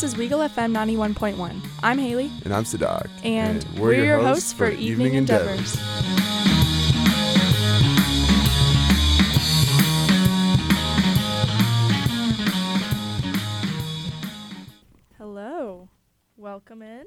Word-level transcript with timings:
This 0.00 0.14
is 0.14 0.18
Weagle 0.18 0.48
FM 0.48 0.72
91.1. 0.72 1.60
I'm 1.82 1.98
Haley, 1.98 2.30
And 2.46 2.54
I'm 2.54 2.64
Sadak. 2.64 3.10
and, 3.22 3.62
we're, 3.78 4.02
your 4.02 4.18
hosts 4.18 4.50
for 4.50 4.70
Evening 4.70 5.12
Endeavors. 5.12 5.76
Hello, 15.18 15.88
welcome 16.36 16.80
in. 16.80 17.04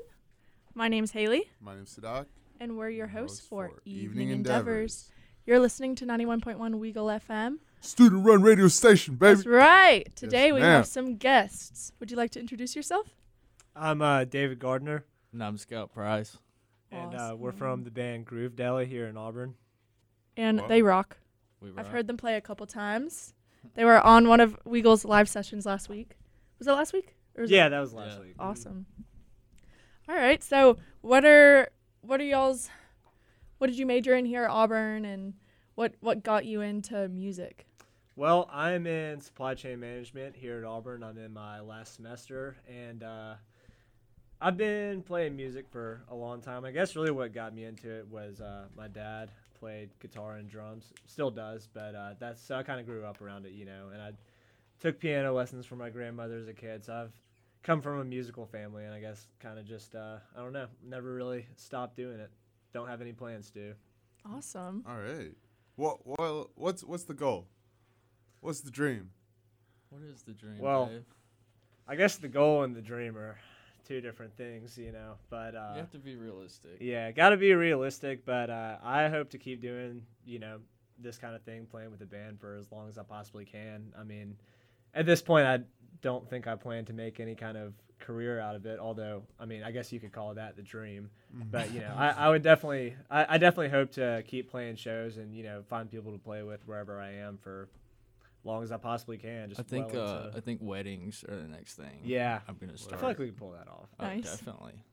My 0.75 0.87
name's 0.87 1.11
Haley, 1.11 1.49
My 1.61 1.75
name's 1.75 1.97
Sadak. 1.97 2.27
and 2.59 2.77
we're 2.77 2.89
your 2.89 2.97
Your 2.97 3.07
hosts 3.07 3.39
host 3.39 3.49
for, 3.49 3.69
for 3.69 3.81
Evening, 3.85 4.03
Evening 4.03 4.29
Endeavors. 4.29 5.09
You're 5.47 5.59
listening 5.59 5.95
to 5.95 6.05
91.1 6.05 6.57
Weagle 6.57 7.19
FM. 7.27 7.57
Student 7.85 8.25
run 8.25 8.41
radio 8.41 8.69
station, 8.69 9.15
baby. 9.15 9.35
That's 9.35 9.45
right. 9.45 10.15
Today 10.15 10.53
we 10.53 10.61
ma'am. 10.61 10.69
have 10.77 10.87
some 10.87 11.17
guests. 11.17 11.91
Would 11.99 12.09
you 12.11 12.15
like 12.17 12.31
to 12.31 12.39
introduce 12.39 12.77
yourself? 12.77 13.07
I'm 13.75 14.01
uh, 14.01 14.23
David 14.23 14.59
Gardner, 14.59 15.03
And 15.33 15.43
I'm 15.43 15.57
Scout 15.57 15.93
Price. 15.93 16.37
and 16.91 17.13
uh, 17.13 17.35
we're 17.37 17.51
from 17.51 17.83
the 17.83 17.91
band 17.91 18.25
Groove 18.25 18.55
Deli 18.55 18.85
here 18.85 19.07
in 19.07 19.17
Auburn. 19.17 19.55
And 20.37 20.61
Wow. 20.61 20.67
they 20.67 20.81
rock. 20.81 21.17
We 21.59 21.71
I've 21.75 21.87
heard 21.89 22.07
them 22.07 22.15
play 22.17 22.35
a 22.35 22.41
couple 22.41 22.65
times. 22.67 23.33
They 23.75 23.83
were 23.83 23.99
on 23.99 24.29
one 24.29 24.39
of 24.39 24.57
Weagle's 24.65 25.03
live 25.03 25.27
sessions 25.27 25.65
last 25.65 25.89
week. 25.89 26.15
Was 26.59 26.67
it 26.67 26.71
last 26.71 26.93
week? 26.93 27.15
Or 27.35 27.41
was 27.41 27.51
it- 27.51 27.55
Yeah, 27.55 27.67
that 27.67 27.79
was 27.81 27.93
last 27.93 28.17
Yeah. 28.17 28.23
week. 28.23 28.35
Awesome. 28.39 28.85
All 30.07 30.15
right. 30.15 30.41
So, 30.41 30.77
what 31.01 31.25
are 31.25 31.69
what 32.01 32.21
are 32.21 32.25
y'all's 32.25 32.69
what 33.57 33.67
did 33.67 33.77
you 33.77 33.85
major 33.85 34.15
in 34.15 34.25
here 34.25 34.43
at 34.45 34.49
Auburn 34.49 35.03
and 35.05 35.33
what 35.75 35.95
what 35.99 36.23
got 36.23 36.45
you 36.45 36.61
into 36.61 37.07
music? 37.09 37.65
Well, 38.15 38.47
I'm 38.53 38.85
in 38.85 39.21
supply 39.21 39.55
chain 39.55 39.79
management 39.79 40.35
here 40.35 40.59
at 40.59 40.63
Auburn. 40.63 41.03
I'm 41.03 41.17
in 41.17 41.33
my 41.33 41.61
last 41.61 41.95
semester, 41.95 42.55
and 42.69 43.01
uh, 43.01 43.33
I've 44.39 44.55
been 44.55 45.01
playing 45.01 45.35
music 45.35 45.65
for 45.71 46.03
a 46.09 46.15
long 46.15 46.39
time. 46.39 46.63
I 46.63 46.69
guess 46.69 46.95
really 46.95 47.09
what 47.09 47.33
got 47.33 47.55
me 47.55 47.63
into 47.63 47.89
it 47.89 48.07
was 48.07 48.39
uh, 48.39 48.65
my 48.77 48.87
dad 48.87 49.31
played 49.59 49.89
guitar 49.99 50.35
and 50.35 50.47
drums, 50.47 50.93
still 51.07 51.31
does, 51.31 51.67
but 51.73 51.95
uh, 51.95 52.13
that's 52.19 52.39
so 52.39 52.55
I 52.55 52.61
kind 52.61 52.79
of 52.79 52.85
grew 52.85 53.03
up 53.03 53.19
around 53.19 53.47
it, 53.47 53.53
you 53.53 53.65
know. 53.65 53.89
And 53.91 53.99
I 53.99 54.11
took 54.79 54.99
piano 54.99 55.33
lessons 55.33 55.65
from 55.65 55.79
my 55.79 55.89
grandmother 55.89 56.37
as 56.37 56.47
a 56.47 56.53
kid, 56.53 56.85
so 56.85 56.93
I've 56.93 57.13
come 57.63 57.81
from 57.81 57.99
a 57.99 58.05
musical 58.05 58.45
family, 58.45 58.85
and 58.85 58.93
I 58.93 58.99
guess 58.99 59.27
kind 59.39 59.57
of 59.57 59.65
just 59.65 59.95
uh, 59.95 60.17
I 60.37 60.39
don't 60.39 60.53
know, 60.53 60.67
never 60.85 61.15
really 61.15 61.47
stopped 61.55 61.97
doing 61.97 62.19
it. 62.19 62.29
Don't 62.75 62.87
have 62.87 63.01
any 63.01 63.13
plans 63.13 63.49
to. 63.51 63.73
Awesome. 64.23 64.83
All 64.87 64.99
right. 64.99 65.31
Well, 65.77 65.99
well, 66.05 66.51
what's 66.53 66.83
what's 66.83 67.05
the 67.05 67.15
goal? 67.15 67.47
What's 68.43 68.59
the 68.59 68.71
dream? 68.71 69.09
What 69.89 70.01
is 70.03 70.21
the 70.23 70.33
dream, 70.33 70.59
Well, 70.59 70.87
Dave? 70.87 71.03
I 71.87 71.95
guess 71.95 72.17
the 72.17 72.27
goal 72.27 72.63
and 72.63 72.75
the 72.75 72.81
dream 72.81 73.15
are 73.17 73.37
two 73.87 74.01
different 74.01 74.35
things, 74.35 74.77
you 74.77 74.91
know. 74.91 75.13
But 75.29 75.55
uh, 75.55 75.71
you 75.73 75.79
have 75.79 75.91
to 75.91 75.97
be 75.97 76.15
realistic. 76.15 76.77
yeah, 76.79 77.11
got 77.11 77.29
to 77.29 77.37
be 77.37 77.53
realistic. 77.53 78.25
But 78.25 78.49
uh, 78.49 78.77
I 78.83 79.07
hope 79.07 79.29
to 79.29 79.37
keep 79.37 79.61
doing, 79.61 80.01
you 80.25 80.39
know, 80.39 80.57
this 80.99 81.17
kind 81.17 81.35
of 81.35 81.41
thing, 81.43 81.67
playing 81.67 81.89
with 81.89 81.99
the 81.99 82.05
band 82.05 82.39
for 82.39 82.55
as 82.55 82.69
long 82.71 82.89
as 82.89 82.97
I 82.97 83.03
possibly 83.03 83.45
can. 83.45 83.93
I 83.97 84.03
mean, 84.03 84.35
at 84.93 85.05
this 85.05 85.21
point, 85.21 85.47
I 85.47 85.59
don't 86.01 86.29
think 86.29 86.45
I 86.45 86.55
plan 86.55 86.83
to 86.85 86.93
make 86.93 87.21
any 87.21 87.35
kind 87.35 87.57
of 87.57 87.73
career 87.99 88.41
out 88.41 88.55
of 88.55 88.65
it. 88.65 88.77
Although, 88.77 89.23
I 89.39 89.45
mean, 89.45 89.63
I 89.63 89.71
guess 89.71 89.91
you 89.93 90.01
could 90.01 90.11
call 90.11 90.33
that 90.33 90.57
the 90.57 90.63
dream. 90.63 91.09
But 91.49 91.71
you 91.71 91.79
know, 91.79 91.93
I, 91.95 92.09
I 92.17 92.29
would 92.29 92.43
definitely, 92.43 92.95
I, 93.09 93.35
I 93.35 93.37
definitely 93.37 93.69
hope 93.69 93.91
to 93.93 94.21
keep 94.27 94.51
playing 94.51 94.75
shows 94.75 95.15
and 95.15 95.33
you 95.33 95.43
know 95.43 95.63
find 95.69 95.89
people 95.89 96.11
to 96.11 96.17
play 96.17 96.43
with 96.43 96.67
wherever 96.67 96.99
I 96.99 97.13
am 97.13 97.37
for 97.41 97.69
long 98.43 98.63
as 98.63 98.71
I 98.71 98.77
possibly 98.77 99.17
can. 99.17 99.49
Just 99.49 99.59
I 99.61 99.63
think 99.63 99.93
well 99.93 100.07
uh, 100.07 100.25
into- 100.27 100.37
I 100.37 100.39
think 100.41 100.59
weddings 100.61 101.23
are 101.29 101.35
the 101.35 101.47
next 101.47 101.75
thing. 101.75 102.01
yeah, 102.03 102.39
I'm 102.47 102.55
gonna 102.57 102.77
start. 102.77 102.95
I 102.95 102.99
feel 102.99 103.09
like 103.09 103.19
we 103.19 103.27
can 103.27 103.35
pull 103.35 103.51
that 103.51 103.67
off. 103.67 103.89
Oh, 103.99 104.05
Nice. 104.05 104.23
definitely. 104.23 104.83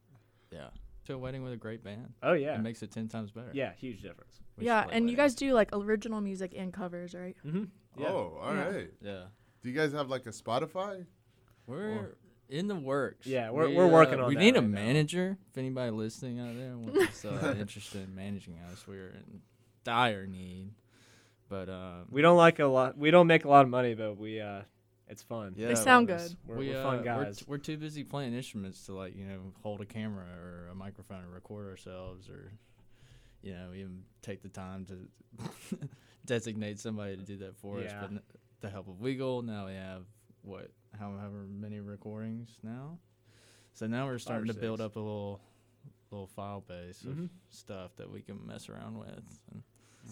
Yeah. 0.53 0.69
To 1.07 1.15
a 1.15 1.19
wedding 1.19 1.43
with 1.43 1.53
a 1.53 1.57
great 1.57 1.83
band. 1.83 2.13
Oh 2.23 2.35
yeah, 2.35 2.55
It 2.57 2.61
makes 2.63 2.83
it 2.83 2.91
ten 2.93 3.09
times 3.09 3.31
better. 3.31 3.51
yeah, 3.53 3.73
huge 3.75 4.03
difference. 4.03 4.39
We 4.57 4.67
yeah, 4.67 4.83
play 4.85 4.95
and 4.95 5.11
you 5.11 5.17
guys 5.17 5.35
do 5.35 5.53
like 5.55 5.71
original 5.73 6.21
music 6.21 6.55
and 6.57 6.73
covers, 6.73 7.15
right? 7.15 7.37
Mm-hmm. 7.45 7.65
Yeah. 8.01 8.09
Oh, 8.09 8.39
all 8.41 8.55
Yeah. 8.55 8.69
right. 8.69 8.91
Yeah. 9.01 9.23
Do 9.63 9.69
you 9.71 9.75
guys 9.75 9.93
have 9.93 10.09
like 10.09 10.27
a 10.27 10.31
Spotify? 10.31 11.07
We're 11.67 12.17
in 12.49 12.67
the 12.69 12.75
works. 12.77 13.27
Yeah, 13.27 13.51
we're- 13.51 13.69
We, 13.69 13.77
we're 13.77 13.87
working 13.87 14.21
uh, 14.21 14.25
on 14.25 14.29
We 14.29 14.35
that 14.35 14.41
need 14.41 14.57
a 14.57 14.61
right 14.61 14.69
now. 14.69 14.75
manager. 14.75 15.39
If 15.51 15.59
anybody 15.59 15.91
listening 15.91 16.41
out 16.41 16.57
there 16.57 16.77
wants 16.77 17.25
uh, 17.25 17.55
interested 17.59 18.03
in 18.09 18.15
managing 18.15 18.59
us, 18.71 18.87
we're 18.87 19.09
in 19.11 19.41
dire 19.85 20.27
need. 20.27 20.73
But 21.51 21.69
um, 21.69 22.07
We 22.11 22.23
don't 22.23 22.37
like 22.39 22.61
a 22.61 22.65
lot. 22.67 22.97
We 22.97 23.11
don't 23.11 23.27
make 23.27 23.45
a 23.45 23.49
lot 23.49 23.65
of 23.65 23.69
money, 23.71 23.93
but 23.95 24.17
we 24.17 24.41
uh, 24.41 24.63
it's 25.09 25.23
fun. 25.23 25.55
Yeah, 25.57 25.67
They 25.69 25.75
sound 25.75 26.09
We're 26.09 26.17
good. 26.17 26.37
We're, 26.47 26.57
we, 26.57 26.69
we're 26.71 26.81
uh, 26.81 26.83
fun 26.85 26.99
we're 26.99 27.05
guys. 27.05 27.39
t- 27.39 27.45
We're, 27.49 27.59
too 27.59 27.77
busy 27.77 28.05
playing 28.05 28.33
instruments 28.35 28.87
to 28.87 28.95
like 28.95 29.15
you 29.17 29.27
know 29.27 29.41
hold 29.63 29.81
a 29.83 29.85
camera 29.85 30.25
or 30.43 30.69
a 30.71 30.75
microphone 30.75 31.25
and 31.25 31.35
record 31.35 31.69
ourselves 31.69 32.31
or 32.31 32.53
you 33.43 33.53
know 33.53 33.71
even 33.75 34.05
take 34.23 34.43
the 34.43 34.49
time 34.49 34.87
to 34.87 35.79
designate 36.25 36.79
somebody 36.79 37.17
to 37.17 37.23
do 37.23 37.37
that 37.39 37.57
for 37.57 37.79
us. 37.81 37.93
But 38.01 38.11
n- 38.11 38.21
the 38.61 38.71
help 38.71 38.89
of 38.89 38.95
Weagle, 38.95 39.45
now 39.45 39.67
we 39.67 39.73
have 39.75 40.03
what 40.43 40.71
however 40.99 41.47
many 41.51 41.81
recordings 41.81 42.49
now. 42.63 42.99
So 43.75 43.87
now 43.87 44.07
we're 44.07 44.19
starting 44.19 44.47
to 44.49 44.55
build 44.55 44.81
up 44.81 44.97
a 44.97 45.01
little 45.01 45.41
little 46.13 46.27
file 46.29 46.61
base 46.67 47.03
of 47.03 47.11
Mhm. 47.15 47.29
stuff 47.51 47.97
that 47.97 48.11
we 48.11 48.21
can 48.21 48.45
mess 48.47 48.69
around 48.69 48.99
with. 48.99 49.41
And 49.53 49.63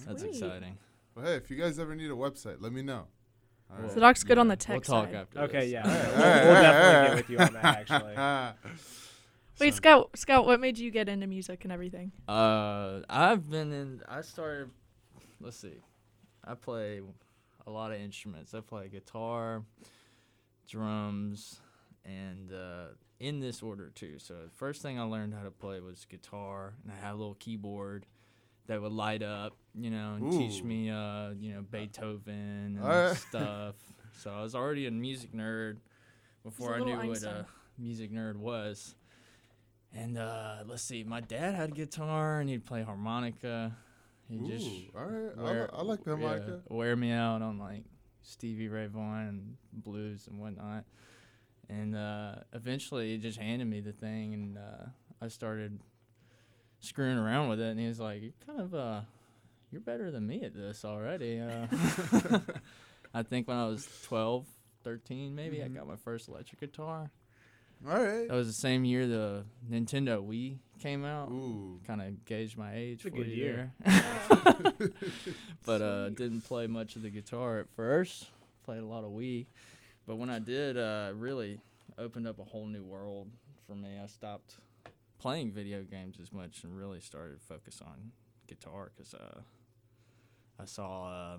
that's 0.06 0.22
Sweet. 0.22 0.31
exciting. 0.31 0.78
Well, 1.18 1.26
hey, 1.26 1.34
if 1.34 1.50
you 1.50 1.56
guys 1.56 1.80
ever 1.80 1.96
need 1.96 2.12
a 2.12 2.14
website, 2.14 2.58
let 2.60 2.72
me 2.72 2.80
know. 2.80 3.06
All 3.74 3.82
right. 3.82 3.90
So 3.90 3.98
Doc's 3.98 4.22
good 4.22 4.38
on 4.38 4.46
the 4.46 4.52
We'll 4.52 4.56
tech 4.78 4.84
talk 4.84 5.06
side. 5.06 5.14
after. 5.16 5.40
okay, 5.40 5.60
this. 5.62 5.70
yeah, 5.72 5.82
All 5.82 5.90
right, 5.90 6.04
we'll, 6.06 6.14
all 6.14 6.22
right, 6.22 6.44
we'll 6.44 6.62
definitely 6.62 6.94
all 6.96 7.06
get 7.06 7.16
with 7.16 7.30
you 7.30 7.38
on 7.38 7.52
that. 7.54 7.64
Actually, 7.90 8.14
Wait, 9.60 9.70
So- 9.72 9.76
Scout, 9.76 10.10
Scout, 10.14 10.46
what 10.46 10.60
made 10.60 10.78
you 10.78 10.92
get 10.92 11.08
into 11.08 11.26
music 11.26 11.64
and 11.64 11.72
everything? 11.72 12.12
Uh, 12.28 13.00
I've 13.10 13.50
been 13.50 13.72
in. 13.72 14.00
I 14.08 14.20
started. 14.20 14.70
Let's 15.40 15.56
see. 15.56 15.80
I 16.44 16.54
play 16.54 17.00
a 17.66 17.70
lot 17.70 17.90
of 17.90 18.00
instruments. 18.00 18.54
I 18.54 18.60
play 18.60 18.88
guitar, 18.88 19.64
drums, 20.68 21.60
and 22.04 22.52
uh, 22.52 22.84
in 23.18 23.40
this 23.40 23.60
order 23.60 23.90
too. 23.92 24.18
So 24.18 24.34
the 24.34 24.50
first 24.54 24.82
thing 24.82 25.00
I 25.00 25.02
learned 25.02 25.34
how 25.34 25.42
to 25.42 25.50
play 25.50 25.80
was 25.80 26.06
guitar, 26.08 26.74
and 26.84 26.92
I 26.92 27.04
had 27.04 27.12
a 27.14 27.16
little 27.16 27.34
keyboard 27.34 28.06
that 28.68 28.80
would 28.80 28.92
light 28.92 29.22
up, 29.22 29.56
you 29.74 29.90
know, 29.90 30.14
and 30.16 30.30
teach 30.32 30.62
me, 30.62 30.90
uh, 30.90 31.30
you 31.40 31.54
know, 31.54 31.62
Beethoven 31.62 32.78
and 32.78 32.82
Alright. 32.82 33.16
stuff. 33.16 33.74
so 34.18 34.30
I 34.30 34.42
was 34.42 34.54
already 34.54 34.86
a 34.86 34.90
music 34.90 35.32
nerd 35.34 35.78
before 36.44 36.74
I 36.74 36.78
little 36.78 37.02
knew 37.02 37.10
what 37.10 37.22
a 37.22 37.46
music 37.78 38.12
nerd 38.12 38.36
was. 38.36 38.94
And 39.94 40.18
uh, 40.18 40.58
let's 40.66 40.82
see, 40.82 41.02
my 41.02 41.20
dad 41.20 41.54
had 41.54 41.70
a 41.70 41.72
guitar 41.72 42.40
and 42.40 42.48
he'd 42.50 42.64
play 42.66 42.82
harmonica. 42.82 43.74
He 44.28 44.36
just 44.36 44.66
Ooh, 44.66 44.98
all 44.98 45.06
right. 45.06 45.32
I, 45.38 45.42
wear, 45.42 45.62
li- 45.62 45.68
I 45.72 45.82
like 45.82 46.04
the 46.04 46.10
yeah, 46.10 46.16
harmonica. 46.16 46.60
wear 46.68 46.94
me 46.96 47.10
out 47.10 47.40
on 47.40 47.58
like 47.58 47.84
Stevie 48.22 48.68
Ray 48.68 48.86
Vaughan 48.86 49.28
and 49.28 49.56
blues 49.72 50.26
and 50.28 50.38
whatnot. 50.38 50.84
And 51.70 51.96
uh, 51.96 52.34
eventually, 52.52 53.12
he 53.12 53.18
just 53.18 53.38
handed 53.38 53.66
me 53.66 53.80
the 53.80 53.92
thing, 53.92 54.32
and 54.34 54.58
uh, 54.58 54.86
I 55.20 55.28
started 55.28 55.78
screwing 56.80 57.18
around 57.18 57.48
with 57.48 57.60
it. 57.60 57.68
And 57.70 57.80
he 57.80 57.86
was 57.86 58.00
like, 58.00 58.22
"You're 58.22 58.32
kind 58.46 58.60
of 58.60 58.74
uh, 58.74 59.00
you're 59.70 59.80
better 59.80 60.10
than 60.10 60.26
me 60.26 60.42
at 60.44 60.54
this 60.54 60.84
already." 60.84 61.40
Uh, 61.40 61.66
I 63.14 63.22
think 63.22 63.48
when 63.48 63.56
I 63.56 63.66
was 63.66 63.88
12, 64.04 64.46
13, 64.84 65.34
maybe, 65.34 65.62
I 65.62 65.68
Mhm. 65.68 65.74
got 65.74 65.88
my 65.88 65.96
first 65.96 66.28
electric 66.28 66.60
guitar. 66.60 67.10
All 67.88 67.94
right. 68.02 68.26
That 68.28 68.34
was 68.34 68.48
the 68.48 68.52
same 68.52 68.84
year 68.84 69.06
the 69.06 69.44
Nintendo 69.70 70.20
Wii 70.26 70.58
came 70.80 71.04
out. 71.04 71.30
Ooh. 71.30 71.80
Kind 71.86 72.02
of 72.02 72.24
gauged 72.24 72.58
my 72.58 72.74
age 72.74 73.02
for 73.02 73.08
a 73.08 73.10
good 73.12 73.28
you 73.28 73.34
year. 73.44 73.72
but 75.64 75.82
uh, 75.82 76.08
didn't 76.10 76.42
play 76.42 76.66
much 76.66 76.96
of 76.96 77.02
the 77.02 77.10
guitar 77.10 77.60
at 77.60 77.69
first. 77.76 78.26
Played 78.64 78.82
a 78.82 78.86
lot 78.86 79.04
of 79.04 79.10
Wii, 79.12 79.46
but 80.06 80.16
when 80.16 80.28
I 80.28 80.38
did, 80.40 80.76
uh, 80.76 81.12
really 81.14 81.60
opened 81.96 82.26
up 82.26 82.38
a 82.38 82.44
whole 82.44 82.66
new 82.66 82.82
world 82.84 83.28
for 83.66 83.74
me. 83.74 83.98
I 84.02 84.06
stopped 84.06 84.56
playing 85.19 85.53
video 85.53 85.82
games 85.82 86.19
as 86.20 86.32
much 86.32 86.65
and 86.65 86.76
really 86.76 87.00
started 87.00 87.41
to 87.41 87.47
focus 87.47 87.81
on 87.85 88.12
guitar 88.47 88.91
because 88.97 89.15
uh, 89.15 89.41
I 90.61 90.65
saw 90.65 91.09
uh, 91.09 91.37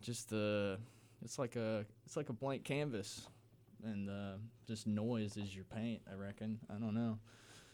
just 0.00 0.30
the 0.30 0.78
it's 1.24 1.38
like 1.38 1.56
a 1.56 1.84
it's 2.04 2.16
like 2.16 2.28
a 2.28 2.32
blank 2.32 2.64
canvas 2.64 3.28
and 3.84 4.08
uh, 4.08 4.36
just 4.66 4.86
noise 4.86 5.36
is 5.36 5.54
your 5.54 5.64
paint. 5.64 6.02
I 6.10 6.14
reckon. 6.14 6.58
I 6.70 6.74
don't 6.74 6.94
know. 6.94 7.18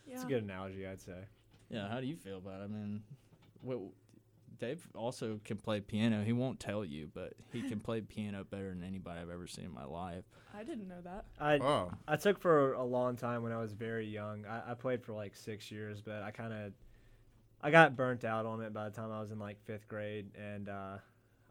Yeah. 0.07 0.15
it's 0.15 0.25
a 0.25 0.27
good 0.27 0.43
analogy, 0.43 0.87
I'd 0.87 1.01
say. 1.01 1.27
Yeah, 1.69 1.89
how 1.89 2.01
do 2.01 2.07
you 2.07 2.17
feel 2.17 2.39
about 2.39 2.61
it? 2.61 2.65
I 2.65 2.67
mean, 2.69 3.03
what, 3.61 3.79
Dave 4.59 4.87
also 4.95 5.41
can 5.45 5.57
play 5.57 5.81
piano. 5.81 6.23
He 6.25 6.33
won't 6.33 6.59
tell 6.61 6.85
you, 6.85 7.11
but 7.15 7.35
he 7.53 7.63
can 7.63 7.81
play 7.89 8.01
piano 8.01 8.45
better 8.45 8.71
than 8.71 8.83
anybody 8.83 9.21
I've 9.21 9.31
ever 9.31 9.47
seen 9.47 9.65
in 9.67 9.73
my 9.75 9.85
life. 9.85 10.25
I 10.55 10.65
didn't 10.65 10.89
know 10.89 11.01
that. 11.05 11.27
I 11.41 11.59
Oh. 11.59 11.93
I 12.07 12.17
took 12.17 12.39
for 12.41 12.73
a 12.75 12.83
long 12.85 13.17
time 13.17 13.43
when 13.43 13.53
I 13.53 13.59
was 13.59 13.73
very 13.73 14.07
young. 14.07 14.45
I, 14.47 14.73
I 14.73 14.75
played 14.75 15.03
for 15.05 15.13
like 15.13 15.37
six 15.37 15.71
years, 15.71 16.01
but 16.01 16.23
I 16.23 16.31
kind 16.31 16.53
of 16.53 16.73
I 17.63 17.71
got 17.71 17.97
burnt 17.97 18.25
out 18.25 18.47
on 18.47 18.61
it 18.63 18.73
by 18.73 18.89
the 18.89 18.95
time 18.95 19.11
I 19.13 19.21
was 19.21 19.31
in 19.31 19.39
like 19.39 19.61
fifth 19.65 19.89
grade, 19.89 20.27
and 20.37 20.69
uh, 20.69 20.99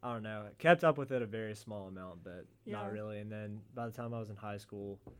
I 0.03 0.13
don't 0.13 0.23
know, 0.23 0.45
kept 0.57 0.83
up 0.83 0.97
with 0.97 1.11
it 1.11 1.21
a 1.21 1.25
very 1.25 1.55
small 1.55 1.87
amount, 1.87 2.23
but 2.23 2.45
Yeah. 2.65 2.77
not 2.77 2.91
really. 2.91 3.19
And 3.19 3.31
then 3.31 3.61
by 3.75 3.87
the 3.87 3.91
time 3.93 4.13
I 4.13 4.19
was 4.19 4.29
in 4.29 4.35
high 4.35 4.57
school, 4.57 4.99
I 5.07 5.11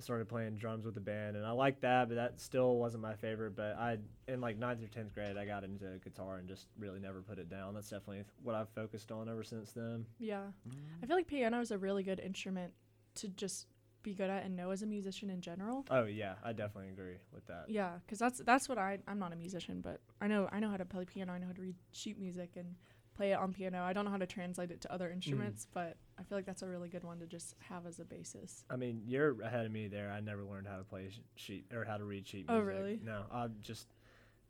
started 0.00 0.28
playing 0.28 0.56
drums 0.56 0.84
with 0.84 0.94
the 0.94 1.00
band, 1.00 1.36
and 1.36 1.44
I 1.44 1.50
liked 1.50 1.82
that, 1.82 2.08
but 2.08 2.14
that 2.14 2.40
still 2.40 2.76
wasn't 2.76 3.02
my 3.02 3.14
favorite. 3.14 3.56
But 3.56 3.76
I, 3.78 3.98
in 4.28 4.40
like 4.40 4.58
ninth 4.58 4.82
or 4.82 4.88
tenth 4.88 5.14
grade, 5.14 5.36
I 5.36 5.44
got 5.44 5.64
into 5.64 5.98
guitar 6.02 6.36
and 6.36 6.48
just 6.48 6.66
really 6.78 7.00
never 7.00 7.20
put 7.20 7.38
it 7.38 7.48
down. 7.48 7.74
That's 7.74 7.90
definitely 7.90 8.24
what 8.42 8.54
I've 8.54 8.68
focused 8.70 9.10
on 9.10 9.28
ever 9.28 9.42
since 9.42 9.72
then. 9.72 10.06
Yeah. 10.18 10.42
Mm. 10.68 10.74
I 11.02 11.06
feel 11.06 11.16
like 11.16 11.26
piano 11.26 11.60
is 11.60 11.70
a 11.70 11.78
really 11.78 12.02
good 12.02 12.20
instrument 12.20 12.72
to 13.16 13.28
just 13.28 13.66
be 14.02 14.14
good 14.14 14.30
at 14.30 14.44
and 14.44 14.56
know 14.56 14.70
as 14.70 14.82
a 14.82 14.86
musician 14.86 15.30
in 15.30 15.40
general. 15.40 15.84
Oh 15.90 16.04
yeah, 16.04 16.34
I 16.44 16.52
definitely 16.52 16.90
agree 16.90 17.16
with 17.34 17.46
that. 17.46 17.64
Yeah, 17.68 17.92
because 18.04 18.18
that's 18.18 18.38
that's 18.40 18.68
what 18.68 18.78
I 18.78 18.98
I'm 19.06 19.18
not 19.18 19.32
a 19.32 19.36
musician, 19.36 19.80
but 19.80 20.00
I 20.20 20.28
know 20.28 20.48
I 20.52 20.60
know 20.60 20.70
how 20.70 20.76
to 20.76 20.84
play 20.84 21.04
piano. 21.04 21.32
I 21.32 21.38
know 21.38 21.46
how 21.46 21.52
to 21.52 21.62
read 21.62 21.76
sheet 21.92 22.18
music 22.18 22.50
and 22.56 22.74
play 23.18 23.32
it 23.32 23.38
on 23.38 23.52
piano. 23.52 23.82
I 23.82 23.92
don't 23.92 24.04
know 24.04 24.12
how 24.12 24.16
to 24.16 24.26
translate 24.26 24.70
it 24.70 24.80
to 24.82 24.92
other 24.92 25.08
mm. 25.08 25.14
instruments, 25.14 25.66
but 25.74 25.96
I 26.18 26.22
feel 26.22 26.38
like 26.38 26.46
that's 26.46 26.62
a 26.62 26.68
really 26.68 26.88
good 26.88 27.02
one 27.02 27.18
to 27.18 27.26
just 27.26 27.56
have 27.68 27.84
as 27.84 27.98
a 27.98 28.04
basis. 28.04 28.64
I 28.70 28.76
mean, 28.76 29.02
you're 29.04 29.40
ahead 29.42 29.66
of 29.66 29.72
me 29.72 29.88
there. 29.88 30.10
I 30.10 30.20
never 30.20 30.44
learned 30.44 30.68
how 30.68 30.76
to 30.76 30.84
play 30.84 31.10
sheet 31.34 31.66
or 31.74 31.84
how 31.84 31.96
to 31.96 32.04
read 32.04 32.26
sheet 32.26 32.48
music. 32.48 32.50
Oh, 32.50 32.64
music. 32.64 32.78
really? 32.78 33.00
No, 33.04 33.24
I 33.32 33.48
just 33.62 33.88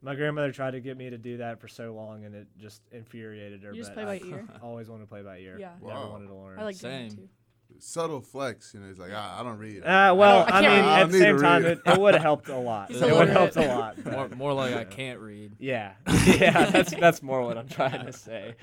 my 0.03 0.15
grandmother 0.15 0.53
tried 0.53 0.73
to 0.73 0.81
get 0.81 0.97
me 0.97 1.11
to 1.11 1.19
do 1.19 1.39
that 1.39 1.61
for 1.61 1.67
so 1.67 1.93
long, 1.95 2.25
and 2.25 2.35
it 2.35 2.47
just 2.59 2.83
infuriated 2.93 3.63
her. 3.65 3.73
You 3.73 3.81
just 3.81 3.95
but 3.95 4.05
play 4.05 4.17
I 4.17 4.19
by 4.21 4.27
ear. 4.27 4.49
always 4.63 4.89
wanted 4.89 5.05
to 5.05 5.09
play 5.09 5.23
by 5.23 5.39
ear. 5.39 5.57
Yeah. 5.59 5.73
never 5.83 6.09
wanted 6.09 6.29
to 6.29 6.35
learn. 6.35 6.59
I 6.59 6.65
like 6.65 6.79
doing 6.79 6.93
that 6.93 7.11
Same. 7.11 7.19
too. 7.19 7.29
Subtle 7.81 8.21
flex, 8.21 8.73
you 8.75 8.81
know. 8.81 8.89
He's 8.89 8.99
like, 8.99 9.13
ah, 9.15 9.39
I 9.39 9.43
don't 9.45 9.59
read. 9.59 9.83
Uh, 9.83 10.15
well, 10.17 10.45
I 10.49 10.59
I, 10.59 10.61
mean. 10.63 10.71
I 10.71 11.01
at 11.03 11.11
the 11.11 11.19
same 11.19 11.39
time, 11.39 11.65
it, 11.65 11.81
it 11.87 11.99
would 11.99 12.15
have 12.15 12.23
helped 12.23 12.49
a 12.49 12.57
lot. 12.59 12.91
It 12.95 13.01
would 13.03 13.29
have 13.29 13.53
helped 13.53 13.57
a 13.57 13.69
lot. 13.69 14.05
More, 14.05 14.29
more 14.31 14.53
like 14.53 14.75
I 14.75 14.85
can't 14.85 15.21
read. 15.21 15.55
Yeah, 15.61 15.93
yeah, 16.27 16.71
that's 16.71 16.93
that's 16.95 17.23
more 17.23 17.43
what 17.43 17.57
I'm 17.59 17.69
trying 17.69 18.05
to 18.07 18.13
say. 18.13 18.55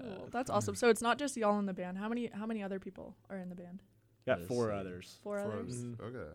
Cool. 0.00 0.28
That's 0.30 0.50
awesome. 0.50 0.74
So 0.74 0.88
it's 0.88 1.02
not 1.02 1.18
just 1.18 1.36
y'all 1.36 1.58
in 1.58 1.66
the 1.66 1.72
band. 1.72 1.98
How 1.98 2.08
many 2.08 2.30
how 2.34 2.46
many 2.46 2.62
other 2.62 2.78
people 2.78 3.16
are 3.30 3.38
in 3.38 3.48
the 3.48 3.54
band? 3.54 3.82
Got 4.26 4.38
Let's 4.40 4.48
four 4.48 4.72
others. 4.72 5.18
Four 5.22 5.38
For 5.38 5.52
others. 5.52 5.68
us. 5.70 5.76
Mhm. 5.82 6.00
Okay. 6.00 6.30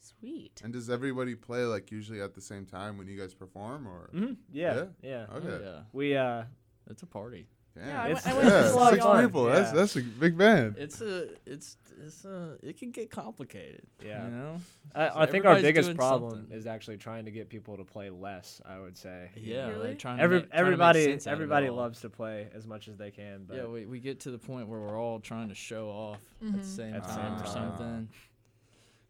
Sweet. 0.00 0.60
And 0.64 0.72
does 0.72 0.88
everybody 0.90 1.34
play 1.34 1.64
like 1.64 1.90
usually 1.92 2.20
at 2.20 2.34
the 2.34 2.40
same 2.40 2.64
time 2.66 2.96
when 2.98 3.06
you 3.06 3.18
guys 3.18 3.34
perform, 3.34 3.86
or? 3.86 4.08
hmm 4.12 4.32
Yeah, 4.52 4.74
Yeah? 4.74 4.84
yeah. 5.02 5.26
Oh, 5.30 5.36
Okay. 5.36 5.64
yeah, 5.64 5.80
We 5.92 6.16
uh, 6.16 6.44
it's 6.88 7.02
a 7.02 7.06
party. 7.06 7.46
Damn. 7.80 7.88
Yeah, 7.88 8.02
I 8.02 8.06
It's- 8.10 8.26
I 8.26 8.32
went 8.34 8.44
yeah, 8.48 8.62
to 8.62 8.90
six 8.90 9.04
y'all. 9.04 9.20
people. 9.22 9.44
That's 9.46 9.70
Yeah. 9.70 9.76
that's 9.76 9.96
a 9.96 10.02
big 10.02 10.36
band. 10.38 10.76
It's 10.78 11.00
a, 11.00 11.28
it's, 11.46 11.76
it's 12.04 12.24
a, 12.24 12.56
it 12.62 12.78
can 12.78 12.90
get 12.90 13.10
complicated. 13.10 13.82
Yeah. 14.04 14.24
you 14.26 14.30
know. 14.30 14.56
I, 14.94 15.08
So 15.08 15.14
I 15.16 15.26
think 15.26 15.44
our 15.46 15.60
biggest 15.60 15.94
problem 15.96 16.32
something. 16.32 16.56
is 16.58 16.66
actually 16.66 16.96
trying 16.98 17.24
to 17.24 17.30
get 17.30 17.48
people 17.48 17.76
to 17.76 17.84
play 17.84 18.10
less. 18.10 18.60
I 18.66 18.78
would 18.78 18.96
say. 18.98 19.30
Yeah, 19.36 19.68
Really? 19.68 19.88
like 19.88 19.98
trying 19.98 20.18
to 20.18 20.22
Every 20.22 20.40
make, 20.40 20.50
trying 20.50 20.50
to 20.50 20.64
make 20.64 20.72
everybody 20.72 21.12
out 21.12 21.14
of 21.20 21.26
everybody 21.28 21.70
loves 21.70 22.00
to 22.02 22.10
play 22.10 22.48
as 22.54 22.66
much 22.66 22.88
as 22.88 22.96
they 22.96 23.10
can, 23.10 23.44
but 23.46 23.56
Yeah, 23.56 23.66
we, 23.66 23.86
we 23.86 23.98
get 24.00 24.20
to 24.20 24.30
the 24.30 24.38
point 24.38 24.68
where 24.68 24.80
we're 24.80 24.98
all 25.00 25.20
trying 25.20 25.48
to 25.48 25.54
show 25.54 25.88
off 25.88 26.20
at 26.42 26.48
Mhm. 26.48 26.60
the 26.60 26.66
same 26.66 26.94
At 26.94 27.04
time 27.04 27.14
same 27.14 27.32
or 27.34 27.44
time. 27.44 27.46
something. 27.78 28.08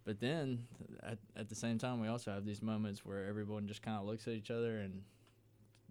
But 0.05 0.19
then 0.19 0.67
at, 1.03 1.19
at 1.37 1.49
the 1.49 1.55
same 1.55 1.79
time, 1.79 2.01
we 2.01 2.09
also 2.09 2.31
have 2.33 2.45
these 2.45 2.63
moments 2.63 3.05
where 3.05 3.27
everyone 3.27 3.67
just 3.69 3.83
kind 3.83 3.99
of 3.99 4.07
looks 4.07 4.27
at 4.27 4.35
each 4.35 4.51
other 4.51 4.79
and 4.79 5.03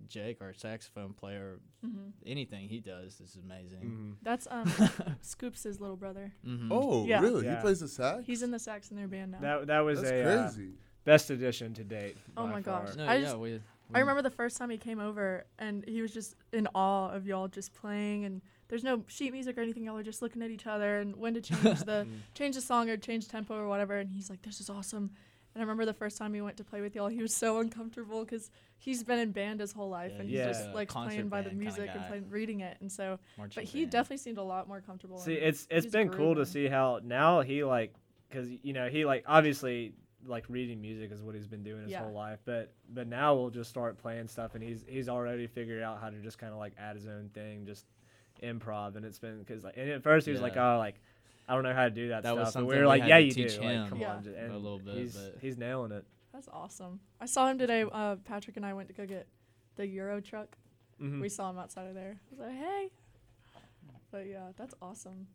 Jake, 0.08 0.42
our 0.42 0.54
saxophone 0.54 1.14
player, 1.14 1.60
hmm 1.84 2.10
anything 2.26 2.68
he 2.68 2.80
does 2.80 3.20
is 3.22 3.38
amazing. 3.44 3.82
Mhm. 3.84 4.16
That's 4.24 4.48
um 4.50 4.72
Scoops' 5.22 5.66
little 5.66 5.96
brother. 5.98 6.32
Mm-hmm. 6.46 6.72
Oh, 6.72 7.06
Yeah. 7.06 7.22
really? 7.22 7.46
Yeah. 7.46 7.56
He 7.58 7.62
plays 7.62 7.80
the 7.80 7.88
sax. 7.88 8.24
He's 8.26 8.42
in 8.44 8.52
the 8.52 8.60
sax 8.60 8.92
in 8.92 8.98
their 8.98 9.08
band 9.08 9.32
now. 9.32 9.40
that 9.42 9.68
that 9.68 9.80
was 9.82 10.02
That's 10.02 10.12
a 10.12 10.24
uh, 10.24 10.44
crazy. 10.52 10.70
best 11.06 11.30
addition 11.30 11.74
to 11.76 11.84
date. 11.84 12.18
Oh 12.38 12.48
my 12.48 12.62
far. 12.62 12.86
gosh. 12.86 12.96
No, 12.96 13.06
I 13.06 13.16
yeah, 13.16 13.22
just- 13.22 13.38
we, 13.38 13.60
I 13.94 14.00
remember 14.00 14.22
the 14.22 14.30
first 14.30 14.58
time 14.58 14.70
he 14.70 14.78
came 14.78 15.00
over 15.00 15.46
and 15.58 15.84
he 15.88 16.02
was 16.04 16.14
just 16.14 16.36
in 16.54 16.68
awe 16.76 17.10
of 17.10 17.26
y'all 17.26 17.48
just 17.48 17.74
playing 17.74 18.24
and 18.26 18.42
there's 18.68 18.84
no 18.84 19.04
sheet 19.08 19.34
music 19.34 19.58
or 19.58 19.62
anything. 19.62 19.84
Y'all 19.86 19.98
are 19.98 20.04
just 20.04 20.22
looking 20.22 20.44
at 20.44 20.52
each 20.52 20.68
other 20.68 21.00
and 21.00 21.16
when 21.16 21.34
to 21.34 21.42
change 21.42 21.80
the 21.86 22.06
Mm. 22.08 22.12
change 22.36 22.54
the 22.56 22.62
song 22.62 22.88
or 22.90 22.98
change 22.98 23.28
tempo 23.28 23.56
or 23.58 23.68
whatever. 23.68 23.98
And 23.98 24.12
he's 24.12 24.30
like, 24.30 24.44
"This 24.44 24.60
is 24.62 24.70
awesome." 24.70 25.10
And 25.60 25.64
I 25.66 25.66
remember 25.66 25.84
the 25.84 25.94
first 25.94 26.18
time 26.18 26.34
he 26.34 26.40
went 26.40 26.56
to 26.56 26.64
play 26.64 26.80
with 26.80 26.96
y'all, 26.96 27.10
he 27.10 27.22
was 27.22 27.36
so 27.36 27.60
uncomfortable 27.60 28.24
because 28.24 28.50
he's 28.78 29.04
been 29.04 29.20
in 29.20 29.34
band 29.34 29.60
his 29.60 29.74
whole 29.74 29.90
life 29.90 30.14
Yeah, 30.16 30.22
and 30.22 30.30
he's 30.30 30.40
he 30.40 30.46
like 30.46 30.54
just 30.56 30.70
a 30.70 30.74
likes 30.74 30.94
concert 30.94 31.10
playing 31.16 31.28
by 31.28 31.42
the 31.42 31.52
music 31.52 31.90
and 31.94 32.08
playing, 32.08 32.30
reading 32.30 32.62
it. 32.62 32.78
And 32.80 32.90
so, 32.90 33.20
marching 33.38 33.62
but 33.62 33.66
he 33.66 33.82
band. 33.82 33.92
definitely 33.92 34.18
seemed 34.20 34.38
a 34.38 34.44
lot 34.44 34.70
more 34.70 34.80
comfortable. 34.80 35.18
See, 35.18 35.36
and 35.36 35.44
it's 35.48 35.68
it's 35.70 35.84
he's 35.84 35.92
been 35.92 36.08
cool 36.08 36.36
to 36.36 36.46
see 36.46 36.68
how 36.68 37.02
now 37.04 37.42
he 37.42 37.66
like 37.66 37.94
because 38.30 38.50
you 38.64 38.72
know 38.72 38.88
he 38.88 39.04
like 39.04 39.26
obviously 39.28 39.92
like 40.26 40.46
reading 40.48 40.80
music 40.80 41.12
is 41.12 41.22
what 41.22 41.36
he's 41.36 41.48
been 41.48 41.64
doing 41.64 41.84
his 41.84 41.92
Yeah. 41.92 42.04
whole 42.04 42.14
life, 42.14 42.40
but 42.46 42.72
but 42.94 43.08
now 43.08 43.36
we'll 43.36 43.50
just 43.50 43.70
start 43.70 43.98
playing 43.98 44.30
stuff 44.30 44.56
and 44.56 44.64
he's 44.64 44.86
he's 44.88 45.10
already 45.10 45.46
figured 45.48 45.84
out 45.84 46.00
how 46.00 46.10
to 46.10 46.18
just 46.20 46.38
kind 46.38 46.54
of 46.54 46.60
like 46.60 46.72
add 46.80 46.96
his 46.96 47.06
own 47.08 47.32
thing, 47.34 47.66
just 47.66 47.86
improv, 48.42 48.96
and 48.96 49.04
it's 49.06 49.20
been 49.20 49.40
because 49.40 49.66
like 49.66 49.76
and 49.76 49.90
at 49.90 50.04
first 50.04 50.26
he 50.26 50.32
was 50.32 50.40
like 50.42 50.56
oh 50.56 50.78
like. 50.78 50.96
I 51.50 51.56
don't 51.56 51.64
know 51.64 51.74
how 51.74 51.86
to 51.86 51.90
do 51.90 52.10
that, 52.10 52.24
That 52.24 52.38
was 52.38 52.50
stuff. 52.50 52.60
And 52.62 52.68
we 52.68 52.76
something 52.76 52.86
were 52.86 52.94
we 52.94 53.00
like, 53.00 53.02
had 53.02 53.10
"Yeah, 53.10 53.18
to 53.18 53.26
you 53.26 53.32
do." 53.32 53.44
teach 53.44 53.58
Like, 53.58 53.68
him 53.68 53.88
come 53.90 54.00
Yeah. 54.00 54.14
on, 54.16 54.24
j- 54.24 54.30
a 54.36 54.46
and 54.46 54.54
little 54.56 54.80
bit, 54.80 54.96
He's 54.98 55.16
but- 55.18 55.38
he's 55.42 55.58
nailing 55.58 55.92
it. 55.92 56.06
That's 56.32 56.48
awesome. 56.50 57.00
I 57.20 57.26
saw 57.26 57.48
him 57.50 57.58
today. 57.58 57.84
Uh, 57.92 58.16
Patrick 58.18 58.56
and 58.56 58.66
I 58.66 58.74
went 58.74 58.88
to 58.90 58.94
go 58.94 59.06
get 59.08 59.28
the 59.76 59.88
Euro 59.88 60.22
truck. 60.22 60.58
Mhm. 61.02 61.22
We 61.22 61.28
saw 61.30 61.50
him 61.50 61.58
outside 61.58 61.88
of 61.88 61.96
there. 61.96 62.20
I 62.28 62.30
was 62.30 62.40
like, 62.40 62.52
hey. 62.56 62.90
But 64.12 64.28
yeah, 64.28 64.52
that's 64.56 64.74
awesome. 64.82 65.28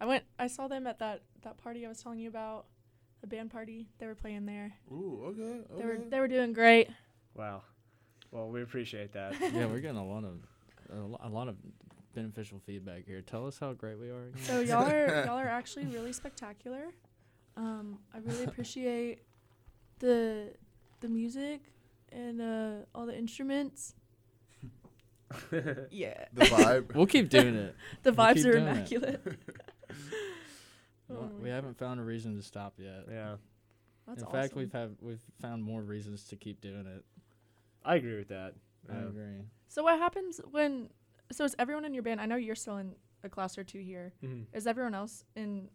I 0.00 0.06
went. 0.06 0.24
I 0.38 0.46
saw 0.46 0.68
them 0.68 0.86
at 0.86 0.98
that 1.00 1.22
that 1.42 1.58
party 1.58 1.84
I 1.84 1.88
was 1.88 2.02
telling 2.02 2.18
you 2.18 2.28
about, 2.28 2.66
the 3.20 3.26
band 3.26 3.50
party. 3.50 3.88
They 3.98 4.06
were 4.06 4.14
playing 4.14 4.46
there. 4.46 4.72
Ooh, 4.90 5.22
okay. 5.26 5.60
They 5.78 5.84
were 5.84 5.98
they 5.98 6.18
were 6.20 6.28
doing 6.28 6.52
great. 6.52 6.88
Wow. 7.34 7.62
Well, 8.30 8.48
we 8.48 8.62
appreciate 8.62 9.12
that. 9.12 9.34
yeah, 9.54 9.66
we're 9.66 9.80
getting 9.80 9.96
a 9.98 10.06
lot 10.06 10.24
of 10.24 10.40
a 11.20 11.28
lot 11.28 11.48
of 11.48 11.56
beneficial 12.16 12.58
feedback 12.58 13.04
here. 13.06 13.20
Tell 13.20 13.46
us 13.46 13.58
how 13.60 13.72
great 13.74 13.98
we 14.00 14.08
are. 14.10 14.28
Again. 14.28 14.42
So 14.42 14.60
y'all 14.60 14.88
are 14.90 15.24
y'all 15.26 15.38
are 15.38 15.46
actually 15.48 15.86
really 15.86 16.12
spectacular. 16.12 16.86
Um, 17.56 17.98
I 18.14 18.18
really 18.18 18.44
appreciate 18.44 19.20
the 20.00 20.54
the 21.00 21.08
music 21.08 21.60
and 22.10 22.40
uh, 22.40 22.72
all 22.94 23.06
the 23.06 23.16
instruments. 23.16 23.94
Yeah, 25.90 26.24
the 26.32 26.42
vibe. 26.46 26.94
we'll 26.94 27.06
keep 27.06 27.28
doing 27.28 27.54
it. 27.56 27.74
the 28.02 28.12
We'll 28.12 28.26
vibes 28.26 28.44
are 28.46 28.56
immaculate. 28.56 29.20
Well, 31.08 31.30
Oh 31.34 31.42
we 31.42 31.48
haven't 31.50 31.78
found 31.78 32.00
a 32.00 32.02
reason 32.02 32.36
to 32.36 32.42
stop 32.42 32.74
yet. 32.78 33.04
yeah, 33.10 33.36
That's 34.06 34.22
In 34.22 34.26
awesome. 34.28 34.40
fact, 34.40 34.56
we've 34.56 34.72
have 34.72 34.92
we've 35.00 35.22
found 35.42 35.62
more 35.62 35.82
reasons 35.82 36.24
to 36.28 36.36
keep 36.36 36.60
doing 36.60 36.86
it. 36.86 37.04
I 37.84 37.96
agree 37.96 38.16
with 38.16 38.28
that. 38.28 38.54
I 38.90 38.94
Yeah. 38.94 39.08
agree. 39.08 39.42
So 39.68 39.82
what 39.82 39.98
happens 39.98 40.40
when? 40.50 40.88
So 41.32 41.44
is 41.44 41.54
everyone 41.58 41.84
in 41.84 41.94
your 41.94 42.02
band? 42.02 42.20
I 42.20 42.26
know 42.26 42.36
you're 42.36 42.54
still 42.54 42.76
in 42.76 42.94
a 43.24 43.28
class 43.28 43.58
or 43.58 43.64
two 43.64 43.78
here. 43.80 44.12
Mhm. 44.22 44.46
Is 44.52 44.66
everyone 44.66 44.94
else 44.94 45.24
in 45.34 45.68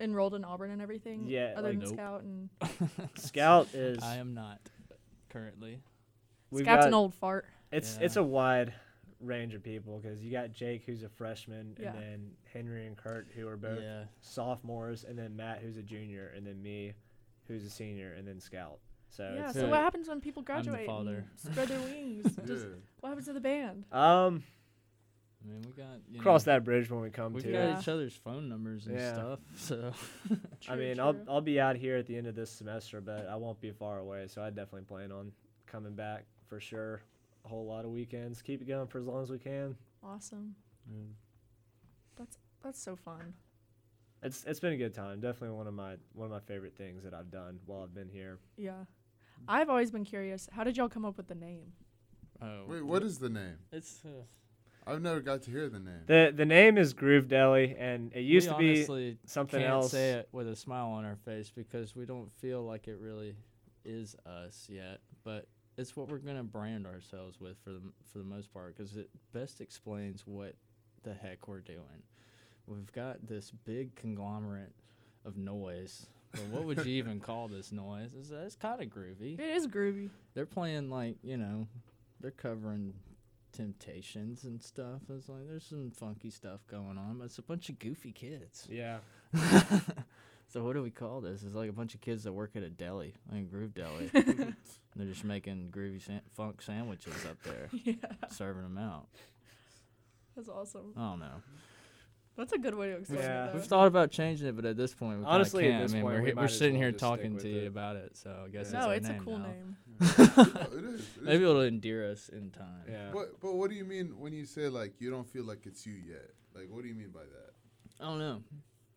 enrolled 0.00 0.34
in 0.34 0.44
Auburn 0.44 0.70
and 0.70 0.80
everything? 0.80 1.26
Yeah, 1.26 1.54
Other 1.56 1.68
like- 1.72 1.80
than 1.80 1.88
Nope. 1.88 1.94
Scout 1.94 2.22
and 2.22 2.50
Scout 3.18 3.74
is 3.74 4.02
I 4.02 4.16
am 4.16 4.32
not 4.34 4.60
currently. 5.28 5.80
we've 6.50 6.64
Scout's 6.64 6.80
got- 6.84 6.88
an 6.88 6.94
old 6.94 7.14
fart. 7.14 7.46
It's 7.72 7.98
Yeah. 7.98 8.06
it's 8.06 8.16
a 8.16 8.22
wide 8.22 8.72
range 9.20 9.52
of 9.54 9.62
people 9.62 9.98
because 9.98 10.22
you 10.24 10.30
got 10.32 10.50
Jake 10.52 10.84
who's 10.84 11.02
a 11.02 11.08
freshman, 11.10 11.76
Yeah. 11.78 11.92
and 11.92 11.98
then 12.02 12.36
Henry 12.52 12.86
and 12.86 12.96
Kurt 12.96 13.28
who 13.36 13.46
are 13.48 13.58
both 13.58 13.82
Yeah. 13.82 14.04
sophomores, 14.20 15.04
and 15.04 15.18
then 15.18 15.36
Matt 15.36 15.58
who's 15.60 15.76
a 15.76 15.82
junior, 15.82 16.28
and 16.34 16.46
then 16.46 16.62
me 16.62 16.94
who's 17.46 17.64
a 17.64 17.70
senior, 17.70 18.14
and 18.14 18.26
then 18.26 18.40
Scout. 18.40 18.78
So 19.10 19.30
yeah. 19.34 19.44
it's 19.50 19.54
So 19.54 19.68
what 19.68 19.80
happens 19.80 20.08
when 20.08 20.20
people 20.22 20.40
I'm 20.48 20.62
the 20.64 20.70
graduate 20.70 20.86
father. 20.86 21.16
and 21.16 21.38
spread 21.38 21.68
their 21.68 21.80
wings? 21.82 22.34
Just, 22.46 22.66
what 23.00 23.10
happens 23.10 23.26
to 23.26 23.34
the 23.34 23.40
band? 23.40 23.84
um 23.92 24.42
I 25.42 25.48
mean, 25.50 25.62
we 25.62 25.72
got 25.72 25.98
you 26.12 26.20
cross 26.20 26.44
know, 26.46 26.52
that 26.52 26.64
bridge 26.64 26.90
when 26.90 27.00
we 27.00 27.08
come 27.10 27.32
We've 27.32 27.44
to 27.44 27.52
got 27.52 27.58
it. 27.70 27.78
Each 27.80 27.88
other's 27.88 28.14
phone 28.14 28.48
numbers 28.48 28.86
and 28.86 28.96
Yeah. 28.98 29.12
stuff. 29.14 29.38
So 29.56 29.92
I 30.68 30.76
mean, 30.76 30.96
true. 30.96 31.04
I'll 31.04 31.16
I'll 31.28 31.40
be 31.40 31.58
out 31.60 31.76
here 31.76 31.96
at 31.96 32.06
the 32.06 32.16
end 32.16 32.26
of 32.26 32.34
this 32.34 32.50
semester, 32.50 33.00
but 33.00 33.26
I 33.26 33.36
won't 33.36 33.60
be 33.60 33.70
far 33.70 33.98
away, 33.98 34.26
so 34.28 34.42
I 34.42 34.50
definitely 34.50 34.82
plan 34.82 35.10
on 35.12 35.32
coming 35.66 35.94
back 35.94 36.24
for 36.48 36.60
sure. 36.60 37.00
A 37.46 37.48
whole 37.48 37.64
lot 37.66 37.86
of 37.86 37.90
weekends. 37.90 38.42
Keep 38.42 38.60
it 38.62 38.68
going 38.68 38.86
for 38.86 38.98
as 38.98 39.06
long 39.06 39.22
as 39.22 39.30
we 39.30 39.38
can. 39.38 39.76
awesome. 40.04 40.54
That's 42.62 42.82
so 42.82 42.94
fun. 42.96 43.32
It's 44.22 44.44
it's 44.44 44.60
been 44.60 44.74
a 44.74 44.76
good 44.76 44.92
time. 44.94 45.20
Definitely 45.20 45.56
one 45.56 45.66
of 45.66 45.72
my 45.72 45.94
one 46.12 46.26
of 46.26 46.30
my 46.30 46.40
favorite 46.40 46.76
things 46.76 47.02
that 47.04 47.14
I've 47.14 47.30
done 47.30 47.58
while 47.64 47.82
I've 47.82 47.94
been 47.94 48.10
here. 48.10 48.38
Yeah. 48.58 48.84
I've 49.48 49.70
always 49.70 49.90
been 49.90 50.04
curious. 50.04 50.46
How 50.52 50.62
did 50.64 50.76
y'all 50.76 50.90
come 50.90 51.06
up 51.06 51.16
with 51.16 51.28
the 51.28 51.34
name? 51.34 51.72
oh, 52.42 52.64
Wait, 52.68 52.82
what 52.84 53.02
is 53.02 53.18
the 53.18 53.30
name? 53.30 53.56
It's 53.72 54.02
uh, 54.04 54.10
I've 54.86 55.02
never 55.02 55.20
got 55.20 55.42
to 55.42 55.50
hear 55.50 55.68
the 55.68 55.78
name. 55.78 56.02
The 56.06 56.32
the 56.34 56.46
name 56.46 56.78
is 56.78 56.92
Groove 56.92 57.28
Deli, 57.28 57.76
and 57.78 58.12
it 58.14 58.22
used 58.22 58.48
we 58.48 58.52
to 58.52 58.58
be 58.58 58.76
honestly 58.78 59.18
something 59.26 59.60
can't 59.60 59.70
else. 59.72 59.90
say 59.90 60.12
it 60.12 60.28
with 60.32 60.48
a 60.48 60.56
smile 60.56 60.88
on 60.88 61.04
our 61.04 61.16
face 61.16 61.50
because 61.54 61.94
we 61.94 62.06
don't 62.06 62.32
feel 62.40 62.62
like 62.62 62.88
it 62.88 62.98
really 62.98 63.36
is 63.84 64.16
us 64.26 64.66
yet. 64.70 65.00
But 65.22 65.46
it's 65.76 65.96
what 65.96 66.08
we're 66.08 66.18
gonna 66.18 66.42
brand 66.44 66.86
ourselves 66.86 67.40
with 67.40 67.56
for 67.62 67.70
the 67.70 67.80
for 68.12 68.18
the 68.18 68.24
most 68.24 68.52
part 68.52 68.76
because 68.76 68.96
it 68.96 69.10
best 69.32 69.60
explains 69.60 70.26
what 70.26 70.54
the 71.02 71.14
heck 71.14 71.46
we're 71.48 71.60
doing. 71.60 72.02
We've 72.66 72.92
got 72.92 73.26
this 73.26 73.50
big 73.64 73.94
conglomerate 73.96 74.72
of 75.24 75.36
noise. 75.36 76.06
But 76.32 76.46
what 76.46 76.64
would 76.64 76.86
you 76.86 76.92
even 77.02 77.18
call 77.20 77.48
this 77.48 77.72
noise? 77.72 78.14
It's, 78.18 78.30
it's 78.30 78.54
kind 78.56 78.80
of 78.80 78.88
groovy. 78.88 79.38
It 79.38 79.56
is 79.56 79.66
groovy. 79.66 80.10
They're 80.34 80.46
playing 80.46 80.88
like 80.90 81.16
you 81.22 81.36
know, 81.36 81.66
they're 82.20 82.30
covering 82.30 82.94
Temptations 83.52 84.44
and 84.44 84.62
stuff. 84.62 85.00
It's 85.08 85.28
like 85.28 85.46
there's 85.48 85.66
some 85.66 85.90
funky 85.90 86.30
stuff 86.30 86.60
going 86.70 86.98
on, 86.98 87.18
but 87.18 87.24
it's 87.24 87.38
a 87.38 87.42
bunch 87.42 87.68
of 87.68 87.78
goofy 87.78 88.12
kids. 88.12 88.66
Yeah, 88.70 88.98
So 90.48 90.64
what 90.64 90.72
do 90.74 90.82
we 90.82 90.90
call 90.90 91.20
this? 91.20 91.42
It's 91.44 91.54
like 91.54 91.68
a 91.70 91.72
bunch 91.72 91.94
of 91.94 92.00
kids 92.00 92.24
that 92.24 92.32
work 92.32 92.56
at 92.56 92.62
a 92.64 92.70
deli, 92.70 93.14
like 93.30 93.42
a 93.42 93.44
Groove 93.44 93.72
Deli. 93.74 94.10
they're 94.96 95.06
just 95.06 95.22
making 95.24 95.68
groovy 95.70 96.02
san- 96.04 96.22
funk 96.34 96.60
sandwiches 96.60 97.24
up 97.24 97.40
there, 97.44 97.68
yeah, 97.84 97.94
serving 98.30 98.62
them 98.64 98.76
out. 98.78 99.06
that's 100.34 100.48
awesome. 100.48 100.92
I 100.96 101.10
don't 101.10 101.20
know. 101.20 101.42
That's 102.36 102.52
a 102.52 102.58
good 102.58 102.74
way 102.74 102.88
to 102.88 102.96
explain 102.96 103.20
Yeah. 103.20 103.48
it. 103.48 103.54
We've 103.54 103.64
thought 103.64 103.86
about 103.86 104.10
changing 104.10 104.48
it, 104.48 104.56
but 104.56 104.64
at 104.64 104.76
this 104.76 104.94
point, 104.94 105.20
we 105.20 105.24
Honestly, 105.24 105.64
can't. 105.64 105.82
this 105.82 105.92
I 105.92 105.94
mean, 105.96 106.02
point, 106.04 106.16
we're, 106.16 106.24
we 106.24 106.32
we're 106.32 106.48
sitting 106.48 106.74
well 106.74 106.82
here 106.88 106.92
talking 106.92 107.36
to 107.38 107.48
you 107.48 107.60
it. 107.62 107.66
about 107.66 107.96
it, 107.96 108.16
so 108.16 108.44
I 108.46 108.48
guess 108.48 108.72
no, 108.72 108.80
our 108.88 108.94
it's 108.94 109.08
a 109.08 109.12
name 109.12 109.22
cool 109.24 109.38
now. 109.38 109.46
name. 109.46 109.76
It 110.10 110.18
is. 110.18 110.48
it 110.76 110.84
is 110.84 111.08
Maybe 111.20 111.44
it'll 111.44 111.60
endear 111.62 112.10
us 112.10 112.28
in 112.30 112.50
time. 112.50 112.84
Yeah. 112.90 113.10
But 113.12 113.40
but 113.40 113.54
what 113.54 113.70
do 113.70 113.76
you 113.76 113.84
mean 113.84 114.18
when 114.18 114.32
you 114.32 114.44
say 114.46 114.68
like 114.68 114.94
you 115.00 115.10
don't 115.10 115.26
feel 115.28 115.44
like 115.44 115.66
it's 115.66 115.86
you 115.86 115.94
yet? 115.94 116.30
Like 116.54 116.68
what 116.70 116.82
do 116.82 116.88
you 116.88 116.94
mean 116.94 117.10
by 117.10 117.20
that? 117.20 117.52
I 118.00 118.04
don't 118.08 118.18
know. 118.18 118.42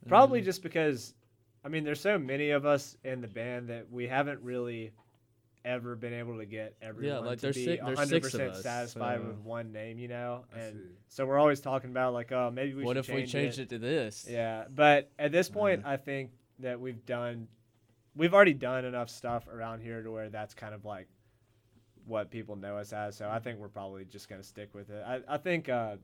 Probably 0.07 0.41
Mm, 0.41 0.45
just 0.45 0.63
because, 0.63 1.13
I 1.63 1.69
mean, 1.69 1.83
there's 1.83 1.99
so 2.01 2.17
many 2.17 2.49
of 2.51 2.65
us 2.65 2.97
in 3.03 3.21
the 3.21 3.27
band 3.27 3.69
that 3.69 3.89
we 3.91 4.07
haven't 4.07 4.41
really 4.41 4.91
ever 5.65 5.95
been 5.95 6.13
able 6.13 6.37
to 6.39 6.45
get 6.45 6.75
everyone 6.81 7.25
like 7.25 7.37
to 7.39 7.43
there's 7.43 7.55
be 7.55 7.65
si- 7.65 7.79
there's 7.85 8.09
six 8.09 8.33
of 8.33 8.41
100% 8.41 8.49
us, 8.51 8.63
satisfied 8.63 9.19
so- 9.21 9.27
with 9.27 9.37
one 9.39 9.71
name, 9.71 9.97
you 9.97 10.09
know? 10.09 10.43
And 10.57 10.77
so 11.07 11.25
we're 11.25 11.39
always 11.39 11.61
talking 11.61 11.89
about, 11.89 12.13
like, 12.13 12.31
oh, 12.33 12.51
maybe 12.53 12.73
we 12.73 12.83
what 12.83 12.97
should 12.97 13.05
if 13.09 13.15
we 13.15 13.21
change 13.21 13.31
changed 13.31 13.59
it. 13.59 13.61
it 13.63 13.69
to 13.69 13.79
this? 13.79 14.25
Yeah, 14.29 14.65
but 14.73 15.09
at 15.17 15.31
this 15.31 15.47
point, 15.49 15.85
Uh. 15.85 15.89
I 15.91 15.97
think 15.97 16.31
that 16.59 16.79
we've 16.81 17.05
done, 17.05 17.47
we've 18.15 18.33
already 18.33 18.53
done 18.53 18.85
enough 18.85 19.09
stuff 19.09 19.47
around 19.47 19.81
here 19.81 20.01
to 20.03 20.11
where 20.11 20.29
that's 20.29 20.53
kind 20.53 20.73
of 20.73 20.85
like 20.85 21.07
what 22.05 22.29
people 22.31 22.55
know 22.55 22.77
us 22.77 22.93
as. 22.93 23.15
So 23.15 23.29
I 23.29 23.39
think 23.39 23.59
we're 23.59 23.69
probably 23.69 24.05
just 24.05 24.27
gonna 24.29 24.43
stick 24.43 24.73
with 24.73 24.89
it. 24.89 25.03
I, 25.05 25.21
I 25.27 25.37
think, 25.37 25.69
uh, 25.69 25.95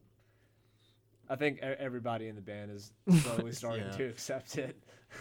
I 1.30 1.36
think 1.36 1.58
e- 1.58 1.62
everybody 1.62 2.28
in 2.28 2.36
the 2.36 2.42
band 2.42 2.72
is 2.72 2.92
slowly 3.22 3.52
starting 3.52 3.86
Yeah. 3.86 3.98
to 3.98 4.04
accept 4.10 4.58
it. 4.58 4.78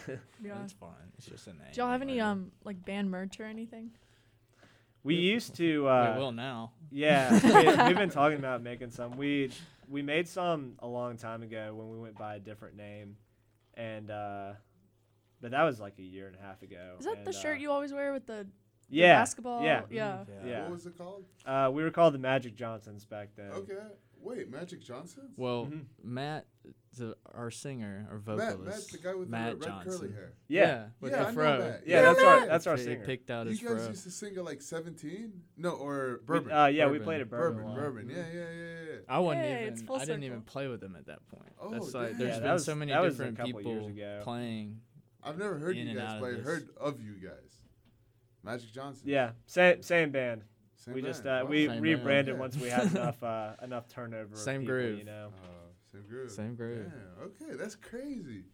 Yeah. 0.43 0.53
it's 0.63 0.73
fine. 0.73 0.91
It's 1.17 1.25
just 1.25 1.47
a 1.47 1.49
name. 1.49 1.61
Do 1.73 1.81
y'all 1.81 1.89
have 1.89 2.03
any 2.03 2.19
um 2.21 2.51
like 2.63 2.83
band 2.85 3.09
merch 3.09 3.39
or 3.39 3.45
anything? 3.45 3.91
we 5.03 5.15
used 5.15 5.55
to, 5.55 5.83
we 5.83 5.89
uh, 5.89 6.17
will 6.17 6.31
now. 6.31 6.73
yeah, 6.91 7.31
we, 7.83 7.87
we've 7.87 7.97
been 7.97 8.09
talking 8.11 8.37
about 8.37 8.61
making 8.61 8.91
some. 8.91 9.17
We 9.17 9.49
we 9.87 10.01
made 10.03 10.27
some 10.27 10.73
a 10.79 10.87
long 10.87 11.17
time 11.17 11.41
ago 11.41 11.73
when 11.73 11.89
we 11.89 11.97
went 11.97 12.17
by 12.19 12.35
a 12.35 12.39
different 12.39 12.75
name, 12.77 13.15
and 13.75 14.11
uh, 14.11 14.51
but 15.41 15.51
that 15.51 15.63
was 15.63 15.79
like 15.79 15.97
a 15.99 16.03
year 16.03 16.27
and 16.27 16.35
a 16.35 16.41
half 16.41 16.61
ago. 16.61 16.95
Is 16.99 17.05
that 17.05 17.25
the 17.25 17.33
shirt 17.33 17.57
uh, 17.57 17.61
you 17.61 17.71
always 17.71 17.93
wear 17.93 18.13
with 18.13 18.25
the, 18.25 18.43
the 18.43 18.47
Yeah, 18.89 19.19
basketball? 19.19 19.63
yeah. 19.63 19.81
yeah. 19.89 20.23
Yeah. 20.45 20.61
What 20.63 20.71
was 20.71 20.85
it 20.85 20.97
called? 20.97 21.25
Uh, 21.45 21.69
we 21.73 21.83
were 21.83 21.91
called 21.91 22.13
the 22.13 22.19
Magic 22.19 22.55
Johnsons 22.55 23.05
back 23.05 23.29
then. 23.35 23.51
Okay. 23.51 23.73
Wait, 24.21 24.51
Magic 24.51 24.81
Johnson? 24.83 25.29
Well, 25.37 25.67
Mhm. 25.67 25.85
Matt, 26.03 26.45
the, 26.97 27.15
our 27.33 27.49
singer, 27.49 28.05
our 28.11 28.17
Matt, 28.17 28.25
vocalist, 28.25 28.65
Matt's 28.65 28.87
the 28.87 28.97
guy 28.97 29.15
with 29.15 29.29
Matt 29.29 29.51
the 29.51 29.55
red 29.59 29.65
Johnson. 29.65 29.91
curly 29.99 30.11
hair. 30.13 30.33
Yeah, 30.49 30.87
with 30.99 31.13
Yeah, 31.13 31.17
the 31.19 31.23
I 31.23 31.27
know 31.29 31.33
fro. 31.33 31.59
Matt. 31.59 31.83
yeah, 31.87 31.95
Yeah, 31.95 32.01
that's 32.01 32.19
our 32.23 32.45
that's 32.47 32.67
our 32.67 32.75
He 32.75 32.83
singer. 32.83 33.05
picked 33.05 33.31
out 33.31 33.45
You 33.45 33.51
his 33.51 33.61
guys 33.61 33.69
fro. 33.77 33.87
used 33.87 34.03
to 34.03 34.11
sing 34.11 34.35
at 34.35 34.43
like 34.43 34.61
17? 34.61 35.31
No, 35.55 35.69
or 35.69 36.17
We- 36.19 36.25
Bourbon. 36.25 36.51
uh, 36.51 36.65
yeah, 36.65 36.89
we 36.89 36.99
played 36.99 37.21
at 37.21 37.29
Bourbon. 37.29 37.63
bourbon, 37.63 37.63
a 37.63 37.67
lot. 37.69 37.93
bourbon. 37.93 38.09
Yeah, 38.09 38.17
yeah, 38.17 38.33
yeah, 38.33 38.91
yeah. 38.91 38.97
I 39.07 39.19
wasn't 39.19 39.45
Yay, 39.45 39.63
it's 39.67 39.81
even. 39.83 39.95
I 39.95 39.99
didn't 39.99 40.23
even 40.23 40.41
play 40.41 40.67
with 40.67 40.81
them 40.81 40.97
at 40.97 41.05
that 41.05 41.25
point. 41.29 41.53
Oh, 41.57 41.69
That's 41.71 41.93
like 41.93 42.09
damn. 42.09 42.17
there's 42.17 42.29
Yeah, 42.31 42.35
been 42.35 42.43
that 42.43 42.53
was- 42.53 42.65
so 42.65 42.75
many 42.75 42.91
a 42.91 43.01
different 43.01 43.37
couple 43.37 43.61
years 43.61 43.63
people 43.85 43.87
ago. 43.87 44.19
playing. 44.23 44.81
I've 45.29 45.37
never 45.37 45.57
heard 45.57 45.75
you 45.77 45.93
guys 45.95 45.95
but 45.95 46.13
of 46.13 46.19
play. 46.19 46.31
this. 46.35 46.45
Heard 46.45 46.69
of 46.77 47.01
you 47.01 47.13
guys. 47.21 47.55
Magic 48.43 48.71
Johnson. 48.71 49.03
Yeah, 49.07 49.31
same 49.45 49.81
same 49.83 50.11
band. 50.11 50.43
Same 50.75 50.95
we 50.95 51.01
band. 51.01 51.13
just 51.13 51.25
uh, 51.25 51.41
Wow. 51.43 51.49
we 51.49 51.67
Same 51.67 51.81
rebranded 51.81 52.33
Okay. 52.33 52.39
once 52.39 52.55
we 52.57 52.69
had 52.69 52.91
enough 52.95 53.21
uh, 53.23 53.51
enough 53.61 53.87
turnover. 53.89 54.35
Same 54.35 54.61
people, 54.61 54.75
groove. 54.75 54.97
you 54.99 55.05
know. 55.05 55.31
Uh, 55.43 55.47
same 55.91 56.03
groove. 56.07 56.31
Same 56.31 56.55
groove. 56.55 56.87
Yeah. 56.87 57.25
Okay, 57.25 57.55
that's 57.57 57.75
crazy. 57.75 58.45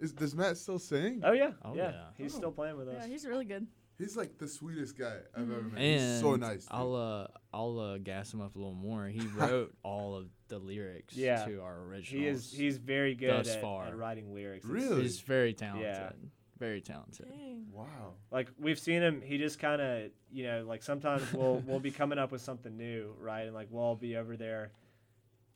Is 0.00 0.12
does 0.12 0.34
Matt 0.34 0.56
still 0.56 0.78
sing? 0.78 1.20
Oh 1.24 1.32
yeah, 1.32 1.52
Oh, 1.64 1.74
yeah. 1.74 1.90
yeah. 1.90 2.02
He's 2.18 2.34
Oh. 2.34 2.38
still 2.38 2.52
playing 2.52 2.76
with 2.76 2.88
us. 2.88 2.96
Yeah, 3.00 3.06
he's 3.06 3.26
really 3.26 3.44
good. 3.44 3.66
He's 3.98 4.16
like 4.16 4.36
the 4.38 4.46
sweetest 4.48 4.98
guy 4.98 5.16
I've 5.34 5.50
ever 5.50 5.60
Mhm. 5.62 5.72
met. 5.72 5.80
And 5.82 6.00
He's 6.00 6.20
so 6.20 6.36
nice. 6.36 6.62
dude. 6.64 6.68
I'll 6.72 6.94
uh 6.94 7.26
I'll 7.54 7.78
uh, 7.78 7.98
gas 7.98 8.32
him 8.34 8.40
up 8.42 8.54
a 8.54 8.58
little 8.58 8.74
more. 8.74 9.06
He 9.06 9.20
wrote 9.34 9.74
all 9.82 10.14
of 10.16 10.28
the 10.48 10.58
lyrics 10.58 11.16
Yeah. 11.16 11.44
to 11.46 11.62
our 11.62 11.80
originals. 11.84 12.08
he 12.08 12.26
is 12.26 12.52
he's 12.52 12.76
very 12.78 13.14
good 13.14 13.30
Thus 13.30 13.54
at, 13.54 13.62
far. 13.62 13.86
at 13.86 13.96
writing 13.96 14.34
lyrics. 14.34 14.66
Really? 14.66 15.02
He's 15.02 15.20
very 15.20 15.54
talented. 15.54 15.86
Yeah. 15.86 16.12
Very 16.58 16.80
talented. 16.80 17.26
Dang. 17.28 17.66
wow. 17.70 18.14
like 18.30 18.48
we've 18.58 18.78
seen 18.78 19.02
him 19.02 19.20
he 19.22 19.36
just 19.38 19.58
kind 19.58 19.80
of 19.82 20.10
you 20.30 20.44
know 20.44 20.64
like 20.66 20.82
sometimes 20.82 21.30
we'll 21.32 21.62
we'll 21.66 21.80
be 21.80 21.90
coming 21.90 22.18
up 22.18 22.32
with 22.32 22.40
something 22.42 22.76
new 22.76 23.14
right 23.18 23.42
and 23.46 23.54
like 23.54 23.68
we'll 23.70 23.82
all 23.82 23.94
be 23.96 24.16
over 24.16 24.36
there 24.36 24.70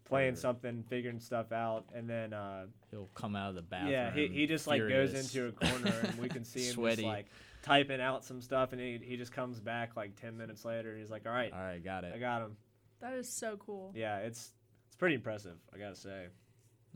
playing 0.05 0.33
Right. 0.33 0.39
something 0.39 0.83
figuring 0.89 1.21
stuff 1.21 1.53
out 1.53 1.87
and 1.95 2.09
then 2.09 2.33
uh 2.33 2.67
He'll 2.91 3.09
come 3.15 3.37
out 3.37 3.51
of 3.51 3.55
the 3.55 3.63
bathroom. 3.63 3.93
yeah 3.93 4.13
he, 4.13 4.27
he 4.29 4.47
just 4.47 4.67
like 4.67 4.79
furious. 4.81 5.13
goes 5.13 5.35
into 5.35 5.49
a 5.49 5.53
corner 5.53 5.95
and 6.05 6.19
we 6.19 6.29
can 6.29 6.45
see 6.45 6.67
him 6.67 6.75
Sweaty. 6.75 6.97
just 7.03 7.07
like 7.07 7.27
typing 7.62 8.00
out 8.00 8.25
some 8.25 8.40
stuff 8.40 8.73
and 8.73 8.81
he, 8.81 8.99
he 9.02 9.17
just 9.17 9.33
comes 9.33 9.61
back 9.61 9.97
like 9.97 10.17
10 10.17 10.37
minutes 10.37 10.64
later 10.64 10.90
and 10.90 11.00
he's 11.00 11.11
like 11.11 11.26
all 11.26 11.33
right 11.33 11.52
All 11.52 11.59
right, 11.61 11.83
got 11.85 12.05
it, 12.05 12.12
i 12.14 12.19
got 12.19 12.43
him 12.43 12.57
That 13.00 13.14
is 13.14 13.29
so 13.29 13.57
cool. 13.59 13.93
yeah 13.95 14.19
it's 14.19 14.52
it's 14.87 14.97
pretty 14.97 15.14
impressive 15.14 15.57
i 15.75 15.79
gotta 15.79 15.97
say 15.97 16.26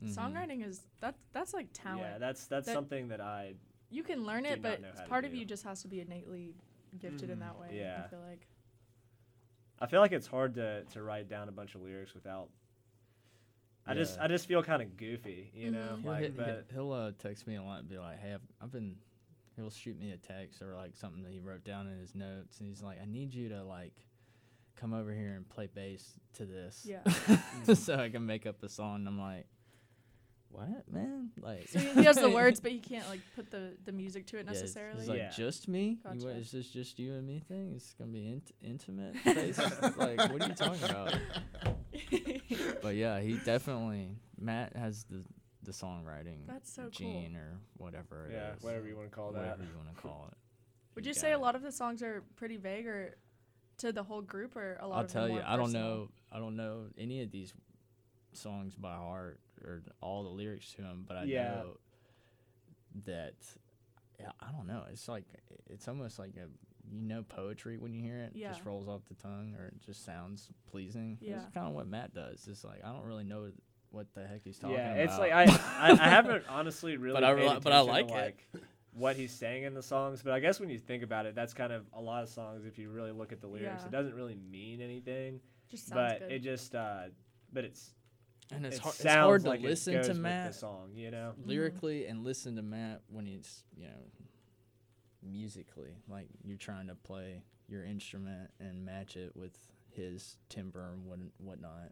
Mhm. 0.02 0.12
Songwriting 0.16 0.66
is 0.66 0.80
that 1.00 1.14
that's 1.33 1.54
like 1.54 1.68
talent. 1.73 2.00
yeah 2.02 2.18
that's 2.18 2.47
that's 2.47 2.66
That- 2.66 2.73
something 2.75 3.09
that 3.09 3.21
i 3.21 3.54
you 3.90 4.02
can 4.02 4.25
learn 4.25 4.44
it, 4.44 4.61
but 4.61 4.80
know 4.83 4.88
it's 4.88 4.99
how 4.99 5.04
to 5.04 5.09
part 5.11 5.25
of 5.25 5.30
do. 5.30 5.37
you 5.38 5.44
just 5.44 5.62
has 5.64 5.83
to 5.83 5.88
be 5.88 6.00
innately 6.00 6.54
gifted 6.99 7.30
in 7.30 7.37
Mhm. 7.37 7.40
that 7.40 7.61
way. 7.61 7.68
Yeah. 7.78 8.02
I 8.04 8.09
feel 8.09 8.21
like. 8.28 8.49
i 9.80 9.87
feel 9.87 10.00
like 10.00 10.11
it's 10.12 10.26
hard 10.26 10.54
to 10.54 10.83
to 10.92 11.02
write 11.02 11.28
down 11.28 11.49
a 11.49 11.52
bunch 11.52 11.75
of 11.76 11.83
lyrics 11.83 12.12
without 12.14 12.49
i 13.87 13.94
just 13.94 14.18
i 14.18 14.26
just 14.26 14.47
feel 14.49 14.62
kind 14.64 14.83
of 14.83 14.97
goofy 14.97 15.50
you 15.54 15.71
know 15.71 15.97
Mhm. 15.97 16.02
He'll, 16.02 16.11
like 16.11 16.21
hit- 16.23 16.37
but 16.37 16.66
he'll 16.73 16.92
uh, 16.92 17.12
text 17.18 17.47
me 17.47 17.54
a 17.56 17.62
lot 17.62 17.80
and 17.80 17.88
be 17.88 17.99
like, 17.99 18.18
"Hey, 18.18 18.33
I've, 18.35 18.40
I've 18.61 18.73
been." 18.73 18.97
He'll 19.56 19.70
shoot 19.70 19.99
me 19.99 20.11
a 20.11 20.16
text 20.16 20.61
or 20.62 20.75
like 20.75 20.96
something 20.96 21.23
that 21.23 21.32
he 21.32 21.38
wrote 21.40 21.64
down 21.64 21.87
in 21.87 21.99
his 21.99 22.14
notes, 22.14 22.58
and 22.58 22.68
he's 22.68 22.82
like, 22.82 22.99
"I 23.00 23.06
need 23.06 23.32
you 23.34 23.49
to 23.50 23.62
like 23.64 23.94
come 24.76 24.92
over 24.92 25.12
here 25.12 25.34
and 25.37 25.49
play 25.49 25.68
bass 25.73 26.14
to 26.34 26.44
this, 26.44 26.84
Yeah. 26.84 26.99
Mm-hmm. 27.04 27.75
so 27.75 27.94
I 27.96 28.08
can 28.08 28.26
make 28.26 28.46
up 28.46 28.62
a 28.62 28.68
song." 28.68 28.96
And 28.96 29.08
I'm 29.08 29.20
like, 29.20 29.46
"What, 30.50 30.90
man? 30.90 31.30
Like, 31.40 31.68
So 31.68 31.78
he 31.78 31.87
he 31.90 32.04
has 32.04 32.16
the 32.16 32.30
words, 32.40 32.58
but 32.58 32.73
he 32.73 32.80
can't 32.80 33.08
like 33.08 33.20
put 33.37 33.50
the 33.52 33.76
the 33.84 33.92
music 33.92 34.26
to 34.28 34.38
it 34.38 34.46
necessarily. 34.46 35.06
Yeah, 35.06 35.12
it's- 35.12 35.14
necessarily. 35.14 35.28
It's 35.28 35.38
like 35.38 35.38
Yeah. 35.38 35.46
just 35.46 35.68
me. 35.68 35.84
You 35.88 35.99
wa- 36.04 36.12
Gotcha. 36.32 36.40
is 36.40 36.50
this 36.50 36.68
just 36.70 36.99
you 36.99 37.12
and 37.14 37.25
me 37.26 37.38
thing? 37.46 37.75
It's 37.76 37.94
gonna 37.94 38.11
be 38.11 38.26
int- 38.26 38.52
intimate. 38.61 39.14
Like, 39.96 40.18
what 40.32 40.42
are 40.42 40.49
you 40.49 40.54
talking 40.54 40.82
about? 40.90 41.14
But 42.82 42.96
yeah, 42.96 43.20
he 43.20 43.34
definitely 43.44 44.08
Matt 44.38 44.76
has 44.76 45.04
the 45.04 45.23
the 45.64 45.73
songwriting 45.73 46.47
That's 46.47 46.73
so 46.73 46.83
cool. 46.83 46.90
gene 46.92 47.37
or 47.37 47.59
whatever 47.76 48.26
it 48.26 48.30
is. 48.30 48.35
yeah 48.35 48.52
whatever 48.61 48.87
you 48.87 48.97
want 48.97 49.11
to 49.11 49.14
call 49.14 49.33
that 49.33 49.40
whatever 49.42 49.62
you 49.64 49.76
want 49.76 49.94
to 49.94 50.00
call 50.02 50.28
it. 50.30 50.37
Would 50.94 51.04
He 51.04 51.09
you 51.11 51.14
got 51.14 51.21
say 51.21 51.33
a 51.33 51.38
lot 51.38 51.56
of 51.56 51.62
the 51.62 51.73
songs 51.73 52.02
are 52.02 52.23
pretty 52.37 52.56
vague, 52.56 52.87
or 52.87 53.16
to 53.78 53.92
the 53.92 54.02
whole 54.04 54.23
group, 54.23 54.54
or 54.56 54.76
a 54.80 54.87
lot 54.87 54.94
I'll 54.97 55.00
of 55.04 55.12
them 55.12 55.21
tell 55.23 55.28
you, 55.28 55.35
more 55.42 55.44
I 55.47 55.56
don't 55.56 55.73
know. 55.73 56.09
I 56.30 56.38
don't 56.38 56.56
know 56.56 56.85
any 56.97 57.23
of 57.23 57.30
these 57.33 57.52
songs 58.33 58.75
by 58.76 58.94
heart 58.94 59.40
or 59.64 59.83
all 60.00 60.23
the 60.23 60.28
lyrics 60.28 60.73
to 60.75 60.83
them, 60.83 61.04
but 61.09 61.16
I 61.16 61.25
Yeah. 61.25 61.54
know 61.54 61.76
that. 63.06 63.35
Yeah, 64.21 64.30
I 64.40 64.52
don't 64.52 64.66
know. 64.66 64.85
It's 64.90 65.09
like 65.09 65.25
it's 65.68 65.88
almost 65.88 66.18
like 66.18 66.37
a 66.37 66.47
you 66.88 67.02
know 67.02 67.23
poetry 67.25 67.78
when 67.78 67.92
you 67.92 68.02
hear 68.02 68.18
it. 68.21 68.33
Yeah. 68.35 68.50
just 68.50 68.64
rolls 68.64 68.87
off 68.88 69.02
the 69.09 69.14
tongue 69.14 69.54
or 69.59 69.66
it 69.66 69.80
just 69.85 70.04
sounds 70.04 70.50
pleasing. 70.71 71.18
Yeah. 71.21 71.37
It's 71.37 71.47
kind 71.54 71.66
of 71.66 71.75
what 71.75 71.88
Matt 71.88 72.14
does. 72.14 72.47
It's 72.49 72.62
like 72.64 72.85
I 72.85 72.92
don't 72.92 73.04
really 73.04 73.25
know 73.25 73.50
what 73.95 74.07
the 74.15 74.27
heck 74.27 74.43
he's 74.45 74.59
talking 74.59 74.77
yeah 74.77 74.93
about. 74.95 75.05
it's 75.05 75.19
like 75.19 75.33
I, 75.33 75.45
I 75.45 75.91
i 75.93 75.95
haven't 76.11 76.45
honestly 76.49 76.97
really 76.97 77.15
but 77.15 77.25
I 77.25 77.35
paid 77.35 77.43
reli- 77.43 77.63
but 77.63 77.73
I 77.73 77.81
attention 77.81 77.87
to, 77.87 77.93
like 77.93 78.09
it. 78.11 78.13
like 78.55 78.63
what 78.93 79.17
he's 79.17 79.33
saying 79.33 79.63
in 79.65 79.75
the 79.75 79.83
songs 79.83 80.23
but 80.23 80.33
i 80.33 80.41
guess 80.41 80.61
when 80.61 80.69
you 80.71 80.79
think 80.79 81.03
about 81.03 81.27
it 81.27 81.35
that's 81.35 81.55
kind 81.55 81.73
of 81.73 81.85
a 81.95 82.01
lot 82.01 82.23
of 82.23 82.29
songs 82.29 82.65
if 82.67 82.79
you 82.79 82.91
really 82.91 83.11
look 83.13 83.33
at 83.33 83.41
the 83.41 83.47
lyrics 83.47 83.81
Yeah. 83.83 83.87
it 83.87 83.91
doesn't 83.93 84.15
really 84.15 84.37
mean 84.51 84.81
anything 84.81 85.41
Just 85.71 85.89
sounds 85.89 86.13
but 86.13 86.21
good. 86.21 86.33
it 86.33 86.39
just 86.41 86.75
uh 86.75 87.05
but 87.53 87.65
it's 87.65 87.91
and 88.53 88.67
it's 88.67 88.77
it 88.77 88.83
hard. 88.83 88.95
It's 88.95 89.03
sounds 89.03 89.25
hard 89.27 89.43
to 89.45 89.49
like 89.49 89.61
listen 89.63 89.95
to 90.03 90.09
with 90.09 90.19
Matt 90.19 90.53
the 90.53 90.59
song 90.59 90.91
you 90.95 91.11
know 91.11 91.33
lyrically 91.45 92.07
and 92.07 92.25
listen 92.25 92.57
to 92.57 92.63
Matt 92.63 93.01
when 93.09 93.27
he's 93.27 93.65
you 93.77 93.87
know 93.87 94.03
musically 95.23 95.97
like 96.09 96.27
you're 96.45 96.59
trying 96.59 96.87
to 96.89 96.95
play 96.95 97.43
your 97.69 97.85
instrument 97.85 98.51
and 98.61 98.85
match 98.85 99.17
it 99.17 99.33
with 99.35 99.57
his 99.91 100.37
timbre 100.49 100.93
and 100.93 101.05
what 101.07 101.19
whatnot 101.39 101.89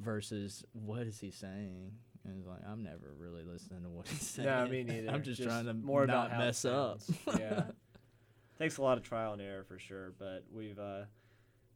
versus 0.00 0.64
what 0.72 1.02
is 1.02 1.20
he 1.20 1.30
saying 1.30 1.92
and 2.24 2.38
it's 2.38 2.46
like 2.46 2.60
I'm 2.66 2.82
never 2.82 3.12
really 3.18 3.42
listening 3.44 3.82
to 3.82 3.88
what 3.88 4.08
he's 4.08 4.20
saying. 4.28 4.46
no 4.48 4.66
me 4.66 4.82
neither 4.82 5.10
I'm 5.10 5.22
just, 5.22 5.42
trying 5.42 5.66
to 5.66 5.74
more 5.74 6.06
not 6.06 6.26
about 6.28 6.38
mess 6.38 6.64
up. 6.64 7.00
yeah 7.38 7.64
takes 8.58 8.76
a 8.78 8.82
lot 8.82 8.98
of 8.98 9.04
trial 9.04 9.32
and 9.34 9.42
error 9.42 9.64
for 9.64 9.78
sure 9.78 10.12
but 10.18 10.44
we've 10.52 10.78
uh 10.78 11.02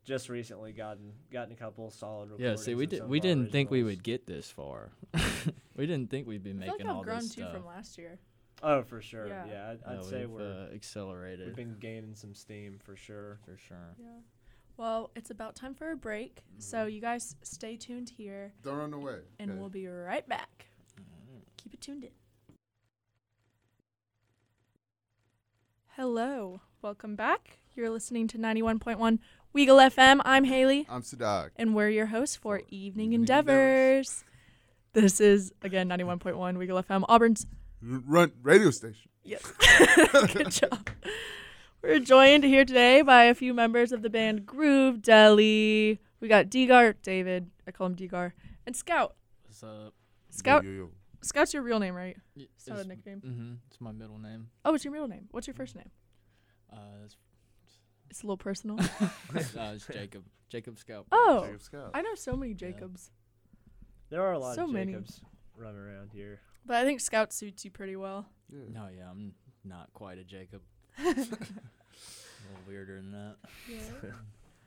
just 0.04 0.28
recently 0.28 0.72
gotten 0.72 1.12
gotten 1.32 1.52
a 1.52 1.56
couple 1.56 1.90
solid 1.90 2.28
Yeah, 2.38 2.56
see, 2.56 2.74
we 2.74 2.84
did 2.86 3.08
we 3.08 3.20
didn't 3.20 3.50
think 3.52 3.70
we 3.70 3.82
would 3.82 4.02
get 4.02 4.26
this 4.26 4.50
far. 4.50 4.90
we 5.76 5.86
didn't 5.86 6.10
think 6.10 6.26
we'd 6.26 6.42
be 6.42 6.50
I 6.50 6.52
feel 6.52 6.60
making 6.60 6.72
like 6.86 6.90
I've 6.90 6.96
all 6.96 7.02
grown 7.02 7.20
this 7.20 7.34
too 7.34 7.40
stuff. 7.40 7.54
from 7.54 7.64
last 7.64 7.96
year. 7.96 8.18
oh 8.62 8.82
for 8.82 9.00
sure 9.00 9.26
Yeah. 9.28 9.46
yeah, 9.46 9.70
I'd, 9.70 9.90
I'd 9.92 9.96
Yeah, 10.02 10.10
say 10.10 10.18
we've, 10.26 10.30
we're 10.40 10.68
uh, 10.70 10.74
accelerated 10.74 11.46
We've 11.46 11.56
been 11.56 11.76
gaining 11.80 12.14
some 12.14 12.34
steam 12.34 12.78
for 12.84 12.96
sure. 12.96 13.38
for 13.46 13.56
sure. 13.56 13.94
Yeah. 13.98 14.08
Well, 14.76 15.10
it's 15.14 15.30
about 15.30 15.54
time 15.54 15.74
for 15.74 15.90
a 15.92 15.96
break, 15.96 16.42
so 16.58 16.78
mm-hmm. 16.78 16.90
you 16.90 17.00
guys 17.00 17.36
stay 17.42 17.76
tuned 17.76 18.10
here, 18.10 18.52
Don't 18.62 18.76
run 18.76 18.92
away. 18.92 19.18
and 19.38 19.52
Okay. 19.52 19.60
we'll 19.60 19.68
be 19.68 19.86
right 19.86 20.28
back. 20.28 20.66
Mm-hmm. 21.00 21.38
Keep 21.56 21.74
it 21.74 21.80
tuned 21.80 22.04
in. 22.04 22.10
Hello, 25.96 26.60
welcome 26.82 27.14
back. 27.14 27.58
You're 27.76 27.90
listening 27.90 28.26
to 28.28 28.38
91.1 28.38 29.20
Weagle 29.56 29.90
FM. 29.94 30.20
I'm 30.24 30.42
Haley, 30.44 30.86
I'm 30.88 31.02
Sadak. 31.02 31.50
and 31.56 31.76
we're 31.76 31.90
your 31.90 32.06
hosts 32.06 32.34
for 32.34 32.58
Evening, 32.68 32.72
Evening 32.72 33.12
Endeavors. 33.12 34.24
This 34.92 35.20
is, 35.20 35.52
again, 35.62 35.88
91.1 35.88 36.34
Weagle 36.34 36.84
FM, 36.84 37.04
Auburn's. 37.08 37.46
Run 37.80 38.32
radio 38.42 38.70
station. 38.70 39.08
Yes. 39.22 39.42
Good 40.32 40.50
job. 40.50 40.90
We're 41.84 41.98
joined 42.00 42.44
here 42.44 42.64
today 42.64 43.02
by 43.02 43.24
a 43.24 43.34
few 43.34 43.52
members 43.52 43.92
of 43.92 44.00
the 44.00 44.08
band 44.08 44.46
Groove 44.46 45.02
Deli. 45.02 46.00
We 46.18 46.28
got 46.28 46.46
Degar, 46.46 46.94
David, 47.02 47.50
I 47.68 47.72
call 47.72 47.88
him 47.88 47.94
Degar, 47.94 48.32
and 48.66 48.74
Scout. 48.74 49.14
What's 49.44 49.62
up? 49.62 49.92
Scout, 50.30 50.64
Yo, 50.64 50.70
yo, 50.70 50.76
yo. 50.78 50.90
Scout's 51.20 51.52
your 51.52 51.62
real 51.62 51.78
name, 51.78 51.94
right? 51.94 52.16
Y- 52.36 52.46
It's 52.56 52.66
not 52.66 52.78
a 52.78 52.84
nickname. 52.84 53.20
Mm-hmm. 53.24 53.52
It's 53.68 53.80
my 53.82 53.92
middle 53.92 54.18
name. 54.18 54.48
Oh, 54.64 54.74
it's 54.74 54.84
your 54.84 54.92
middle 54.92 55.08
name. 55.08 55.28
What's 55.30 55.46
your 55.46 55.54
first 55.54 55.76
name? 55.76 55.90
Uh, 56.72 56.76
it's, 57.04 57.16
It's 58.10 58.22
a 58.22 58.26
little 58.26 58.38
personal. 58.38 58.80
uh, 59.00 59.72
it's 59.74 59.86
Jacob. 59.86 60.24
Jacob 60.48 60.78
Scout. 60.78 61.06
Oh, 61.12 61.42
Jacob 61.44 61.62
Scout. 61.62 61.90
I 61.92 62.00
know 62.00 62.14
so 62.14 62.34
many 62.34 62.54
Jacobs, 62.54 63.10
There 64.08 64.22
are 64.22 64.32
a 64.32 64.38
lot 64.38 64.54
So 64.56 64.64
of 64.64 64.70
many. 64.70 64.92
Jacobs 64.92 65.20
running 65.56 65.80
around 65.80 66.12
here. 66.14 66.40
but 66.64 66.76
I 66.76 66.84
think 66.84 67.00
Scout 67.00 67.32
suits 67.32 67.62
you 67.64 67.70
pretty 67.70 67.96
well. 67.96 68.26
Yeah. 68.50 68.60
No, 68.72 68.88
yeah, 68.96 69.10
I'm 69.10 69.34
not 69.64 69.90
quite 69.92 70.18
a 70.18 70.24
Jacob. 70.24 70.62
A 70.98 71.04
little 71.04 71.26
weirder 72.66 72.96
than 72.96 73.12
that. 73.12 73.36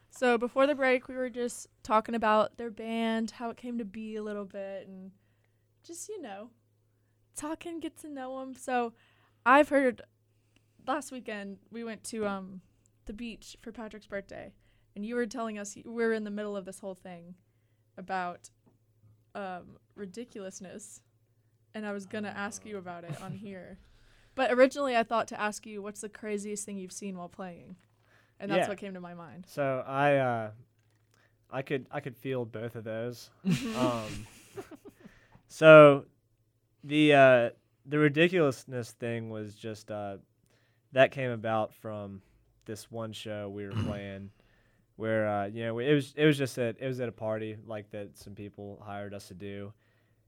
So 0.09 0.37
before 0.37 0.65
the 0.65 0.73
break, 0.73 1.07
we 1.07 1.15
were 1.15 1.29
just 1.29 1.67
talking 1.83 2.15
about 2.15 2.57
their 2.57 2.71
band, 2.71 3.29
how 3.31 3.51
it 3.51 3.57
came 3.57 3.77
to 3.77 3.85
be 3.85 4.15
a 4.15 4.23
little 4.23 4.45
bit, 4.45 4.87
and 4.87 5.11
just 5.85 6.09
you 6.09 6.19
know, 6.21 6.49
talking, 7.35 7.79
get 7.79 7.97
to 8.01 8.09
know 8.09 8.39
them. 8.39 8.55
So 8.55 8.93
I've 9.45 9.69
heard 9.69 10.01
last 10.87 11.11
weekend 11.11 11.57
we 11.71 11.83
went 11.83 12.03
to 12.05 12.25
um 12.25 12.61
the 13.05 13.13
beach 13.13 13.57
for 13.61 13.71
Patrick's 13.71 14.07
birthday, 14.07 14.53
and 14.95 15.05
you 15.05 15.13
were 15.15 15.27
telling 15.27 15.59
us 15.59 15.75
we 15.75 15.83
were 15.91 16.13
in 16.13 16.23
the 16.23 16.31
middle 16.31 16.57
of 16.57 16.65
this 16.65 16.79
whole 16.79 16.95
thing 16.95 17.35
about 17.97 18.49
um 19.35 19.77
ridiculousness, 19.95 21.01
and 21.75 21.85
I 21.85 21.91
was 21.91 22.07
gonna 22.07 22.33
ask 22.35 22.65
you 22.65 22.77
about 22.77 23.03
it 23.03 23.21
on 23.21 23.33
here. 23.33 23.77
But 24.37 24.51
originally, 24.51 24.95
I 24.95 25.01
thought 25.01 25.27
to 25.29 25.41
ask 25.41 25.65
you, 25.65 25.81
what's 25.81 26.01
the 26.01 26.09
craziest 26.09 26.63
thing 26.63 26.77
you've 26.77 26.91
seen 26.91 27.17
while 27.17 27.27
playing? 27.27 27.75
And 28.39 28.51
that's 28.51 28.59
Yeah. 28.59 28.69
what 28.69 28.77
came 28.77 28.93
to 28.93 29.01
my 29.01 29.15
mind. 29.15 29.45
So 29.47 29.83
I, 29.85 30.17
uh, 30.17 30.51
I 31.51 31.63
could 31.63 31.87
I 31.91 32.01
could 32.01 32.15
feel 32.15 32.45
both 32.45 32.75
of 32.75 32.83
those. 32.83 33.31
um, 33.75 34.27
so 35.47 36.05
the 36.83 37.13
uh, 37.13 37.49
the 37.87 37.97
ridiculousness 37.97 38.91
thing 38.91 39.31
was 39.31 39.55
just 39.55 39.89
uh, 39.89 40.17
that 40.91 41.11
came 41.11 41.31
about 41.31 41.73
from 41.73 42.21
this 42.65 42.91
one 42.91 43.13
show 43.13 43.49
we 43.49 43.65
were 43.65 43.73
playing 43.85 44.29
where 44.97 45.27
uh, 45.27 45.45
you 45.47 45.63
know 45.63 45.79
it 45.79 45.93
was 45.93 46.13
it 46.15 46.25
was 46.25 46.37
just 46.37 46.57
at 46.59 46.75
it 46.79 46.85
was 46.87 46.99
at 46.99 47.09
a 47.09 47.13
party 47.13 47.57
like 47.65 47.89
that 47.89 48.15
some 48.17 48.35
people 48.35 48.79
hired 48.85 49.13
us 49.15 49.29
to 49.29 49.33
do 49.33 49.73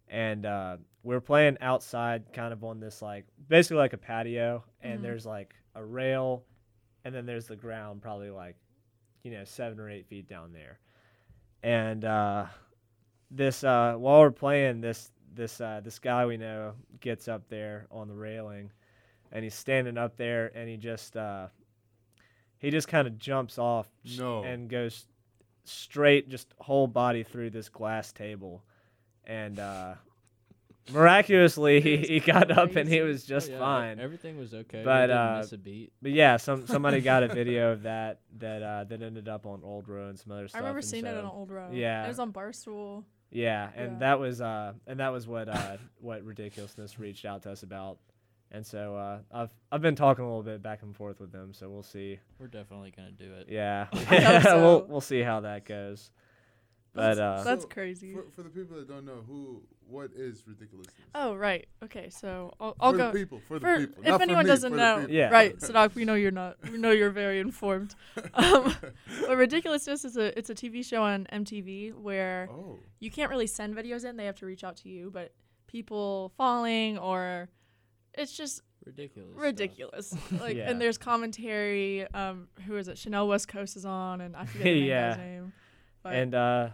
and 0.10 0.46
uh, 0.46 0.78
we 1.04 1.14
were 1.16 1.22
playing 1.22 1.58
outside 1.62 2.24
kind 2.34 2.52
of 2.54 2.64
on 2.64 2.80
this 2.80 3.02
like 3.02 3.26
basically 3.48 3.78
like 3.78 3.94
a 3.94 3.98
patio 3.98 4.64
and 4.82 5.00
Mhm. 5.00 5.04
there's 5.04 5.26
like 5.26 5.54
a 5.76 5.84
rail 5.84 6.44
and 7.06 7.14
then 7.16 7.26
there's 7.26 7.48
the 7.48 7.56
ground 7.56 8.02
probably 8.02 8.30
like 8.30 8.56
you 9.24 9.32
know 9.32 9.44
seven 9.44 9.80
or 9.80 9.90
eight 9.90 10.08
feet 10.08 10.28
down 10.28 10.52
there 10.52 10.80
and 11.64 12.06
uh, 12.06 12.46
this 13.32 13.64
uh, 13.64 13.94
while 13.98 14.20
we're 14.20 14.32
playing 14.32 14.82
this 14.82 15.12
this 15.36 15.62
uh, 15.62 15.80
this 15.84 16.00
guy 16.00 16.26
we 16.26 16.38
know 16.38 16.74
gets 17.02 17.28
up 17.28 17.48
there 17.50 17.86
on 17.92 18.08
the 18.08 18.16
railing 18.16 18.72
and 19.32 19.44
he's 19.44 19.54
standing 19.54 19.98
up 19.98 20.18
there 20.18 20.52
and 20.56 20.68
he 20.68 20.76
just 20.78 21.16
uh, 21.16 21.48
he 22.58 22.70
just 22.72 22.88
kind 22.88 23.08
of 23.08 23.18
jumps 23.20 23.58
off 23.58 23.88
No. 24.18 24.44
and 24.44 24.70
goes 24.70 25.06
straight 25.66 26.30
just 26.30 26.54
whole 26.58 26.88
body 26.88 27.24
through 27.24 27.52
this 27.52 27.70
glass 27.70 28.12
table 28.12 28.64
and 29.26 29.60
uh, 29.60 29.94
miraculously 30.92 31.82
he, 31.82 31.98
he 31.98 32.20
got 32.20 32.50
up 32.52 32.76
and 32.76 32.90
he 32.90 33.02
was 33.02 33.24
just 33.24 33.50
Oh, 33.50 33.54
yeah, 33.54 33.60
fine 33.60 34.00
Everything 34.00 34.38
was 34.40 34.54
okay. 34.54 34.82
But, 34.84 35.08
didn't 35.08 35.18
uh, 35.18 35.38
miss 35.42 35.52
a 35.54 35.58
beat. 35.58 35.94
but 36.02 36.12
yeah 36.12 36.38
some 36.38 36.66
somebody 36.68 37.02
got 37.02 37.24
a 37.24 37.28
video 37.34 37.72
of 37.74 37.84
that 37.84 38.22
that 38.38 38.64
uh, 38.64 38.84
that 38.86 39.02
ended 39.02 39.28
up 39.28 39.46
on 39.46 39.62
Old 39.64 39.88
Row 39.88 40.08
and 40.08 40.18
some 40.18 40.32
other 40.32 40.46
I 40.46 40.48
stuff 40.48 40.56
I 40.58 40.60
remember 40.60 40.80
and 40.80 40.88
seeing 40.88 41.06
it 41.06 41.16
on 41.16 41.26
Old 41.26 41.52
Row. 41.52 41.70
yeah. 41.72 42.06
It 42.06 42.08
was 42.08 42.20
on 42.20 42.34
Barstool. 42.34 43.04
yeah, 43.30 43.70
and 43.76 43.94
Yeah. 43.94 44.00
that 44.00 44.20
was 44.20 44.42
uh, 44.42 44.74
and 44.88 45.00
that 45.00 45.10
was 45.12 45.28
what 45.28 45.48
uh, 45.48 45.78
what 46.00 46.24
ridiculousness 46.24 46.98
reached 46.98 47.26
out 47.26 47.44
to 47.44 47.52
us 47.52 47.62
about, 47.62 48.00
and 48.52 48.66
so 48.66 48.96
uh, 48.96 49.20
I've 49.32 49.52
I've 49.72 49.82
been 49.82 49.96
talking 49.96 50.24
a 50.26 50.28
little 50.28 50.42
bit 50.44 50.64
back 50.64 50.82
and 50.82 50.96
forth 50.96 51.20
with 51.20 51.32
them, 51.32 51.54
so 51.54 51.70
we'll 51.70 51.84
see. 51.84 52.18
We're 52.40 52.48
definitely 52.48 52.92
gonna 52.98 53.12
do 53.12 53.32
it. 53.34 53.48
Yeah, 53.50 53.88
so. 54.42 54.60
we'll 54.62 54.86
we'll 54.88 55.02
see 55.02 55.22
how 55.22 55.42
that 55.42 55.66
goes. 55.66 56.10
But 57.00 57.16
That's- 57.16 57.42
uh, 57.42 57.44
that's 57.44 57.64
So, 57.64 57.70
crazy. 57.70 58.14
For, 58.14 58.26
for 58.36 58.44
the 58.44 58.50
people 58.50 58.78
that 58.78 58.88
don't 58.88 59.06
know, 59.06 59.24
who, 59.28 59.62
what 59.88 60.12
is 60.16 60.44
ridiculousness? 60.48 60.96
Oh 61.16 61.34
right. 61.36 61.68
Okay, 61.84 62.10
so 62.10 62.54
I'll, 62.60 62.76
I'll 62.80 62.92
for 62.92 62.98
go. 62.98 63.12
the 63.12 63.20
people. 63.20 63.40
For, 63.48 63.60
for- 63.60 63.80
the 63.80 63.88
people. 63.88 64.04
if 64.04 64.10
Not 64.10 64.18
for 64.18 64.24
anyone 64.24 64.46
me, 64.46 64.50
doesn't 64.50 64.72
for 64.72 64.78
know, 64.78 64.98
people. 65.00 65.16
Yeah. 65.16 65.30
right, 65.30 65.58
Sadak, 65.58 65.96
we 65.96 66.06
know 66.06 66.16
you're 66.16 66.32
not. 66.32 66.58
We 66.72 66.78
know 66.78 66.92
you're 66.92 67.10
very 67.12 67.40
informed. 67.40 67.96
Um, 68.34 68.76
but 69.28 69.38
ridiculousness 69.38 70.06
is 70.06 70.16
a 70.18 70.38
it's 70.38 70.50
a 70.50 70.56
TV 70.56 70.86
show 70.86 71.02
on 71.04 71.26
MTV 71.34 71.94
where 71.96 72.48
oh. 72.52 72.78
you 73.00 73.10
can't 73.12 73.30
really 73.30 73.48
send 73.48 73.76
videos 73.76 74.06
in; 74.06 74.18
they 74.18 74.26
have 74.26 74.38
to 74.40 74.46
reach 74.46 74.64
out 74.64 74.78
to 74.78 74.90
you. 74.90 75.10
But 75.12 75.34
people 75.68 76.32
falling 76.38 76.98
or 76.98 77.50
it's 78.14 78.36
just 78.36 78.62
Ridiculous. 78.86 79.30
stuff. 79.32 79.44
ridiculous. 79.44 80.16
like, 80.42 80.56
Yeah. 80.58 80.70
and 80.70 80.82
there's 80.82 80.98
commentary. 80.98 82.08
Um, 82.14 82.48
who 82.66 82.76
is 82.78 82.88
it? 82.88 82.98
Chanel 82.98 83.28
West 83.28 83.48
Coast 83.48 83.76
is 83.76 83.86
on, 83.86 84.22
and 84.22 84.36
I 84.36 84.46
forget 84.46 84.64
the 84.64 84.72
Yeah. 84.80 85.10
guy's 85.10 85.18
name. 85.18 85.54
But 86.02 86.14
and 86.14 86.34
uh, 86.36 86.70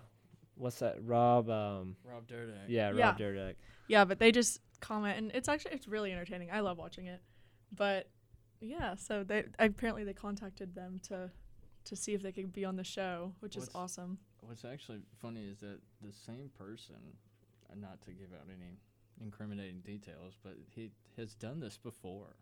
what's 0.55 0.79
that? 0.79 0.97
Rob. 1.03 1.49
Um, 1.49 1.95
Rob 2.03 2.27
Dyrdek. 2.27 2.65
yeah, 2.67 2.87
Rob 2.89 2.97
Yeah. 2.97 3.13
Dyrdek. 3.15 3.55
yeah, 3.87 4.05
but 4.05 4.19
they 4.19 4.31
just 4.31 4.59
comment, 4.81 5.17
and 5.17 5.31
it's 5.33 5.47
actually 5.47 5.73
it's 5.73 5.87
really 5.87 6.11
entertaining. 6.11 6.51
I 6.51 6.59
love 6.61 6.77
watching 6.77 7.07
it. 7.07 7.21
But 7.75 8.09
yeah, 8.61 8.95
so 8.95 9.23
they 9.23 9.45
apparently 9.59 10.03
they 10.03 10.13
contacted 10.13 10.73
them 10.75 10.99
to 11.09 11.29
to 11.85 11.95
see 11.95 12.13
if 12.13 12.21
they 12.23 12.31
could 12.31 12.51
be 12.51 12.65
on 12.65 12.75
the 12.75 12.83
show, 12.83 13.33
which 13.41 13.55
is 13.55 13.69
awesome. 13.75 14.17
What's 14.41 14.65
actually 14.65 15.01
funny 15.21 15.45
is 15.47 15.59
that 15.59 15.79
the 16.01 16.11
same 16.11 16.49
person, 16.57 16.95
uh, 17.69 17.75
not 17.79 18.01
to 18.05 18.11
give 18.11 18.29
out 18.33 18.47
any 18.49 18.77
incriminating 19.23 19.81
details, 19.81 20.35
but 20.43 20.53
he 20.69 20.91
has 21.17 21.35
done 21.35 21.59
this 21.59 21.77
before 21.77 22.35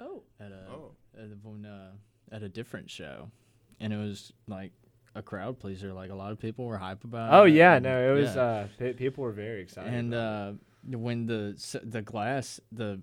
Oh, 0.00 0.22
at 0.40 0.52
a 0.52 0.66
Oh. 0.70 0.94
at 1.16 1.24
a, 1.24 1.36
when, 1.42 1.64
uh, 1.66 1.92
at 2.32 2.42
a 2.42 2.48
different 2.48 2.88
show, 2.90 3.30
and 3.80 3.92
it 3.92 3.96
was 3.96 4.32
like 4.46 4.72
a 5.14 5.22
crowd 5.22 5.58
pleaser. 5.60 5.92
Like 5.92 6.10
a 6.10 6.14
lot 6.14 6.32
of 6.32 6.38
people 6.38 6.64
were 6.66 6.78
hype 6.78 7.04
about. 7.04 7.32
Oh 7.34 7.44
it, 7.44 7.52
yeah, 7.54 7.74
and- 7.74 7.84
no, 7.84 8.12
it 8.12 8.20
was. 8.20 8.34
yeah. 8.34 8.42
Uh, 8.42 8.66
pe- 8.78 8.92
people 8.94 9.24
were 9.24 9.32
very 9.32 9.60
excited. 9.62 9.92
and 9.92 10.14
uh, 10.14 10.52
when 10.90 11.26
the 11.26 11.80
the 11.84 12.02
glass 12.02 12.60
the 12.72 13.00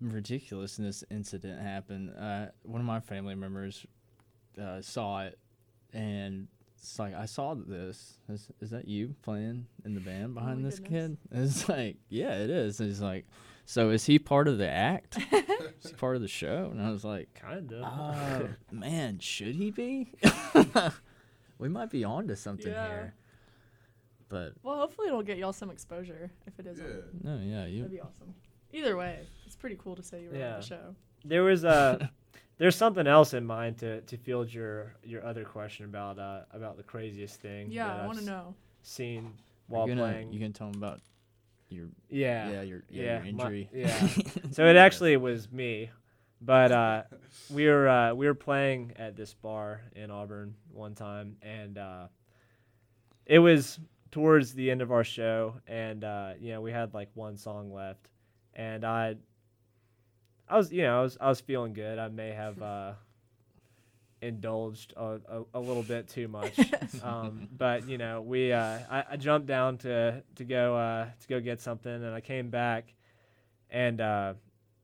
ridiculousness 0.00 1.04
incident 1.10 1.60
happened, 1.60 2.10
uh, 2.18 2.46
one 2.62 2.80
of 2.80 2.86
my 2.86 3.00
family 3.00 3.34
members 3.34 3.86
uh, 4.60 4.80
saw 4.80 5.22
it, 5.22 5.38
and 5.92 6.48
it's 6.78 6.98
like 6.98 7.14
I 7.14 7.24
saw 7.26 7.54
this. 7.54 8.18
Is, 8.28 8.48
is 8.60 8.70
that 8.70 8.86
you 8.86 9.14
playing 9.22 9.66
in 9.84 9.94
the 9.94 10.00
band 10.00 10.34
behind 10.34 10.60
Oh 10.60 10.68
this 10.68 10.78
goodness. 10.78 11.10
kid? 11.10 11.18
And 11.30 11.44
it's 11.44 11.68
like, 11.68 11.96
yeah, 12.08 12.34
it 12.36 12.50
is. 12.50 12.78
And 12.80 12.88
he's 12.90 13.00
like, 13.00 13.24
so 13.64 13.88
is 13.90 14.04
he 14.04 14.18
part 14.18 14.48
of 14.48 14.58
the 14.58 14.68
act? 14.68 15.16
is 15.32 15.90
he 15.90 15.92
part 15.94 16.16
of 16.16 16.22
the 16.22 16.28
show? 16.28 16.68
And 16.70 16.82
I 16.82 16.90
was 16.90 17.02
like, 17.04 17.32
kind 17.34 17.72
of. 17.72 17.82
uh, 17.82 18.46
man, 18.70 19.18
should 19.18 19.54
he 19.54 19.70
be? 19.70 20.12
we 21.58 21.68
might 21.68 21.90
be 21.90 22.04
on 22.04 22.26
to 22.28 22.36
something 22.36 22.72
Yeah. 22.72 22.86
here. 22.88 23.14
But 24.28 24.54
well, 24.62 24.76
hopefully 24.78 25.08
it'll 25.08 25.22
get 25.22 25.38
y'all 25.38 25.52
some 25.52 25.70
exposure 25.70 26.30
if 26.46 26.58
it 26.58 26.66
is. 26.66 26.80
on 26.80 26.86
Yeah. 26.86 26.94
no, 27.22 27.36
yeah, 27.42 27.66
you 27.66 27.78
That'd 27.82 27.92
be 27.92 28.00
awesome. 28.00 28.34
Either 28.72 28.96
way, 28.96 29.20
it's 29.46 29.54
pretty 29.56 29.76
cool 29.76 29.94
to 29.96 30.02
say 30.02 30.22
you 30.22 30.30
were 30.30 30.36
on 30.36 30.60
the 30.60 30.62
show. 30.62 30.94
there 31.24 31.42
was 31.44 31.64
a. 31.64 32.10
there's 32.58 32.76
something 32.76 33.06
else 33.06 33.34
in 33.34 33.44
mind 33.44 33.78
to 33.78 34.00
to 34.02 34.16
field 34.16 34.52
your 34.52 34.94
your 35.04 35.24
other 35.24 35.44
question 35.44 35.84
about 35.84 36.18
uh 36.18 36.42
about 36.52 36.76
the 36.76 36.82
craziest 36.82 37.40
thing. 37.40 37.70
Yeah, 37.70 37.88
that 37.88 38.00
I 38.00 38.06
want 38.06 38.18
to 38.18 38.22
s- 38.24 38.26
know. 38.28 38.54
Seen 38.82 39.32
while 39.68 39.88
you 39.88 39.94
gonna, 39.94 40.10
playing. 40.10 40.32
You 40.32 40.40
can 40.40 40.52
tell 40.52 40.70
them 40.70 40.82
about 40.82 41.00
your 41.68 41.86
yeah. 42.08 42.50
yeah, 42.50 42.62
your 42.62 42.82
yeah, 42.90 43.02
yeah, 43.02 43.22
your 43.24 43.34
my- 43.34 43.44
injury. 43.44 43.70
yeah. 43.72 44.08
So 44.52 44.66
it 44.66 44.76
actually 44.76 45.16
was 45.16 45.50
me, 45.52 45.90
but 46.44 46.72
uh, 46.72 47.02
we 47.50 47.66
were 47.66 47.88
uh, 47.88 48.14
we 48.14 48.26
were 48.26 48.34
playing 48.34 48.92
at 48.96 49.16
this 49.16 49.34
bar 49.34 49.82
in 49.94 50.10
Auburn 50.10 50.54
one 50.72 50.94
time, 50.94 51.36
and 51.42 51.78
uh, 51.78 52.06
it 53.26 53.38
was 53.38 53.78
towards 54.10 54.52
the 54.52 54.70
end 54.70 54.82
of 54.82 54.92
our 54.92 55.04
show, 55.04 55.54
and 55.66 56.04
uh, 56.04 56.32
you 56.38 56.52
know 56.52 56.60
we 56.60 56.72
had 56.72 56.94
like 56.94 57.08
one 57.14 57.36
song 57.36 57.72
left, 57.72 58.08
and 58.54 58.84
I, 58.84 59.16
I 60.48 60.56
was 60.56 60.72
you 60.72 60.82
know 60.82 61.00
I 61.00 61.02
was 61.02 61.16
I 61.20 61.28
was 61.28 61.40
feeling 61.40 61.72
good. 61.72 61.98
I 61.98 62.08
may 62.08 62.30
have 62.30 62.60
uh, 62.60 62.92
indulged 64.22 64.92
a, 64.96 65.20
a, 65.28 65.42
a 65.54 65.60
little 65.60 65.82
bit 65.82 66.08
too 66.08 66.28
much, 66.28 66.58
um, 67.02 67.48
but 67.56 67.88
you 67.88 67.98
know 67.98 68.20
we 68.20 68.52
uh, 68.52 68.78
I, 68.90 69.04
I 69.12 69.16
jumped 69.16 69.46
down 69.46 69.78
to 69.78 70.22
to 70.36 70.44
go 70.44 70.76
uh, 70.76 71.06
to 71.20 71.28
go 71.28 71.40
get 71.40 71.60
something, 71.60 71.92
and 71.92 72.14
I 72.14 72.20
came 72.20 72.50
back 72.50 72.92
and 73.70 74.00
uh, 74.00 74.34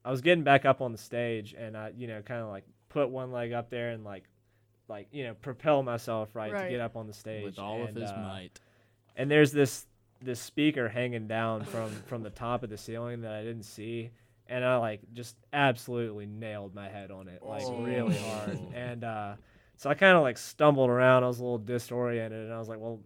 I 0.03 0.11
was 0.11 0.21
getting 0.21 0.43
back 0.43 0.65
up 0.65 0.81
on 0.81 0.91
the 0.91 0.97
stage, 0.97 1.53
and 1.57 1.77
I, 1.77 1.91
you 1.95 2.07
know, 2.07 2.21
kind 2.21 2.41
of 2.41 2.49
like 2.49 2.63
put 2.89 3.09
one 3.09 3.31
leg 3.31 3.53
up 3.53 3.69
there 3.69 3.91
and 3.91 4.03
like 4.03 4.23
like 4.87 5.07
you 5.11 5.23
know 5.23 5.33
propel 5.35 5.81
myself 5.83 6.35
right, 6.35 6.51
to 6.51 6.69
get 6.69 6.81
up 6.81 6.95
on 6.95 7.07
the 7.07 7.13
stage 7.13 7.45
with 7.45 7.59
all 7.59 7.81
of 7.81 7.89
and, 7.89 7.97
his 7.97 8.09
uh, 8.09 8.17
might. 8.17 8.59
and 9.15 9.31
there's 9.31 9.51
this 9.51 9.85
this 10.21 10.39
speaker 10.39 10.89
hanging 10.89 11.27
down 11.27 11.63
from 11.63 11.89
from 12.05 12.23
the 12.23 12.29
top 12.29 12.63
of 12.63 12.69
the 12.69 12.77
ceiling 12.77 13.21
that 13.21 13.31
I 13.31 13.41
didn't 13.43 13.63
see 13.63 14.11
and 14.47 14.65
I 14.65 14.77
like 14.77 14.99
just 15.13 15.35
absolutely 15.53 16.25
nailed 16.25 16.75
my 16.75 16.89
head 16.89 17.09
on 17.09 17.27
it 17.29 17.41
like 17.41 17.63
really 17.67 18.17
hard 18.17 18.59
Oh. 18.61 18.71
and 18.75 19.03
uh 19.03 19.33
so 19.77 19.89
I 19.89 19.93
kind 19.95 20.15
of 20.15 20.21
like 20.23 20.37
stumbled 20.37 20.89
around 20.89 21.23
I 21.23 21.27
was 21.27 21.39
a 21.39 21.43
little 21.43 21.57
disoriented 21.57 22.43
and 22.45 22.53
I 22.53 22.59
was 22.59 22.67
like 22.69 22.79
well 22.79 22.99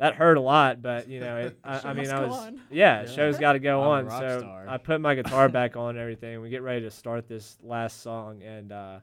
that 0.00 0.14
hurt 0.16 0.36
a 0.36 0.40
lot 0.40 0.82
but 0.82 1.08
you 1.08 1.20
know 1.20 1.36
it, 1.36 1.58
I, 1.64 1.80
I 1.90 1.92
mean 1.94 2.10
I 2.10 2.20
was 2.24 2.36
on. 2.36 2.60
yeah, 2.70 3.02
Yeah. 3.02 3.06
show's 3.06 3.38
got 3.38 3.52
to 3.52 3.58
go 3.60 3.80
I'm 3.92 4.06
on 4.08 4.20
so 4.20 4.40
star. 4.40 4.64
I 4.68 4.76
put 4.78 5.00
my 5.00 5.14
guitar 5.14 5.48
back 5.58 5.76
on 5.76 5.90
and 5.90 5.98
everything 5.98 6.40
we 6.40 6.50
get 6.50 6.62
ready 6.62 6.82
to 6.82 6.90
start 6.90 7.28
this 7.28 7.56
last 7.62 8.02
song 8.02 8.42
and 8.42 8.72
uh 8.72 8.98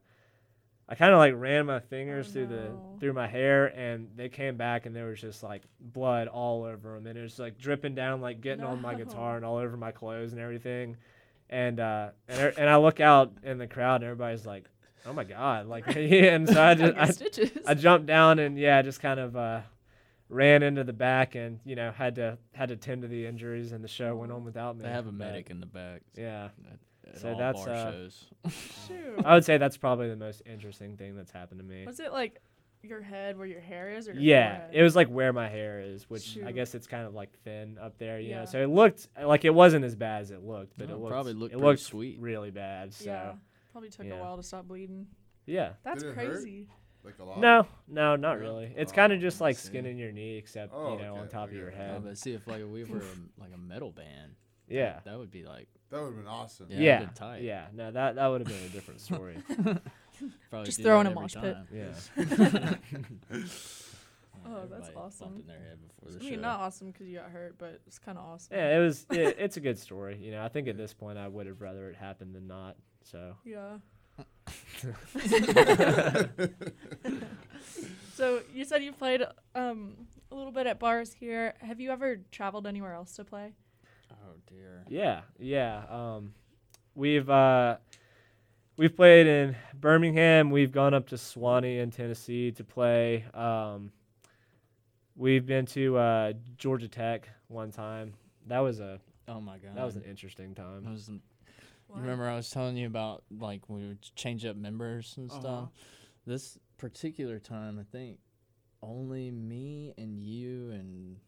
I 0.90 0.96
kind 0.96 1.12
of 1.12 1.18
like 1.20 1.34
ran 1.36 1.66
my 1.66 1.80
fingers 1.82 2.30
through 2.30 2.48
the 2.48 2.72
through 3.02 3.12
my 3.12 3.28
hair, 3.28 3.66
and 3.78 4.08
they 4.16 4.30
came 4.30 4.56
back, 4.56 4.86
and 4.86 4.96
there 4.96 5.08
was 5.08 5.20
just 5.20 5.44
like 5.44 5.64
blood 5.82 6.30
all 6.30 6.64
over 6.64 6.94
them, 6.96 7.08
and 7.08 7.18
it 7.18 7.22
was 7.22 7.38
like 7.40 7.58
dripping 7.58 7.94
down, 7.94 8.22
like 8.22 8.40
getting 8.40 8.64
on 8.64 8.82
my 8.82 8.96
guitar 8.96 9.36
and 9.36 9.44
all 9.44 9.58
over 9.58 9.76
my 9.76 9.92
clothes 9.92 10.32
and 10.32 10.42
everything. 10.42 10.96
And 11.50 11.82
uh, 11.82 12.12
and, 12.30 12.40
er- 12.42 12.54
and 12.58 12.70
I 12.70 12.78
look 12.78 13.02
out 13.02 13.34
in 13.44 13.58
the 13.58 13.68
crowd, 13.68 13.96
and 13.96 14.06
everybody's 14.06 14.46
like, 14.46 14.64
"Oh 15.06 15.12
my 15.12 15.26
god!" 15.26 15.68
Like, 15.68 15.88
yeah, 15.94 16.04
and 16.36 16.48
so 16.48 16.64
I 16.64 16.74
just 16.74 17.22
I. 17.68 17.72
I 17.72 17.74
jumped 17.74 18.06
down 18.08 18.40
and 18.40 18.58
yeah, 18.58 18.82
just 18.82 19.02
kind 19.02 19.20
of 19.20 19.36
uh, 19.36 19.60
ran 20.30 20.64
into 20.64 20.84
the 20.84 20.94
back, 20.94 21.36
and 21.36 21.60
you 21.66 21.76
know 21.76 21.92
had 21.92 22.16
to 22.16 22.38
had 22.54 22.70
to 22.70 22.76
tend 22.76 23.02
to 23.04 23.08
the 23.08 23.26
injuries, 23.26 23.72
and 23.72 23.84
the 23.84 23.88
show 23.88 24.16
went 24.16 24.32
on 24.32 24.44
without 24.44 24.76
me. 24.78 24.84
They 24.84 24.90
have 24.90 25.08
a 25.08 25.12
but, 25.12 25.18
medic 25.28 25.50
in 25.50 25.60
the 25.60 25.66
back. 25.66 26.02
Yeah, 26.16 26.50
At, 27.06 27.14
at 27.16 27.20
So 27.20 27.32
all 27.32 27.38
that's, 27.38 27.64
bar 27.66 27.74
uh, 27.74 27.92
shows. 27.92 28.26
I 29.26 29.34
would 29.34 29.46
say 29.46 29.58
that's 29.58 29.78
probably 29.78 30.10
the 30.10 30.16
most 30.16 30.42
interesting 30.46 30.98
thing 30.98 31.16
that's 31.16 31.32
happened 31.32 31.60
to 31.60 31.66
me. 31.66 31.86
Was 31.86 32.00
it 32.00 32.12
like 32.12 32.40
your 32.84 33.02
head 33.02 33.38
where 33.38 33.48
your 33.48 33.60
hair 33.60 33.90
is, 33.92 34.08
or 34.08 34.14
your 34.14 34.22
Yeah, 34.22 34.58
forehead? 34.60 34.76
it 34.76 34.84
was 34.84 34.96
like 34.96 35.08
where 35.08 35.34
my 35.34 35.48
hair 35.50 35.82
is, 35.82 36.10
which 36.10 36.38
I 36.46 36.52
guess 36.52 36.76
it's 36.76 36.88
kind 36.88 37.06
of 37.08 37.14
like 37.14 37.32
thin 37.44 37.78
up 37.82 37.98
there, 37.98 38.20
you 38.20 38.32
know. 38.32 38.40
Yeah. 38.42 38.46
So 38.46 38.62
it 38.62 38.70
looked 38.70 39.08
like 39.22 39.46
it 39.46 39.54
wasn't 39.54 39.84
as 39.86 39.96
bad 39.96 40.22
as 40.22 40.32
it 40.32 40.44
looked, 40.44 40.78
but 40.78 40.88
No, 40.90 40.94
it 40.94 40.98
it 40.98 41.00
looked, 41.02 41.12
probably 41.12 41.34
looked 41.34 41.54
it 41.54 41.58
pretty 41.58 41.68
looked 41.68 41.82
sweet. 41.82 42.20
really 42.20 42.52
bad. 42.52 42.94
So 42.94 43.06
yeah. 43.06 43.24
yeah, 43.24 43.32
Probably 43.72 43.90
took 43.90 44.06
yeah. 44.06 44.14
a 44.16 44.20
while 44.20 44.38
to 44.38 44.44
stop 44.44 44.68
bleeding. 44.68 45.08
yeah. 45.46 45.72
That's 45.84 46.04
Did 46.04 46.12
it 46.12 46.16
hurt? 46.18 46.46
Crazy. 47.16 47.20
Like 47.30 47.38
a 47.38 47.40
lot. 47.40 47.40
No, 47.40 47.68
no, 47.88 48.16
not 48.16 48.34
Yeah? 48.38 48.44
really. 48.44 48.74
It's 48.76 48.92
Oh, 48.92 48.96
kind 48.96 49.14
of 49.14 49.20
just 49.22 49.40
like 49.42 49.56
see. 49.58 49.68
skin 49.70 49.86
in 49.86 49.98
your 49.98 50.12
knee, 50.12 50.38
except 50.38 50.74
Oh, 50.76 50.94
you 50.98 51.04
know 51.04 51.16
on 51.16 51.20
okay, 51.22 51.30
top 51.32 51.50
of 51.50 51.54
your 51.56 51.72
Yeah, 51.72 51.78
Yeah, 51.78 51.94
head. 51.94 52.04
but 52.04 52.18
see 52.18 52.34
if 52.34 52.48
like 52.48 52.62
we 52.72 52.84
were 52.84 53.00
a, 53.00 53.02
like 53.42 53.52
a 53.54 53.58
metal 53.58 53.92
band. 53.92 54.34
Yeah, 54.70 55.00
That 55.06 55.18
would 55.18 55.32
be 55.32 55.46
like 55.46 55.68
That 55.92 56.00
would 56.02 56.08
have 56.08 56.16
been 56.18 56.28
awesome. 56.28 56.68
Yeah, 56.70 56.80
yeah, 56.80 57.00
been 57.00 57.10
tight. 57.14 57.42
yeah. 57.44 57.68
No, 57.74 57.90
that 57.92 58.16
that 58.16 58.28
would 58.28 58.42
have 58.42 58.48
been 58.50 58.66
a 58.66 58.70
different 58.70 59.00
story. 59.10 59.38
probably 60.50 60.66
Just 60.66 60.78
do 60.80 60.84
throw 60.84 61.00
in 61.00 61.08
a 61.08 61.10
every 61.12 61.22
mosh 61.22 61.36
pit. 61.36 61.58
yeah. 61.74 62.74
Oh, 64.46 64.62
that's 64.62 64.88
Everybody 64.90 64.94
awesome. 64.96 65.28
bumping 65.30 65.48
their 65.48 65.60
head 65.60 65.78
before 65.88 66.12
the 66.12 66.20
I 66.26 66.30
mean, 66.30 66.36
show. 66.36 66.42
not 66.42 66.60
awesome 66.62 66.92
because 66.92 67.08
you 67.08 67.18
got 67.18 67.30
hurt, 67.32 67.56
but 67.58 67.82
it's 67.86 68.00
kind 68.00 68.18
of 68.18 68.24
awesome. 68.24 68.56
Yeah, 68.56 68.78
it 68.78 68.80
was. 68.80 69.06
It, 69.10 69.36
it's 69.40 69.58
a 69.58 69.60
good 69.60 69.78
story. 69.78 70.18
You 70.22 70.32
know, 70.32 70.42
I 70.44 70.48
think 70.48 70.68
at 70.70 70.78
this 70.78 70.94
point 70.94 71.18
I 71.18 71.28
would 71.28 71.48
have 71.48 71.60
rather 71.60 71.90
it 71.90 71.96
happened 71.98 72.34
than 72.34 72.48
not. 72.48 72.78
So 73.04 73.36
Yeah. 73.44 73.78
So 78.14 78.42
you 78.54 78.66
said 78.66 78.84
you 78.84 78.92
played 78.94 79.22
um, 79.54 79.94
a 80.32 80.36
little 80.36 80.52
bit 80.52 80.66
at 80.66 80.80
bars 80.80 81.14
here. 81.14 81.54
Have 81.62 81.80
you 81.80 81.92
ever 81.92 82.20
traveled 82.32 82.66
anywhere 82.66 82.94
else 82.94 83.16
to 83.18 83.24
play? 83.24 83.54
Oh 84.12 84.34
dear. 84.50 84.84
Yeah, 84.90 85.22
yeah. 85.38 85.84
Um, 85.90 86.34
we've 86.96 87.30
uh, 87.30 87.78
we've 88.76 88.96
played 88.96 89.28
in 89.28 89.56
Birmingham. 89.80 90.50
We've 90.50 90.72
gone 90.72 90.96
up 90.96 91.08
to 91.10 91.16
Sewanee 91.16 91.80
in 91.80 91.92
Tennessee 91.92 92.52
to 92.54 92.64
play. 92.64 93.24
Um, 93.36 93.92
we've 95.16 95.46
been 95.46 95.68
to 95.68 95.98
uh, 95.98 96.34
Georgia 96.58 96.88
Tech 96.88 97.30
one 97.50 97.72
time. 97.72 98.14
That 98.48 98.60
was 98.60 98.80
a 98.80 99.00
Oh 99.28 99.40
my 99.42 99.58
god. 99.60 99.76
that 99.76 99.86
was 99.86 99.96
an 99.96 100.04
interesting 100.04 100.56
That 100.56 100.64
time. 100.64 100.92
was 100.92 101.12
you 101.96 102.02
remember 102.02 102.28
I 102.28 102.36
was 102.36 102.50
telling 102.50 102.78
you 102.78 102.88
about 102.88 103.24
like 103.32 103.68
we 103.70 103.88
would 103.88 104.02
change 104.16 104.46
up 104.46 104.56
members 104.56 105.16
and 105.18 105.30
Uh-huh. 105.32 105.40
stuff. 105.40 105.70
This 106.26 106.58
particular 106.78 107.40
time, 107.40 107.80
I 107.80 107.84
think 107.84 108.20
only 108.84 109.32
me 109.32 109.94
and 109.98 110.20
you 110.20 110.72
and 110.72 111.20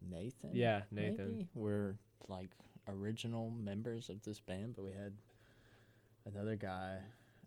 Nathan. 0.00 0.50
Yeah, 0.52 0.82
Nathan. 0.90 1.26
maybe, 1.36 1.48
were 1.54 1.96
like 2.28 2.50
original 2.88 3.50
members 3.50 4.08
of 4.08 4.22
this 4.22 4.40
band, 4.40 4.74
but 4.76 4.84
we 4.84 4.92
had 4.92 5.12
another 6.24 6.56
guy 6.56 6.98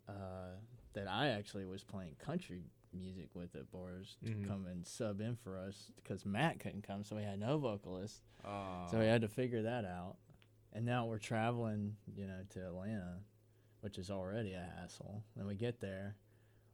uh, 0.08 0.56
that 0.94 1.08
I 1.08 1.30
actually 1.30 1.66
was 1.66 1.84
playing 1.84 2.16
country 2.20 2.64
music 2.94 3.30
with 3.36 3.56
at 3.56 3.70
bars 3.72 4.18
Mhm. 4.24 4.42
to 4.44 4.48
come 4.48 4.66
and 4.66 4.86
sub 4.86 5.22
in 5.22 5.36
for 5.36 5.58
us 5.58 5.92
because 5.98 6.26
Matt 6.26 6.60
couldn't 6.60 6.82
come, 6.82 7.04
so 7.04 7.16
we 7.16 7.22
had 7.24 7.40
no 7.40 7.58
vocalist. 7.60 8.24
Uh, 8.44 8.88
So 8.88 9.00
we 9.00 9.06
had 9.06 9.22
to 9.22 9.28
figure 9.28 9.62
that 9.64 9.86
out. 9.86 10.18
And 10.74 10.86
now 10.86 11.06
we're 11.06 11.18
traveling, 11.18 11.96
you 12.16 12.28
know, 12.28 12.40
to 12.52 12.68
Atlanta, 12.68 13.18
which 13.82 13.98
is 13.98 14.10
already 14.12 14.54
a 14.54 14.66
hassle. 14.80 15.24
Then 15.36 15.48
we 15.48 15.56
get 15.56 15.80
there. 15.82 16.16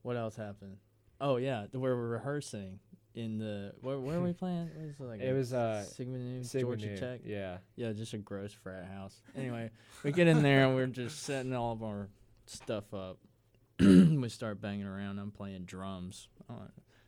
What 0.01 0.17
else 0.17 0.35
happened? 0.35 0.77
Oh 1.21 1.37
yeah, 1.37 1.61
th- 1.71 1.75
where 1.81 1.95
we're 1.95 2.09
rehearsing 2.09 2.79
in 3.15 3.37
the 3.37 3.73
where 3.81 3.99
where 3.99 4.17
are 4.17 4.21
we 4.21 4.33
playing? 4.43 4.69
What 4.75 4.85
is 4.85 4.99
it, 4.99 5.03
like 5.03 5.21
It 5.21 5.29
a 5.29 5.33
was, 5.33 5.53
uh, 5.53 5.83
Sigma 5.83 6.17
Nu, 6.17 6.43
Sigma 6.43 6.67
Georgia 6.67 6.87
Nu, 6.87 6.97
Tech. 6.97 7.21
Yeah. 7.25 7.57
Yeah, 7.77 7.93
just 7.93 8.13
a 8.13 8.17
gross 8.17 8.51
frat 8.53 8.85
house. 8.87 9.21
Anyway, 9.35 9.71
we 10.03 10.11
get 10.11 10.27
in 10.27 10.43
there 10.43 10.65
and 10.65 10.75
we're 10.75 10.87
just 10.87 11.23
setting 11.23 11.53
all 11.53 11.71
of 11.71 11.81
our 11.83 12.09
stuff 12.45 12.93
up. 12.93 13.17
we 13.79 14.29
start 14.29 14.61
banging 14.61 14.85
around. 14.85 15.19
I'm 15.19 15.31
playing 15.31 15.63
drums. 15.65 16.27
Oh, 16.49 16.55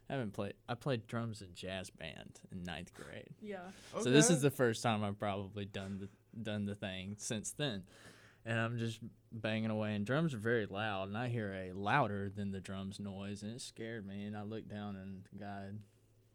I 0.09 0.13
haven't 0.13 0.31
played. 0.33 0.53
I 0.69 0.75
played 0.75 1.05
drums 1.07 1.41
in 1.41 1.53
jazz 1.53 1.89
band 1.89 2.39
in 2.51 2.63
ninth 2.63 2.93
grade. 2.93 3.29
Yeah. 3.41 3.57
So 4.01 4.09
this 4.09 4.29
is 4.29 4.41
the 4.41 4.51
first 4.51 4.81
time 4.81 5.03
I've 5.03 5.19
probably 5.19 5.65
done 5.65 5.99
the 5.99 6.09
done 6.43 6.65
the 6.65 6.75
thing 6.75 7.15
since 7.17 7.51
then. 7.51 7.83
And 8.45 8.59
I'm 8.59 8.77
just 8.77 8.99
banging 9.31 9.69
away 9.71 9.93
and 9.93 10.05
drums 10.05 10.33
are 10.33 10.37
very 10.37 10.65
loud 10.65 11.09
and 11.09 11.17
I 11.17 11.27
hear 11.27 11.53
a 11.53 11.73
louder 11.73 12.31
than 12.33 12.51
the 12.51 12.61
drums 12.61 12.99
noise 12.99 13.43
and 13.43 13.51
it 13.53 13.61
scared 13.61 14.07
me 14.07 14.25
and 14.25 14.37
I 14.37 14.43
looked 14.43 14.69
down 14.69 14.95
and 14.95 15.23
the 15.33 15.39
guy 15.43 15.65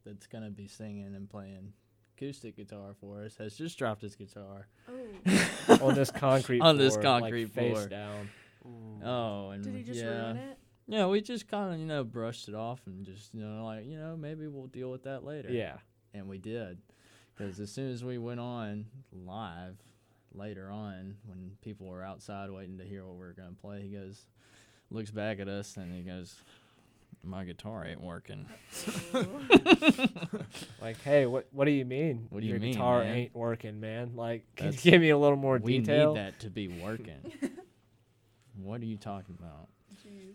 that's 0.04 0.26
gonna 0.26 0.50
be 0.50 0.66
singing 0.68 1.14
and 1.14 1.28
playing 1.30 1.72
acoustic 2.18 2.56
guitar 2.56 2.94
for 3.00 3.24
us 3.24 3.36
has 3.36 3.56
just 3.56 3.78
dropped 3.78 4.02
his 4.02 4.14
guitar. 4.14 4.66
Oh. 4.88 5.78
On 5.80 5.94
this 5.94 6.10
concrete 6.10 6.60
On 6.62 6.76
this 6.76 6.94
floor, 6.96 7.04
like, 7.04 7.22
concrete 7.22 7.46
face 7.46 7.72
floor. 7.72 7.88
down. 7.88 8.28
Oh 9.02 9.50
and 9.50 9.64
Did 9.64 9.74
he 9.74 9.82
just 9.82 10.00
yeah. 10.00 10.08
ruin 10.10 10.36
it? 10.36 10.58
Yeah, 10.88 11.06
we 11.06 11.22
just 11.22 11.48
kinda, 11.48 11.78
you 11.78 11.86
know, 11.86 12.04
brushed 12.04 12.48
it 12.48 12.54
off 12.54 12.80
and 12.86 13.06
just, 13.06 13.32
you 13.32 13.40
know, 13.42 13.64
like, 13.64 13.86
you 13.86 13.96
know, 13.96 14.16
maybe 14.16 14.46
we'll 14.48 14.66
deal 14.66 14.90
with 14.90 15.04
that 15.04 15.24
later. 15.24 15.50
Yeah. 15.50 15.76
and 16.12 16.28
we 16.28 16.36
did 16.36 16.76
because 17.34 17.58
as 17.58 17.72
soon 17.72 17.90
as 17.90 18.04
we 18.04 18.18
went 18.18 18.38
on 18.40 18.84
live 19.12 19.76
later 20.34 20.70
on 20.70 21.16
when 21.26 21.52
people 21.62 21.86
were 21.86 22.02
outside 22.02 22.50
waiting 22.50 22.78
to 22.78 22.84
hear 22.84 23.04
what 23.04 23.14
we 23.14 23.20
were 23.20 23.32
going 23.34 23.48
to 23.54 23.60
play 23.60 23.82
he 23.82 23.88
goes 23.88 24.26
looks 24.90 25.10
back 25.10 25.40
at 25.40 25.48
us 25.48 25.76
and 25.76 25.94
he 25.94 26.02
goes 26.02 26.36
my 27.24 27.44
guitar 27.44 27.84
ain't 27.86 28.00
working 28.00 28.46
Like, 30.80 31.00
hey, 31.02 31.26
what 31.26 31.46
what 31.52 31.66
do 31.66 31.70
you 31.70 31.84
mean? 31.84 32.26
What 32.30 32.40
do 32.40 32.46
you 32.46 32.52
Your 32.54 32.60
mean, 32.60 32.72
guitar 32.72 33.00
man? 33.04 33.14
ain't 33.16 33.34
working, 33.34 33.78
man. 33.78 34.12
Like, 34.16 34.44
can 34.56 34.72
you 34.72 34.78
give 34.78 35.00
me 35.00 35.10
a 35.10 35.18
little 35.18 35.36
more 35.36 35.58
detail. 35.58 35.66
we 35.72 35.78
detail? 35.80 36.14
need 36.14 36.20
that 36.20 36.40
to 36.40 36.50
be 36.50 36.68
working 36.68 37.32
what 38.56 38.80
are 38.80 38.84
you 38.86 38.96
talking 38.96 39.36
about 39.38 39.68
Jeez. 40.04 40.34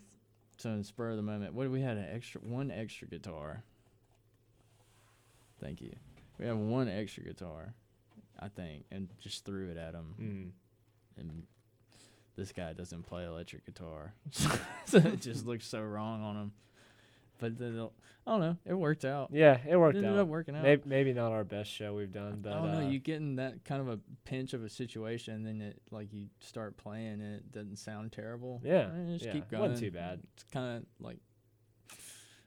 so 0.57 0.69
in 0.69 0.83
spur 0.83 1.09
of 1.11 1.17
the 1.17 1.21
moment 1.23 1.53
what 1.53 1.69
we 1.69 1.81
had 1.81 1.97
an 1.97 2.07
extra 2.13 2.39
one 2.41 2.71
extra 2.71 3.07
guitar 3.07 3.63
thank 5.61 5.81
you 5.81 5.93
we 6.39 6.45
had 6.45 6.55
one 6.55 6.87
extra 6.87 7.23
guitar 7.23 7.73
i 8.39 8.47
think 8.47 8.85
and 8.91 9.07
just 9.19 9.45
threw 9.45 9.69
it 9.69 9.77
at 9.77 9.93
him 9.93 10.15
Mm. 10.19 11.21
and 11.21 11.43
this 12.35 12.51
guy 12.51 12.71
doesn't 12.73 13.03
play 13.03 13.25
electric 13.25 13.65
guitar, 13.65 14.13
so 14.31 14.49
it 14.97 15.21
just 15.21 15.45
looks 15.47 15.65
so 15.65 15.81
wrong 15.81 16.21
on 16.21 16.35
him. 16.35 16.51
But 17.39 17.57
then 17.57 17.75
they'll- 17.75 17.93
I 18.27 18.31
don't 18.31 18.39
know. 18.41 18.57
It 18.65 18.73
worked 18.75 19.05
out. 19.05 19.29
Yeah, 19.31 19.57
it 19.67 19.75
worked 19.75 19.95
it 19.95 20.03
ended 20.03 20.19
out. 20.19 20.23
up 20.23 20.27
working 20.27 20.55
out. 20.55 20.61
Maybe, 20.61 20.81
maybe 20.85 21.13
not 21.13 21.31
our 21.31 21.43
best 21.43 21.71
show 21.71 21.95
we've 21.95 22.11
done, 22.11 22.39
but 22.43 22.53
I 22.53 22.55
don't 22.61 22.71
know. 22.73 22.85
uh, 22.85 22.89
You 22.89 22.99
get 22.99 23.15
in 23.17 23.37
that 23.37 23.63
kind 23.65 23.81
of 23.81 23.87
a 23.87 23.99
pinch 24.25 24.53
of 24.53 24.63
a 24.63 24.69
situation, 24.69 25.33
and 25.33 25.45
then 25.47 25.61
it 25.61 25.81
like 25.89 26.13
you 26.13 26.27
start 26.41 26.77
playing, 26.77 27.21
and 27.21 27.35
it 27.37 27.51
doesn't 27.51 27.77
sound 27.77 28.11
terrible. 28.11 28.61
Yeah, 28.63 28.89
Eh, 28.93 29.13
just 29.13 29.25
yeah, 29.25 29.31
keep 29.31 29.49
going. 29.49 29.61
wasn't 29.71 29.79
too 29.79 29.91
bad. 29.91 30.19
It's 30.35 30.43
kind 30.51 30.77
of 30.77 30.85
like 30.99 31.17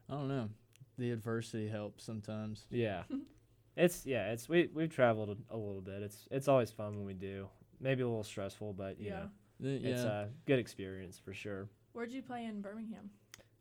I 0.09 0.13
don't 0.15 0.29
know. 0.29 0.51
The 0.99 1.11
adversity 1.13 1.67
helps 1.69 2.05
sometimes. 2.05 2.67
yeah, 2.71 3.03
it's 3.81 4.07
yeah, 4.07 4.33
it's 4.33 4.49
we 4.49 4.69
we've 4.75 4.91
traveled 4.95 5.31
a, 5.51 5.55
a 5.55 5.57
little 5.57 5.81
bit. 5.81 6.03
It's 6.03 6.27
it's 6.31 6.49
always 6.49 6.71
fun 6.71 6.97
when 6.97 7.05
we 7.07 7.15
do. 7.15 7.49
Maybe 7.81 8.03
a 8.03 8.07
little 8.09 8.25
stressful, 8.25 8.75
but 8.75 9.01
you 9.01 9.07
Yeah. 9.09 9.19
know, 9.21 9.29
The- 9.61 9.89
it's 9.91 10.03
a 10.03 10.29
good 10.47 10.59
experience 10.59 11.19
for 11.19 11.33
sure. 11.35 11.69
Where'd 11.93 12.13
you 12.13 12.23
play 12.23 12.45
in 12.45 12.61
Birmingham? 12.61 13.11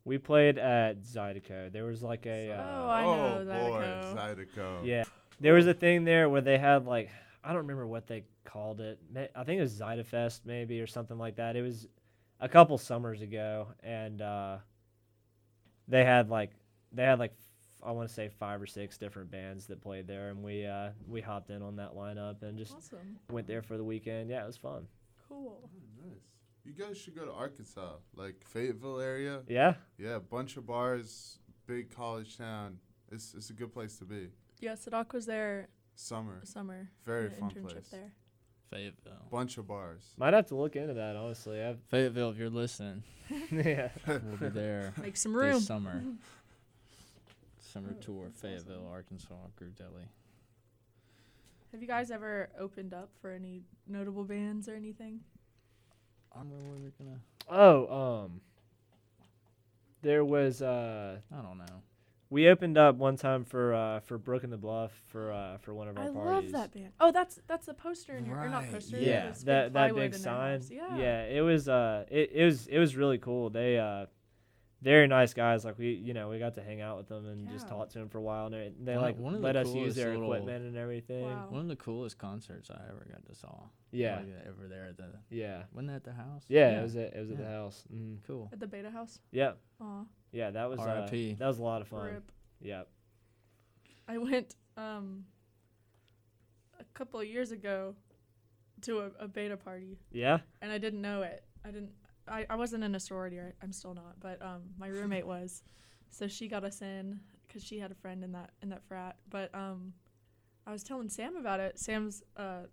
We 0.06 0.18
played 0.18 0.58
at 0.58 1.02
Zydeco. 1.02 1.72
There 1.72 1.86
was 1.86 2.02
like 2.04 2.26
a 2.26 2.52
uh, 2.52 2.64
Oh, 2.64 2.90
I 2.90 3.04
know 3.04 3.46
boy, 3.46 3.82
Zydeco. 3.82 4.16
Zydeco. 4.56 4.86
Yeah. 4.86 5.04
There 5.40 5.54
was 5.54 5.68
a 5.68 5.74
thing 5.74 6.04
there 6.04 6.30
where 6.30 6.42
they 6.42 6.58
had 6.58 6.86
like 6.86 7.10
I 7.44 7.50
don't 7.50 7.62
remember 7.62 7.88
what 7.88 8.08
they 8.08 8.26
called 8.44 8.82
it. 8.82 9.00
I 9.36 9.44
think 9.44 9.60
it 9.60 9.62
was 9.62 9.80
Zydafest 9.80 10.42
maybe 10.46 10.82
or 10.82 10.88
something 10.88 11.18
like 11.18 11.38
that. 11.38 11.56
It 11.56 11.62
was 11.62 11.88
a 12.42 12.50
couple 12.50 12.78
summers 12.78 13.22
ago, 13.22 13.68
and 13.84 14.22
uh, 14.22 14.58
they 15.88 16.04
had 16.06 16.30
like 16.30 16.52
they 16.92 17.04
had 17.04 17.20
like 17.20 17.32
f- 17.32 17.49
I 17.84 17.92
want 17.92 18.10
to 18.10 18.14
say 18.14 18.30
five 18.30 18.62
or 18.62 18.68
six 18.68 18.98
different 18.98 19.32
bands 19.32 19.66
that 19.68 19.82
played 19.82 20.06
there, 20.08 20.30
and 20.30 20.44
we 20.44 20.66
uh, 20.66 20.90
we 21.08 21.22
hopped 21.22 21.50
in 21.50 21.62
on 21.62 21.76
that 21.78 21.96
lineup 21.96 22.42
and 22.44 22.58
just 22.58 22.76
Awesome. 22.76 23.18
went 23.30 23.48
there 23.48 23.62
for 23.62 23.78
the 23.78 23.84
weekend. 23.84 24.30
Yeah, 24.30 24.44
it 24.44 24.48
was 24.48 24.58
fun. 24.58 24.88
Cool. 25.28 25.62
Oh, 25.64 25.70
nice. 26.06 26.20
You 26.66 26.74
guys 26.74 26.98
should 26.98 27.16
go 27.16 27.26
to 27.26 27.32
Arkansas, 27.32 27.94
like 28.16 28.36
Fayetteville 28.46 29.00
area. 29.00 29.42
Yeah, 29.48 29.76
Yeah, 29.98 30.20
bunch 30.20 30.58
of 30.58 30.66
bars, 30.68 31.40
big 31.68 31.94
college 31.96 32.38
town. 32.38 32.78
It's 33.12 33.34
it's 33.34 33.50
a 33.50 33.54
good 33.54 33.74
place 33.74 33.98
to 34.00 34.06
be. 34.06 34.28
Yeah, 34.60 34.74
Sadak 34.74 35.14
was 35.14 35.26
there 35.26 35.70
Summer, 35.96 36.42
summer. 36.44 36.90
very 37.06 37.30
fun 37.30 37.50
internship 37.52 37.72
place. 37.72 37.88
there. 37.92 38.12
Fayetteville. 38.70 39.26
Bunch 39.32 39.58
of 39.58 39.68
bars. 39.68 40.04
might 40.18 40.34
have 40.34 40.46
to 40.48 40.56
look 40.56 40.76
into 40.76 40.94
that 40.96 41.16
honestly. 41.16 41.64
I've, 41.64 41.80
Fayetteville, 41.90 42.30
if 42.32 42.38
you're 42.38 42.50
listening, 42.52 43.02
yeah, 43.52 43.90
we'll 44.06 44.20
be 44.40 44.50
there 44.50 44.94
Make 45.02 45.18
some 45.18 45.34
room. 45.36 45.54
this 45.54 45.66
summer. 45.66 46.04
Summer 47.72 47.94
tour, 48.02 48.30
Fayetteville, 48.34 48.88
Arkansas, 48.92 49.36
Groove 49.56 49.76
Deli. 49.76 50.10
Have 51.72 51.82
you 51.82 51.88
guys 51.88 52.10
ever 52.10 52.50
opened 52.60 52.94
up 52.96 53.10
for 53.22 53.32
any 53.32 53.62
notable 53.88 54.24
bands 54.24 54.68
or 54.68 54.74
anything? 54.76 55.20
I 56.36 56.40
don't 56.40 56.50
know 56.50 56.56
where 56.68 56.80
we're 56.80 57.06
gonna. 57.06 57.20
Oh, 57.48 58.24
um, 58.24 58.42
there 60.02 60.26
was 60.26 60.62
uh, 60.64 61.18
I 61.32 61.42
don't 61.44 61.60
know. 61.60 61.84
we 62.32 62.48
opened 62.50 62.78
up 62.78 62.96
one 62.96 63.18
time 63.18 63.44
for 63.46 63.74
uh 63.76 64.00
for 64.00 64.18
Brook 64.18 64.44
and 64.44 64.52
the 64.52 64.58
Bluff 64.58 64.92
for 65.08 65.32
uh 65.32 65.58
for 65.60 65.76
one 65.76 65.88
of 65.88 65.98
our 65.98 66.06
I 66.06 66.08
parties. 66.08 66.26
love 66.26 66.52
that 66.54 66.74
band. 66.74 66.92
Oh, 67.00 67.12
that's 67.12 67.40
that's 67.48 67.68
the 67.68 67.74
poster 67.76 68.18
in 68.18 68.26
your 68.26 68.38
or 68.40 68.50
not 68.50 68.64
Right, 68.64 68.72
poster. 68.74 68.98
Yeah, 68.98 69.32
that 69.46 69.74
that 69.74 69.94
big 69.94 70.16
sign. 70.16 70.64
Yeah. 70.72 70.98
yeah, 70.98 71.24
it 71.26 71.42
was 71.42 71.70
uh 71.70 72.06
it, 72.10 72.32
it 72.34 72.46
was 72.46 72.66
it 72.68 72.80
was 72.80 72.96
really 72.96 73.20
cool. 73.20 73.52
They 73.52 73.78
uh 73.78 74.08
very 74.82 75.08
nice 75.08 75.34
guys. 75.34 75.66
Like 75.66 75.78
we 75.78 75.92
you 75.94 76.14
know 76.14 76.30
we 76.30 76.40
got 76.40 76.56
to 76.56 76.62
hang 76.64 76.80
out 76.82 76.98
with 76.98 77.08
them 77.10 77.26
and 77.26 77.50
just 77.50 77.68
talk 77.68 77.90
to 77.90 78.00
them 78.00 78.10
for 78.10 78.18
a 78.18 78.22
while. 78.22 78.46
And 78.46 78.54
they, 78.54 78.72
they 78.82 78.94
One- 78.96 79.02
like 79.04 79.18
one 79.20 79.34
of 79.36 79.42
the 79.42 79.46
let 79.46 79.56
us 79.56 79.70
use 79.74 79.96
their 79.96 80.10
little- 80.12 80.32
equipment 80.34 80.66
and 80.66 80.78
everything. 80.78 81.26
Wow. 81.26 81.48
One 81.50 81.62
of 81.62 81.68
the 81.68 81.76
coolest 81.76 82.18
concerts 82.18 82.70
I 82.72 82.80
ever 82.90 83.06
got 83.12 83.26
to 83.28 83.36
saw. 83.36 83.64
Yeah, 83.92 84.18
Like, 84.18 84.48
over 84.48 84.68
there 84.68 84.86
at 84.88 84.98
the. 84.98 85.06
yeah, 85.30 85.64
Wasn't 85.74 85.88
that 85.88 85.96
at 85.96 86.04
the 86.04 86.14
house? 86.14 86.46
yeah. 86.48 86.80
It 86.80 86.84
was 86.84 86.96
at 86.96 87.14
it 87.14 87.20
was 87.20 87.32
at 87.32 87.38
the 87.38 87.46
house. 87.48 87.84
Mm. 87.94 88.18
Cool. 88.28 88.50
At 88.54 88.60
the 88.60 88.68
Beta 88.68 88.90
House. 88.92 89.20
Yeah, 89.32 89.54
Aw. 89.82 90.04
yeah. 90.32 90.52
That 90.52 90.70
was 90.70 90.80
uh, 90.80 90.84
R.I.P.. 90.84 91.34
that 91.40 91.48
was 91.48 91.58
a 91.60 91.64
lot 91.64 91.82
of 91.82 91.88
fun. 91.88 92.06
Rip. 92.06 92.32
Yep. 92.62 92.88
I 94.08 94.18
went 94.18 94.56
um 94.78 95.26
a 96.80 96.84
couple 96.94 97.20
of 97.20 97.28
years 97.28 97.52
ago 97.52 97.96
to 98.82 99.00
a, 99.00 99.10
a 99.26 99.28
beta 99.28 99.58
party 99.58 99.98
Yeah. 100.12 100.38
and 100.62 100.72
I 100.72 100.78
didn't 100.78 101.02
know 101.02 101.22
it. 101.24 101.44
I 101.66 101.72
didn't. 101.72 101.92
I, 102.30 102.46
I 102.50 102.56
wasn't 102.56 102.84
in 102.84 102.96
a 102.96 103.00
sorority. 103.00 103.38
Or 103.38 103.54
I'm 103.62 103.72
still 103.74 103.94
not. 103.94 104.20
But 104.20 104.42
um, 104.42 104.62
my 104.78 104.88
roommate 104.98 105.26
was, 105.28 105.64
so 106.10 106.28
she 106.28 106.48
got 106.48 106.64
us 106.64 106.82
in 106.82 107.20
because 107.48 107.64
she 107.64 107.80
had 107.80 107.92
a 107.92 107.96
friend 107.96 108.24
in 108.24 108.32
that 108.34 108.52
in 108.62 108.70
that 108.70 108.84
frat. 108.84 109.18
But 109.30 109.54
um, 109.56 109.94
I 110.68 110.72
was 110.72 110.84
telling 110.84 111.10
Sam 111.10 111.36
about 111.36 111.60
it. 111.60 111.80
Sam's 111.80 112.24
uh, 112.38 112.64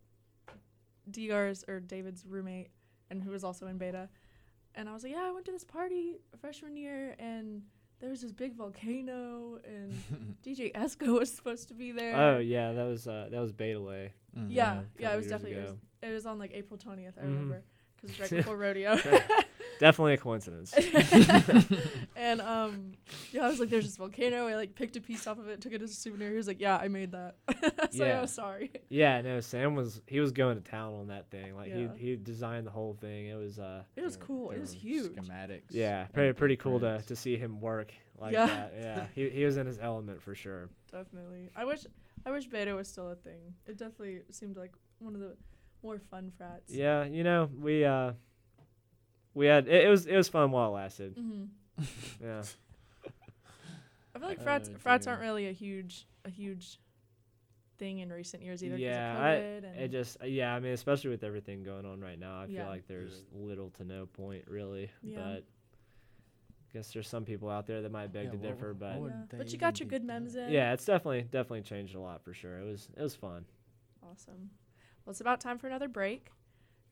DR's 1.11 1.65
or 1.69 1.81
David's 1.81 2.25
roommate, 2.27 2.71
and 3.11 3.23
who 3.23 3.31
was 3.31 3.45
also 3.45 3.67
in 3.67 3.79
beta. 3.79 4.09
And 4.75 4.89
I 4.89 4.93
was 4.93 5.03
like, 5.05 5.13
yeah, 5.13 5.25
I 5.29 5.33
went 5.33 5.47
to 5.47 5.53
this 5.53 5.65
party 5.65 6.17
freshman 6.41 6.77
year, 6.77 7.15
and 7.19 7.63
there 8.01 8.11
was 8.11 8.21
this 8.21 8.33
big 8.33 8.55
volcano, 8.55 9.59
and 9.65 10.37
DJ 10.45 10.73
Esco 10.75 11.19
was 11.19 11.33
supposed 11.35 11.69
to 11.69 11.75
be 11.75 11.93
there. 11.93 12.15
Oh 12.15 12.39
yeah, 12.39 12.73
that 12.73 12.85
was 12.85 13.07
uh 13.09 13.29
that 13.31 13.41
was 13.41 13.53
Beta 13.53 13.79
Lay. 13.79 14.13
Mhm. 14.37 14.47
Yeah, 14.51 14.81
a 14.81 14.85
yeah, 15.03 15.15
it 15.15 15.17
was 15.17 15.27
definitely 15.29 15.57
it 15.59 15.63
was, 15.63 15.75
it 16.03 16.13
was 16.13 16.27
on 16.27 16.39
like 16.39 16.51
April 16.53 16.77
twentieth. 16.79 17.15
I 17.19 17.23
Mhm. 17.23 17.29
remember 17.29 17.65
because 18.07 18.33
it 18.33 18.37
right 18.37 18.45
before 18.45 18.57
rodeo. 18.57 18.97
Definitely 19.79 20.15
a 20.15 20.17
coincidence. 20.17 20.73
and 22.17 22.41
um, 22.53 22.93
yeah, 23.33 23.45
I 23.45 23.49
was 23.49 23.61
like, 23.61 23.69
"There's 23.69 23.85
this 23.85 23.97
volcano." 23.97 24.47
I 24.47 24.55
like 24.55 24.75
picked 24.75 24.97
a 24.97 25.01
piece 25.01 25.27
off 25.27 25.39
of 25.39 25.49
it, 25.49 25.61
took 25.61 25.73
it 25.73 25.83
as 25.83 25.91
a 25.91 25.95
souvenir. 25.95 26.31
He 26.31 26.37
was 26.37 26.47
like, 26.49 26.61
"Yeah, 26.61 26.77
I 26.77 26.89
made 26.89 27.13
that." 27.13 27.37
so 27.93 28.05
Yeah. 28.05 28.19
I 28.19 28.21
was 28.23 28.33
sorry. 28.33 28.71
yeah, 28.89 29.21
no, 29.21 29.41
Sam 29.41 29.75
was 29.75 30.01
he 30.07 30.21
was 30.21 30.33
going 30.33 30.63
to 30.63 30.71
town 30.71 30.95
on 30.95 31.09
that 31.09 31.31
thing. 31.31 31.55
Like 31.55 31.69
Yeah. 31.71 31.89
he 31.99 32.11
he 32.11 32.17
designed 32.17 32.67
the 32.67 32.71
whole 32.71 32.95
thing. 32.95 33.27
It 33.27 33.37
was 33.37 33.59
uh 33.59 33.83
It 33.97 34.03
was 34.03 34.17
There- 34.17 34.27
cool. 34.27 34.51
It 34.51 34.61
was 34.61 34.73
huge. 34.73 35.13
Schematics. 35.13 35.63
yeah, 35.71 36.05
pretty 36.07 36.33
pretty 36.33 36.57
cool 36.57 36.81
to 36.81 37.03
to 37.07 37.15
see 37.17 37.37
him 37.37 37.61
work 37.61 37.93
like 38.19 38.33
Yeah. 38.33 38.47
that. 38.47 38.75
Yeah, 38.81 39.07
he 39.15 39.29
he 39.29 39.45
was 39.45 39.57
in 39.59 39.67
his 39.67 39.79
element 39.79 40.23
for 40.23 40.35
sure. 40.35 40.71
Definitely. 40.91 41.51
I 41.55 41.67
wish, 41.67 41.85
I 42.25 42.31
wish 42.31 42.47
beta 42.47 42.75
was 42.75 42.89
still 42.89 43.11
a 43.11 43.15
thing. 43.17 43.55
It 43.67 43.77
definitely 43.77 44.23
seemed 44.31 44.57
like 44.57 44.73
one 45.01 45.15
of 45.15 45.21
the 45.21 45.37
more 45.83 45.99
fun 45.99 46.33
frats. 46.37 46.73
Yeah, 46.73 47.05
you 47.05 47.25
know 47.25 47.49
we 47.61 47.85
uh 47.85 48.13
we 49.35 49.47
had 49.47 49.69
it, 49.69 49.85
it 49.85 49.89
was 49.89 50.07
it 50.07 50.17
was 50.17 50.29
fun 50.29 50.51
while 50.51 50.71
it 50.71 50.75
lasted. 50.75 51.15
hmm 51.17 51.45
Yeah, 52.23 52.43
I 54.15 54.19
feel 54.19 54.29
like 54.29 54.43
frats 54.43 54.71
Oh, 54.75 54.79
frats 54.79 55.07
aren't 55.07 55.21
really 55.21 55.49
a 55.49 55.53
huge 55.53 56.07
a 56.25 56.31
huge 56.31 56.79
thing 57.79 57.99
in 57.99 58.11
recent 58.11 58.43
years 58.43 58.65
either. 58.65 58.77
Yeah, 58.79 59.15
of 59.17 59.23
I- 59.23 59.35
and 59.35 59.65
it 59.81 59.91
just 59.91 60.17
yeah. 60.25 60.55
I 60.55 60.61
mean, 60.61 60.73
especially 60.73 61.11
with 61.11 61.23
everything 61.23 61.63
going 61.63 61.85
on 61.85 62.01
right 62.01 62.19
now, 62.19 62.41
I 62.43 62.47
feel 62.47 62.67
like 62.67 62.87
there's 62.89 63.25
little 63.33 63.71
to 63.71 63.85
no 63.85 64.07
point 64.07 64.45
really. 64.49 64.91
Yeah. 65.03 65.19
But 65.19 65.45
I 65.45 66.73
guess 66.79 66.93
there's 66.93 67.09
some 67.09 67.25
people 67.27 67.49
out 67.51 67.67
there 67.67 67.83
that 67.83 67.93
might 67.93 68.13
beg 68.13 68.25
Yeah, 68.25 68.31
to 68.33 68.37
what- 68.39 68.43
differ, 68.43 68.75
but 68.75 68.99
what 69.01 69.11
Yeah. 69.11 69.37
But 69.39 69.53
you 69.53 69.59
got 69.59 69.79
your 69.81 69.89
good 69.89 70.05
memes 70.05 70.35
in. 70.37 70.51
yeah, 70.51 70.73
it's 70.73 70.87
definitely 70.87 71.23
definitely 71.23 71.63
changed 71.63 71.95
a 71.95 72.01
lot 72.01 72.23
for 72.25 72.33
sure. 72.33 72.59
It 72.59 72.65
was 72.65 72.89
it 72.97 73.03
was 73.03 73.15
fun. 73.15 73.45
Awesome. 74.03 74.49
Well, 75.07 75.13
it's 75.13 75.21
about 75.21 75.41
time 75.41 75.57
for 75.57 75.69
another 75.69 75.87
break. 75.87 76.33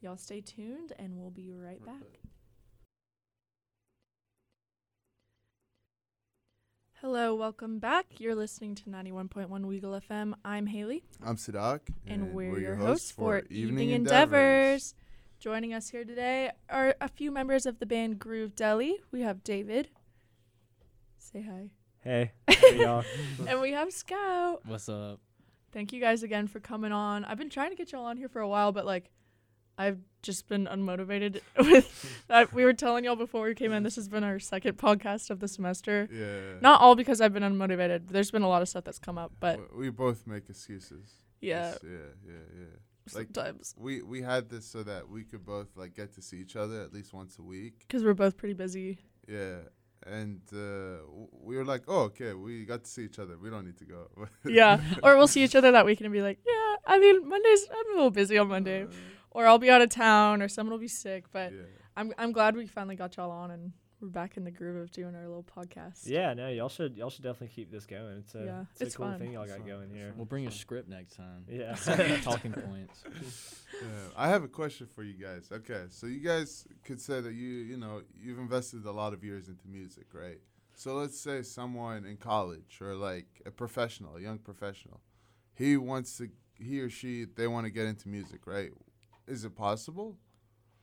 Y'all 0.00 0.16
stay 0.16 0.40
tuned, 0.40 0.92
and 1.00 1.16
we'll 1.16 1.33
be 1.33 1.50
right 1.50 1.85
back. 1.85 2.20
Hello, 7.00 7.35
welcome 7.35 7.81
back. 7.81 8.07
You're 8.18 8.37
listening 8.37 8.77
to 8.77 8.85
91.1 8.85 9.48
Weagle 9.48 10.00
FM. 10.09 10.35
I'm 10.44 10.68
Haley, 10.68 11.03
I'm 11.24 11.35
Sadak, 11.35 11.81
and, 12.07 12.33
we're, 12.33 12.57
your 12.61 12.77
hosts 12.77 13.11
for 13.11 13.42
Evening 13.50 13.90
Endeavors. 13.90 14.94
Joining 15.40 15.74
us 15.74 15.88
here 15.88 16.05
today 16.05 16.53
are 16.70 16.94
a 17.00 17.09
few 17.09 17.33
members 17.33 17.66
of 17.66 17.81
the 17.81 17.85
band 17.85 18.20
Groove 18.20 18.55
Deli. 18.55 19.00
We 19.11 19.22
have 19.22 19.42
David. 19.42 19.88
Say 21.18 21.42
hi. 21.42 21.70
Hey, 21.98 22.31
hey 22.48 22.81
y'all. 22.81 23.05
and 23.48 23.61
we 23.61 23.72
have 23.72 23.92
Scout. 23.92 24.61
What's 24.64 24.88
up? 24.88 25.18
Thank 25.74 25.92
you 25.92 26.00
guys 26.00 26.22
again 26.22 26.46
for 26.46 26.60
coming 26.60 26.92
on. 26.92 27.24
I've 27.24 27.37
been 27.37 27.50
trying 27.50 27.70
to 27.70 27.76
get 27.76 27.90
y'all 27.92 28.04
on 28.06 28.16
here 28.16 28.28
for 28.28 28.40
a 28.40 28.48
while, 28.48 28.70
but 28.72 28.87
like, 28.87 29.10
I've 29.76 29.98
just 30.22 30.46
been 30.48 30.66
unmotivated 30.66 31.40
with. 31.58 32.22
I, 32.30 32.46
we 32.52 32.64
were 32.64 32.72
telling 32.72 33.04
y'all 33.04 33.16
before 33.16 33.42
we 33.44 33.54
came 33.56 33.72
in. 33.72 33.82
This 33.82 33.96
has 33.96 34.08
been 34.08 34.22
our 34.22 34.38
second 34.38 34.78
podcast 34.78 35.30
of 35.30 35.40
the 35.40 35.48
semester. 35.48 36.08
Yeah. 36.12 36.60
Not 36.60 36.80
all 36.80 36.94
because 36.94 37.20
I've 37.20 37.34
been 37.34 37.42
unmotivated. 37.42 38.02
There's 38.08 38.30
been 38.30 38.42
a 38.42 38.48
lot 38.48 38.62
of 38.62 38.68
stuff 38.68 38.84
that's 38.84 39.00
come 39.00 39.18
up, 39.18 39.32
but 39.40 39.76
we 39.76 39.90
both 39.90 40.28
make 40.28 40.48
excuses. 40.48 41.10
yeah, 41.40 41.72
Just- 41.72 41.82
yeah, 41.82 41.90
yeah, 42.24 42.32
yeah. 42.60 42.64
like- 43.18 43.26
sometimes 43.34 43.74
We 43.76 44.00
we 44.02 44.22
had 44.22 44.48
this 44.48 44.64
so 44.64 44.84
that 44.84 45.08
we 45.08 45.24
could 45.24 45.44
both 45.44 45.76
like 45.76 45.94
get 45.96 46.14
to 46.14 46.22
see 46.22 46.37
each 46.38 46.54
other 46.54 46.80
at 46.82 46.92
least 46.92 47.12
once 47.12 47.37
a 47.40 47.42
week. 47.42 47.80
because 47.80 48.04
we're 48.04 48.14
both 48.14 48.37
pretty 48.37 48.54
busy. 48.54 48.98
Yeah. 49.26 49.56
And 50.06 50.40
uh, 50.52 51.02
we 51.42 51.56
were 51.56 51.64
like, 51.64 51.84
oh, 51.88 52.02
okay, 52.02 52.34
we 52.34 52.64
got 52.66 52.84
to 52.84 52.90
see 52.90 53.04
each 53.04 53.18
other. 53.18 53.38
We 53.38 53.48
don't 53.48 53.64
need 53.64 53.78
to 53.78 53.84
go. 53.84 54.08
Yeah, 54.44 54.80
or 55.02 55.16
we'll 55.16 55.26
see 55.26 55.42
each 55.42 55.56
other 55.56 55.72
that 55.72 55.86
weekend 55.86 56.06
and 56.06 56.12
be 56.12 56.20
like, 56.20 56.38
yeah. 56.46 56.74
I 56.86 56.98
mean, 56.98 57.26
Mondays. 57.26 57.66
I'm 57.70 57.92
a 57.92 57.94
little 57.94 58.10
busy 58.10 58.36
on 58.36 58.48
Monday, 58.48 58.86
or 59.30 59.46
I'll 59.46 59.58
be 59.58 59.70
out 59.70 59.80
of 59.80 59.88
town, 59.88 60.42
or 60.42 60.48
someone 60.48 60.72
will 60.72 60.80
be 60.80 60.88
sick. 60.88 61.24
But 61.32 61.52
yeah. 61.52 61.62
I'm 61.96 62.12
I'm 62.18 62.32
glad 62.32 62.54
we 62.56 62.66
finally 62.66 62.96
got 62.96 63.16
y'all 63.16 63.30
on 63.30 63.50
and 63.50 63.72
we're 64.00 64.09
back 64.09 64.37
in 64.37 64.44
the 64.44 64.50
groove 64.50 64.76
of 64.76 64.90
doing 64.90 65.14
our 65.14 65.26
little 65.26 65.44
podcast. 65.44 66.02
Yeah, 66.07 66.35
no, 66.35 66.48
y'all 66.48 66.68
should 66.68 66.96
y'all 66.96 67.11
should 67.11 67.22
definitely 67.24 67.54
keep 67.54 67.70
this 67.70 67.87
going. 67.87 68.18
It's 68.18 68.35
a 68.35 68.44
Yeah, 68.44 68.61
it's, 68.72 68.80
it's 68.80 68.94
a 68.94 68.98
cool 68.98 69.07
fun. 69.07 69.18
thing 69.18 69.33
y'all 69.33 69.46
got 69.46 69.59
fun, 69.59 69.66
going 69.66 69.83
it's 69.85 69.94
here. 69.94 70.12
We'll 70.16 70.26
bring 70.26 70.46
a 70.46 70.50
script 70.50 70.88
next 70.88 71.16
time. 71.16 71.44
Yeah. 71.48 71.74
Talking 72.22 72.52
points. 72.52 73.04
Yeah, 73.83 73.88
I 74.16 74.28
have 74.28 74.44
a 74.44 74.48
question 74.48 74.87
for 74.87 75.02
you 75.02 75.14
guys. 75.14 75.48
Okay, 75.50 75.87
so 75.88 76.07
you 76.07 76.20
guys 76.20 76.64
could 76.85 77.00
say 77.00 77.20
that 77.20 77.35
you 77.35 77.48
you 77.48 77.76
know 77.76 78.02
you've 78.16 78.38
invested 78.38 78.85
a 78.85 78.92
lot 78.92 79.12
of 79.12 79.24
years 79.24 79.48
into 79.48 79.66
music, 79.66 80.07
right? 80.14 80.38
So 80.76 80.94
let's 80.94 81.18
say 81.18 81.42
someone 81.42 82.04
in 82.04 82.16
college 82.16 82.78
or 82.80 82.94
like 82.94 83.26
a 83.44 83.50
professional, 83.50 84.14
a 84.14 84.20
young 84.20 84.38
professional, 84.38 85.00
he 85.54 85.76
wants 85.76 86.16
to 86.18 86.28
he 86.57 86.78
or 86.80 86.88
she 86.88 87.24
they 87.24 87.48
want 87.48 87.66
to 87.66 87.70
get 87.70 87.87
into 87.87 88.09
music, 88.09 88.46
right? 88.46 88.70
Is 89.26 89.44
it 89.44 89.57
possible? 89.57 90.18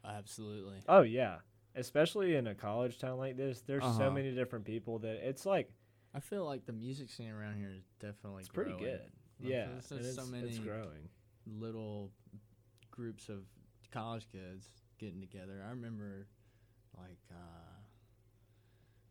Absolutely. 0.05 0.81
Oh 0.89 1.01
yeah, 1.01 1.37
especially 1.75 2.35
in 2.35 2.47
a 2.47 2.55
college 2.55 2.97
town 2.99 3.17
like 3.17 3.37
this, 3.37 3.61
there's 3.61 3.83
so 3.83 3.89
Uh-huh. 3.89 4.11
many 4.11 4.31
different 4.33 4.65
people 4.65 4.99
that 4.99 5.27
it's 5.27 5.45
like 5.45 5.71
I 6.13 6.19
feel 6.19 6.43
like 6.45 6.65
the 6.65 6.73
music 6.73 7.09
scene 7.09 7.29
around 7.29 7.55
here 7.57 7.71
is 7.71 7.83
definitely 7.99 8.41
it's 8.41 8.49
pretty 8.49 8.73
good. 8.77 8.99
Like, 8.99 9.11
Yeah, 9.39 9.67
there's, 9.67 9.91
and 9.91 9.99
it's, 10.01 10.15
so 10.15 10.25
many 10.25 10.49
it's 10.49 10.59
growing. 10.59 11.07
little 11.45 12.11
groups 12.91 13.29
of 13.29 13.43
college 13.91 14.27
kids 14.31 14.67
getting 14.99 15.21
together. 15.21 15.63
I 15.65 15.69
remember 15.69 16.27
like 16.97 17.19
uh, 17.31 17.79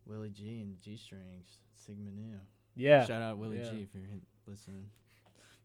Willie 0.05 0.29
G 0.29 0.61
and 0.61 0.79
G 0.81 0.97
Strings, 0.97 1.57
Sigma 1.75 2.11
Nu. 2.11 2.37
Yeah, 2.75 3.05
Shout 3.05 3.21
out 3.21 3.37
Willie 3.37 3.57
yeah. 3.59 3.69
G 3.71 3.81
if 3.81 3.89
you're 3.93 4.07
listening. 4.47 4.85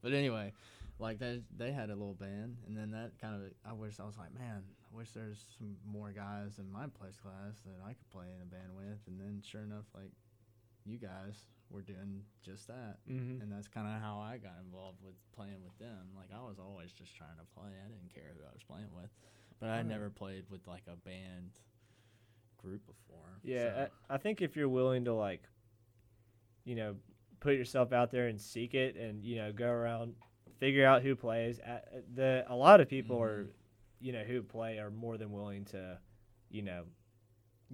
But 0.03 0.13
anyway, 0.13 0.53
like 0.99 1.19
they 1.19 1.43
they 1.57 1.73
had 1.73 1.91
a 1.91 1.95
little 1.95 2.15
band, 2.15 2.57
and 2.67 2.77
then 2.77 2.91
that 2.93 3.13
kind 3.21 3.35
of 3.35 3.43
I 3.69 3.73
wish 3.75 4.01
I 4.01 4.05
was 4.05 4.17
like, 4.17 4.33
man, 4.35 4.63
I 4.86 4.86
wish 4.97 5.11
there's 5.13 5.45
some 5.59 5.77
more 5.87 6.11
guys 6.13 6.59
in 6.59 6.71
my 6.73 6.87
place 6.87 7.19
class 7.21 7.61
that 7.65 7.79
I 7.85 7.93
could 7.93 8.09
play 8.11 8.27
in 8.35 8.41
a 8.43 8.47
band 8.47 8.75
with, 8.75 8.99
and 9.07 9.21
then 9.21 9.43
sure 9.45 9.63
enough, 9.63 9.85
like 9.95 10.11
you 10.85 10.97
guys 10.99 11.35
were 11.71 11.83
doing 11.83 12.23
just 12.45 12.69
that, 12.69 12.99
Mm-hmm. 13.11 13.43
and 13.43 13.51
that's 13.53 13.69
kind 13.69 13.87
of 13.87 14.01
how 14.01 14.19
I 14.21 14.39
got 14.39 14.55
involved 14.65 14.99
with 15.05 15.15
playing 15.35 15.63
with 15.65 15.77
them. 15.79 16.09
Like 16.17 16.29
I 16.35 16.41
was 16.47 16.59
always 16.59 16.93
just 16.93 17.15
trying 17.17 17.37
to 17.39 17.45
play. 17.59 17.71
I 17.85 17.89
didn't 17.89 18.15
care 18.15 18.33
who 18.37 18.45
I 18.45 18.53
was 18.53 18.63
playing 18.63 18.89
with, 18.95 19.11
but 19.61 19.69
I 19.71 19.83
never 19.83 20.09
played 20.11 20.45
with 20.51 20.67
like 20.67 20.85
a 20.87 20.97
band 20.97 21.51
group 22.59 22.87
before. 22.87 23.29
Yeah, 23.43 23.75
so- 23.75 23.89
I, 24.11 24.15
I 24.15 24.19
think 24.19 24.41
if 24.43 24.57
you're 24.57 24.69
willing 24.69 25.05
to 25.07 25.13
like, 25.15 25.43
you 26.65 26.75
know, 26.77 26.97
put 27.41 27.55
yourself 27.55 27.93
out 27.93 28.11
there 28.11 28.29
and 28.29 28.41
seek 28.41 28.75
it, 28.75 28.97
and 28.97 29.23
you 29.25 29.37
know, 29.37 29.53
go 29.53 29.69
around, 29.69 30.15
figure 30.59 30.87
out 30.87 31.03
who 31.03 31.15
plays. 31.17 31.59
a- 31.61 31.83
The 32.15 32.45
a 32.49 32.55
lot 32.57 32.81
of 32.81 32.89
people 32.89 33.21
are, 33.21 33.45
Mhm. 33.45 33.49
You 34.01 34.13
know, 34.13 34.23
who 34.25 34.43
play 34.43 34.79
are 34.79 34.91
more 34.91 35.17
than 35.17 35.31
willing 35.33 35.65
to, 35.67 35.99
you 36.51 36.63
know, 36.63 36.85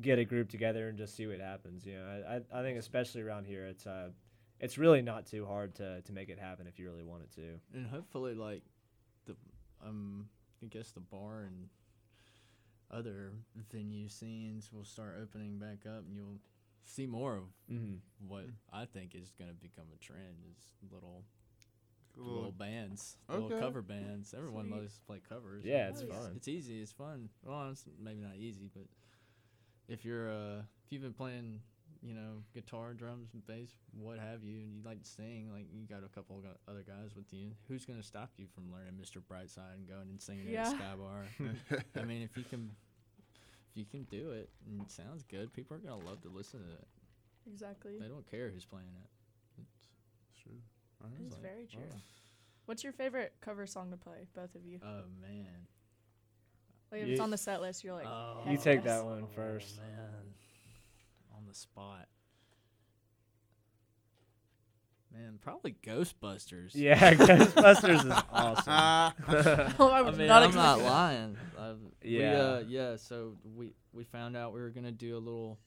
get 0.00 0.18
a 0.18 0.24
group 0.24 0.48
together 0.48 0.88
and 0.88 0.96
just 0.98 1.14
see 1.16 1.26
what 1.26 1.40
happens. 1.40 1.85
You 1.87 1.94
know, 1.98 2.22
I 2.26 2.37
I, 2.37 2.61
I 2.61 2.62
think 2.62 2.78
especially 2.78 3.22
around 3.22 3.46
here, 3.46 3.66
it's 3.66 3.87
uh, 3.87 4.08
it's 4.61 4.78
really 4.78 5.02
not 5.02 5.26
too 5.26 5.44
hard 5.46 5.74
to 5.76 6.00
to 6.02 6.12
make 6.12 6.28
it 6.28 6.38
happen 6.38 6.66
if 6.66 6.78
you 6.78 6.88
really 6.90 7.04
want 7.04 7.22
it 7.24 7.32
to. 7.35 7.78
and 7.78 7.87
hopefully 7.87 8.35
like 8.35 8.62
the 9.26 9.37
um 9.85 10.28
I 10.62 10.66
guess 10.66 10.92
the 10.92 11.00
bar 11.00 11.42
and 11.42 11.68
other 12.90 13.32
venue 13.70 14.08
scenes 14.08 14.70
will 14.72 14.85
start 14.85 15.16
opening 15.22 15.58
back 15.58 15.87
up 15.87 16.04
and 16.06 16.14
you'll 16.14 16.38
see 16.85 17.06
more 17.06 17.37
of 17.37 17.44
Mm-hmm. 17.72 17.94
what 18.28 18.44
I 18.72 18.85
think 18.85 19.14
is 19.14 19.32
going 19.38 19.50
to 19.50 19.56
become 19.56 19.87
a 19.94 19.98
trend 19.98 20.44
is 20.50 20.72
little 20.92 21.24
little 22.16 22.52
bands, 22.92 23.16
little 23.28 23.46
Okay. 23.46 23.61
cover 23.61 23.83
bands. 23.83 24.35
Everyone 24.37 24.66
Sweet. 24.68 24.76
loves 24.76 24.94
to 24.94 25.00
play 25.02 25.20
covers. 25.28 25.64
Yeah, 25.64 25.88
it's 25.88 26.02
yeah. 26.02 26.12
fun. 26.14 26.33
It's 26.37 26.48
easy. 26.48 26.81
It's 26.81 26.92
fun. 26.92 27.28
Well, 27.44 27.70
it's 27.70 27.85
maybe 27.98 28.20
not 28.20 28.37
easy, 28.37 28.68
but 28.72 28.85
if 29.88 30.05
you're 30.05 30.31
uh 30.31 30.59
if 30.85 30.90
you've 30.92 31.02
been 31.02 31.12
playing, 31.12 31.61
you 32.02 32.14
know, 32.14 32.42
guitar, 32.55 32.94
drums, 32.94 33.31
and 33.35 33.44
bass, 33.46 33.70
what 33.92 34.18
have 34.18 34.42
you, 34.44 34.61
and 34.61 34.74
you 34.74 34.83
like 34.85 35.02
to 35.02 35.09
sing, 35.09 35.50
like 35.52 35.66
you 35.72 35.87
got 35.87 36.05
a 36.05 36.09
couple 36.09 36.38
of 36.38 36.44
other 36.68 36.83
guys 36.87 37.14
with 37.16 37.33
you, 37.33 37.52
who's 37.68 37.85
gonna 37.85 38.02
stop 38.02 38.31
you 38.37 38.46
from 38.55 38.70
learning 38.72 38.94
Mr. 39.00 39.20
Brightside 39.22 39.74
and 39.76 39.88
going 39.88 40.09
and 40.11 40.20
singing 40.20 40.48
Yeah. 40.48 40.68
at 40.68 40.76
Sky 40.76 40.94
Bar? 40.98 41.24
I 41.96 42.05
mean, 42.05 42.22
if 42.22 42.37
you 42.37 42.44
can, 42.44 42.70
if 43.70 43.76
you 43.76 43.85
can 43.85 44.05
do 44.05 44.33
it 44.33 44.50
and 44.66 44.81
it 44.83 44.90
sounds 44.90 45.22
good, 45.24 45.52
people 45.52 45.76
are 45.76 45.81
gonna 45.81 46.05
love 46.05 46.20
to 46.22 46.28
listen 46.28 46.61
to 46.61 46.72
it. 46.72 46.87
Exactly. 47.50 47.98
They 47.98 48.07
don't 48.09 48.28
care 48.31 48.50
who's 48.50 48.64
playing 48.64 48.87
it. 49.02 49.62
It's, 49.62 50.42
True. 50.42 50.55
All 51.02 51.11
right. 51.11 51.20
It's 51.26 51.35
like, 51.35 51.42
very 51.42 51.66
true. 51.66 51.81
oh. 51.92 51.96
What's 52.66 52.85
your 52.85 52.92
favorite 52.92 53.33
cover 53.40 53.66
song 53.66 53.90
to 53.90 53.96
play, 53.96 54.27
both 54.35 54.55
of 54.55 54.64
you? 54.64 54.79
oh 54.85 55.03
man. 55.20 55.66
Like 56.90 57.03
if 57.03 57.07
You- 57.09 57.12
it's 57.14 57.20
on 57.20 57.31
the 57.31 57.38
set 57.38 57.61
list, 57.61 57.85
you're 57.85 57.94
like, 57.94 58.07
Oh, 58.07 58.42
You 58.48 58.57
take 58.59 58.85
that 58.85 59.05
one 59.05 59.27
first. 59.35 59.79
man. 59.79 60.35
On 61.37 61.46
the 61.46 61.55
spot. 61.55 62.07
Man, 65.12 65.38
probably 65.42 65.75
Ghostbusters. 65.85 66.70
Yeah, 66.75 66.96
Ghostbusters 67.14 68.07
is 68.07 68.22
awesome. 68.33 69.75
oh, 69.79 69.88
I 69.90 69.98
I 69.98 70.03
was 70.03 70.16
mean, 70.16 70.27
not 70.29 70.42
I'm 70.42 70.55
not 70.55 70.79
expecting 70.79 70.85
that. 70.85 70.90
lying. 70.90 71.37
Uh, 71.59 71.75
We, 72.03 72.18
Yeah. 72.20 72.33
uh, 72.40 72.64
yeah. 72.66 72.96
So 72.96 73.37
we 73.55 73.75
we 73.92 74.05
found 74.05 74.37
out 74.38 74.55
we 74.55 74.61
were 74.61 74.70
gonna 74.70 74.90
do 74.90 75.14
a 75.16 75.18
little, 75.20 75.59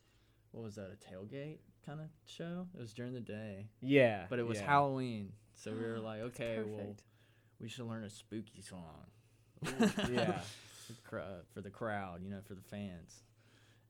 what 0.52 0.64
was 0.64 0.76
that? 0.76 0.90
A 0.92 1.14
tailgate 1.14 1.60
kind 1.86 2.00
of 2.00 2.08
show. 2.26 2.66
It 2.74 2.80
was 2.80 2.94
during 2.94 3.14
the 3.14 3.20
day, 3.20 3.68
yeah, 3.82 4.26
but 4.32 4.40
it 4.40 4.48
was 4.48 4.58
yeah. 4.60 4.66
Halloween. 4.66 5.32
So 5.56 5.72
we 5.72 5.86
were 5.86 6.00
like, 6.04 6.22
okay, 6.22 6.60
well, 6.66 6.96
we 7.60 7.68
should 7.68 7.86
learn 7.86 8.04
a 8.04 8.10
spooky 8.10 8.62
song. 8.62 9.06
yeah. 10.12 10.40
for, 10.86 10.94
the 10.94 11.02
cr- 11.04 11.20
uh, 11.20 11.42
for 11.54 11.62
the 11.62 11.70
crowd, 11.70 12.22
you 12.24 12.30
know, 12.30 12.42
for 12.48 12.54
the 12.54 12.62
fans. 12.62 13.24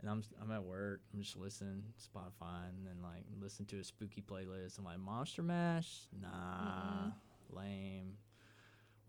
And 0.01 0.10
I'm 0.10 0.23
I'm 0.41 0.51
at 0.51 0.63
work. 0.63 1.01
I'm 1.13 1.21
just 1.21 1.38
listening 1.38 1.84
Spotify 1.99 2.69
and 2.69 2.86
then 2.86 2.97
like 3.01 3.23
listen 3.41 3.65
to 3.67 3.80
a 3.80 3.84
spooky 3.84 4.21
playlist. 4.21 4.78
I'm 4.78 4.84
like 4.84 4.99
Monster 4.99 5.41
Mash, 5.41 5.89
nah, 6.21 7.12
lame. 7.49 8.17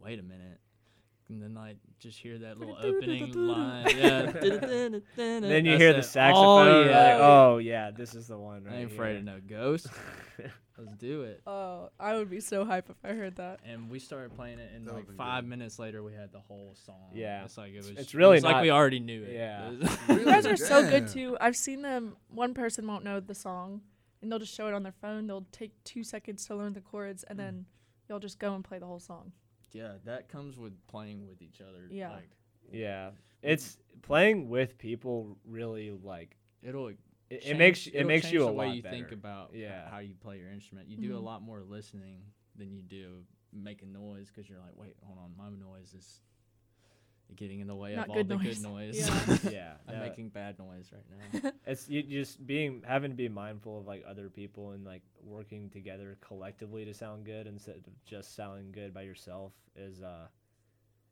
Wait 0.02 0.18
a 0.18 0.22
minute. 0.22 0.60
And 1.28 1.42
then 1.42 1.54
like 1.54 1.76
just 1.98 2.18
hear 2.18 2.38
that 2.38 2.58
little 2.58 2.78
opening 2.80 3.32
line. 3.32 3.86
Yeah. 3.96 4.30
then 5.16 5.66
you 5.66 5.76
hear 5.76 5.92
the 5.92 6.02
saxophone. 6.02 6.68
Oh 6.68 6.84
yeah. 6.88 7.04
like, 7.04 7.20
oh 7.20 7.58
yeah, 7.58 7.90
this 7.90 8.14
is 8.14 8.28
the 8.28 8.38
one. 8.38 8.64
Right 8.64 8.74
I 8.74 8.78
ain't 8.78 8.92
afraid 8.92 9.10
here. 9.12 9.18
of 9.18 9.24
no 9.24 9.40
ghost. 9.46 9.88
Let's 10.78 10.94
do 10.96 11.22
it. 11.22 11.42
Oh, 11.46 11.88
I 11.98 12.16
would 12.16 12.28
be 12.30 12.40
so 12.40 12.64
hype 12.64 12.90
if 12.90 12.96
I 13.04 13.08
heard 13.14 13.36
that. 13.36 13.60
And 13.64 13.88
we 13.90 13.98
started 13.98 14.34
playing 14.34 14.58
it, 14.58 14.70
and 14.74 14.86
That 14.86 14.92
like 14.94 15.02
would've 15.04 15.08
been 15.08 15.16
five 15.16 15.44
good. 15.44 15.50
minutes 15.50 15.78
later, 15.78 16.02
we 16.02 16.12
had 16.12 16.32
the 16.32 16.40
whole 16.40 16.74
song. 16.84 17.10
Yeah. 17.14 17.44
it's 17.44 17.56
like 17.56 17.72
it 17.72 17.78
was. 17.78 17.88
it's 17.90 18.00
it 18.00 18.14
really 18.14 18.34
was 18.36 18.44
like 18.44 18.56
not- 18.56 18.62
we 18.62 18.70
already 18.70 19.00
knew 19.00 19.22
it. 19.22 19.32
Yeah. 19.34 19.70
It 19.72 19.78
was- 20.08 20.18
You 20.18 20.24
guys 20.24 20.46
are 20.46 20.56
so 20.56 20.88
good 20.88 21.08
too. 21.08 21.36
I've 21.40 21.56
seen 21.56 21.82
them. 21.82 22.16
One 22.28 22.52
person 22.54 22.86
won't 22.86 23.04
know 23.04 23.20
the 23.20 23.34
song, 23.34 23.80
and 24.22 24.30
they'll 24.30 24.38
just 24.38 24.54
show 24.54 24.66
it 24.68 24.74
on 24.74 24.82
their 24.82 24.94
phone. 25.00 25.26
They'll 25.26 25.46
take 25.52 25.72
two 25.84 26.04
seconds 26.04 26.44
to 26.46 26.56
learn 26.56 26.72
the 26.74 26.80
chords, 26.80 27.22
and 27.24 27.38
Mm. 27.38 27.42
then 27.42 27.66
you'll 28.08 28.20
just 28.20 28.38
go 28.38 28.54
and 28.54 28.62
play 28.64 28.78
the 28.78 28.86
whole 28.86 29.00
song. 29.00 29.32
Yeah, 29.72 29.92
that 30.04 30.28
comes 30.28 30.56
with 30.58 30.72
playing 30.86 31.26
with 31.26 31.42
each 31.42 31.60
other. 31.60 31.86
Yeah. 31.90 32.10
Like 32.12 32.30
Yeah, 32.72 33.10
it's 33.42 33.78
playing 34.02 34.48
with 34.48 34.76
people. 34.78 35.38
Really, 35.44 35.90
like 35.90 36.36
it'll 36.62 36.92
it, 37.30 37.42
it 37.46 37.56
makes 37.56 37.86
it 37.86 38.04
makes 38.04 38.30
you 38.30 38.42
a 38.42 38.46
the 38.46 38.52
lot 38.52 38.56
way 38.68 38.76
you 38.76 38.82
better. 38.82 38.96
think 38.96 39.12
about 39.12 39.50
Yeah. 39.54 39.88
how 39.90 39.98
you 39.98 40.14
play 40.14 40.38
your 40.38 40.50
instrument. 40.50 40.88
You 40.88 40.96
do 40.96 41.16
a 41.16 41.20
Mhm. 41.20 41.24
lot 41.24 41.42
more 41.42 41.62
listening 41.62 42.22
than 42.56 42.72
you 42.72 42.82
do 42.82 43.24
making 43.52 43.92
noise 43.92 44.30
because 44.30 44.48
you're 44.48 44.58
like, 44.60 44.76
wait, 44.76 44.96
hold 45.02 45.18
on, 45.18 45.34
my 45.36 45.48
noise 45.50 45.94
is 45.94 46.20
getting 47.34 47.60
in 47.60 47.66
the 47.66 47.74
way 47.74 47.94
Not 47.94 48.04
of 48.04 48.10
all 48.10 48.16
good 48.16 48.28
the 48.28 48.34
noise. 48.36 48.58
good 48.58 48.62
noise. 48.70 48.96
Yeah. 49.10 49.50
yeah, 49.50 49.72
I'm 49.88 49.94
no, 49.98 50.00
making 50.04 50.28
bad 50.28 50.58
noise 50.58 50.90
right 50.92 51.04
now. 51.42 51.50
it's 51.66 51.88
you 51.88 52.02
just 52.02 52.44
being 52.46 52.82
having 52.86 53.10
to 53.10 53.16
be 53.16 53.28
mindful 53.28 53.78
of 53.78 53.86
like 53.86 54.04
other 54.06 54.28
people 54.30 54.70
and 54.70 54.84
like 54.84 55.02
working 55.24 55.68
together 55.70 56.16
collectively 56.20 56.84
to 56.84 56.94
sound 56.94 57.24
good 57.24 57.46
instead 57.46 57.76
of 57.76 57.82
just 58.04 58.36
sounding 58.36 58.70
good 58.72 58.94
by 58.94 59.02
yourself 59.02 59.52
is 59.74 60.02
uh 60.02 60.26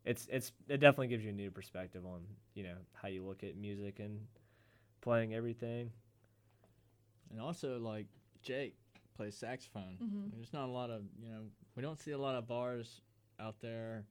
it's 0.05 0.29
it's 0.31 0.53
it 0.69 0.79
definitely 0.79 1.09
gives 1.09 1.25
you 1.25 1.31
a 1.31 1.35
new 1.35 1.51
perspective 1.51 2.05
on 2.07 2.23
you 2.55 2.63
know 2.63 2.77
how 2.93 3.09
you 3.09 3.25
look 3.25 3.43
at 3.43 3.57
music 3.57 3.99
and 3.99 4.21
playing 5.01 5.35
everything 5.35 5.91
and 7.35 7.43
also, 7.43 7.79
like 7.81 8.07
Jake 8.43 8.77
plays 9.17 9.37
saxophone. 9.37 9.99
Mhm. 10.01 10.33
There's 10.33 10.53
not 10.53 10.67
a 10.69 10.73
lot 10.73 10.91
of 10.91 11.03
you 11.21 11.29
know 11.29 11.43
we 11.75 11.83
don't 11.83 11.99
see 11.99 12.13
a 12.13 12.19
lot 12.19 12.37
of 12.37 12.47
bars 12.47 13.01
out 13.41 13.59
there 13.61 14.07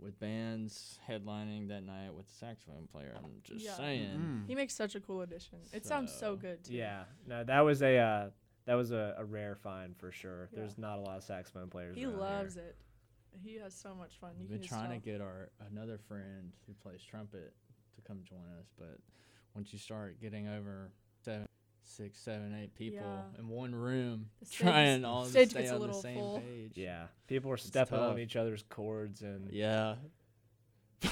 with 0.00 0.18
bands 0.18 0.98
headlining 1.08 1.68
that 1.68 1.82
night 1.82 2.12
with 2.12 2.26
a 2.26 2.32
saxophone 2.32 2.86
player. 2.88 3.14
I'm 3.16 3.40
just 3.44 3.64
Yeah. 3.64 3.76
saying. 3.76 4.18
Mm. 4.18 4.46
He 4.48 4.54
makes 4.56 4.74
such 4.74 4.94
a 4.96 5.00
cool 5.00 5.22
addition. 5.22 5.58
It 5.72 5.86
sounds 5.86 6.12
so 6.12 6.34
So, 6.34 6.36
good 6.36 6.64
too. 6.64 6.74
yeah 6.74 7.04
no 7.26 7.44
that 7.44 7.60
was 7.60 7.82
a 7.82 7.96
uh 7.96 8.30
that 8.66 8.74
was 8.74 8.90
a, 8.90 9.14
a 9.16 9.24
rare 9.24 9.54
find 9.54 9.96
for 9.96 10.10
sure 10.10 10.48
Yeah. 10.52 10.58
there's 10.60 10.76
not 10.76 10.98
a 10.98 11.00
lot 11.02 11.16
of 11.18 11.22
saxophone 11.22 11.70
players 11.70 11.94
He 11.96 12.06
loves 12.06 12.54
here. 12.56 12.64
it. 12.64 12.76
He 13.42 13.54
has 13.56 13.74
so 13.74 13.94
much 13.94 14.18
fun. 14.18 14.32
We've 14.38 14.48
can 14.48 14.58
been 14.58 14.66
trying 14.68 14.90
tell. 14.90 14.98
to 15.00 15.04
get 15.04 15.20
our 15.20 15.50
another 15.70 15.98
friend 15.98 16.52
who 16.66 16.74
plays 16.74 17.02
trumpet 17.02 17.54
to 17.94 18.02
come 18.02 18.22
join 18.24 18.46
us, 18.60 18.72
but 18.78 18.98
once 19.54 19.72
you 19.72 19.78
start 19.78 20.20
getting 20.20 20.48
over 20.48 20.90
seven, 21.22 21.46
six, 21.88 22.18
seven, 22.18 22.54
eight 22.62 22.74
people 22.74 23.00
Yeah. 23.00 23.38
in 23.40 23.48
one 23.48 23.74
room 23.74 24.26
The 24.40 24.46
trying 24.46 25.04
all 25.04 25.24
to 25.24 25.46
stay 25.46 25.68
on 25.68 25.80
the 25.86 25.92
same 25.94 26.18
full. 26.18 26.40
page. 26.40 26.72
yeah 26.74 27.06
people 27.26 27.50
are 27.50 27.56
stepping 27.56 27.98
on 27.98 28.18
each 28.18 28.36
other's 28.36 28.62
cords 28.68 29.22
and 29.22 29.50
Yeah. 29.52 29.96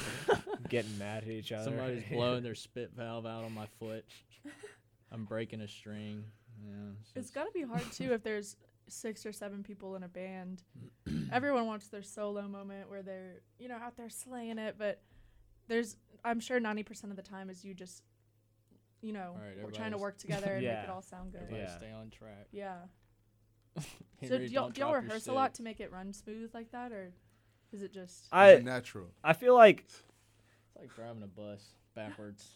getting 0.68 0.96
mad 0.98 1.24
at 1.24 1.28
each 1.30 1.52
other 1.52 1.64
Somebody's 1.70 2.04
blowing 2.10 2.42
their 2.42 2.54
spit 2.54 2.90
valve 2.96 3.26
out 3.26 3.44
on 3.44 3.52
my 3.52 3.66
foot. 3.78 4.04
I'm 5.12 5.24
breaking 5.24 5.60
a 5.60 5.68
string. 5.68 6.24
Yeah. 6.64 6.72
It's 7.00 7.12
just- 7.12 7.34
got 7.34 7.44
to 7.44 7.52
be 7.52 7.62
hard 7.62 7.90
too 7.92 8.12
if 8.12 8.22
there's 8.22 8.56
six 8.88 9.24
or 9.24 9.32
seven 9.32 9.62
people 9.62 9.96
in 9.96 10.02
a 10.02 10.08
band. 10.08 10.62
Everyone 11.32 11.66
wants 11.66 11.88
their 11.88 12.02
solo 12.02 12.42
moment 12.48 12.88
where 12.90 13.02
they're, 13.02 13.40
you 13.58 13.68
know, 13.68 13.76
out 13.76 13.96
there 13.96 14.08
slaying 14.10 14.58
it, 14.58 14.76
but 14.78 15.00
there's 15.68 15.96
I'm 16.24 16.40
sure 16.40 16.60
90% 16.60 17.04
of 17.04 17.16
the 17.16 17.22
time 17.22 17.50
is 17.50 17.64
you 17.64 17.74
just 17.74 18.02
you 19.04 19.12
know, 19.12 19.36
Right, 19.38 19.62
we're 19.62 19.70
trying 19.70 19.92
to 19.92 19.98
work 19.98 20.16
together 20.16 20.52
and 20.54 20.64
make 20.64 20.72
it 20.72 20.88
all 20.90 21.02
sound 21.02 21.32
good. 21.32 21.42
Everybody 21.42 21.62
Yeah. 21.64 21.76
stay 21.76 21.92
on 21.92 22.10
track. 22.10 22.46
Yeah. 22.52 22.76
so 24.26 24.38
do 24.38 24.44
y'all, 24.44 24.64
don't 24.70 24.78
y'all 24.78 24.94
rehearse 24.94 25.26
a 25.26 25.32
lot 25.32 25.54
to 25.54 25.62
make 25.62 25.80
it 25.80 25.92
run 25.92 26.12
smooth 26.12 26.50
like 26.54 26.70
that 26.72 26.92
or 26.92 27.12
is 27.72 27.82
it 27.82 27.92
just 27.92 28.28
I 28.32 28.50
it 28.52 28.64
natural. 28.64 29.08
I 29.22 29.32
feel 29.32 29.54
like 29.54 29.84
It's 29.86 30.02
like 30.78 30.94
driving 30.94 31.22
a 31.22 31.26
bus 31.26 31.62
backwards. 31.94 32.46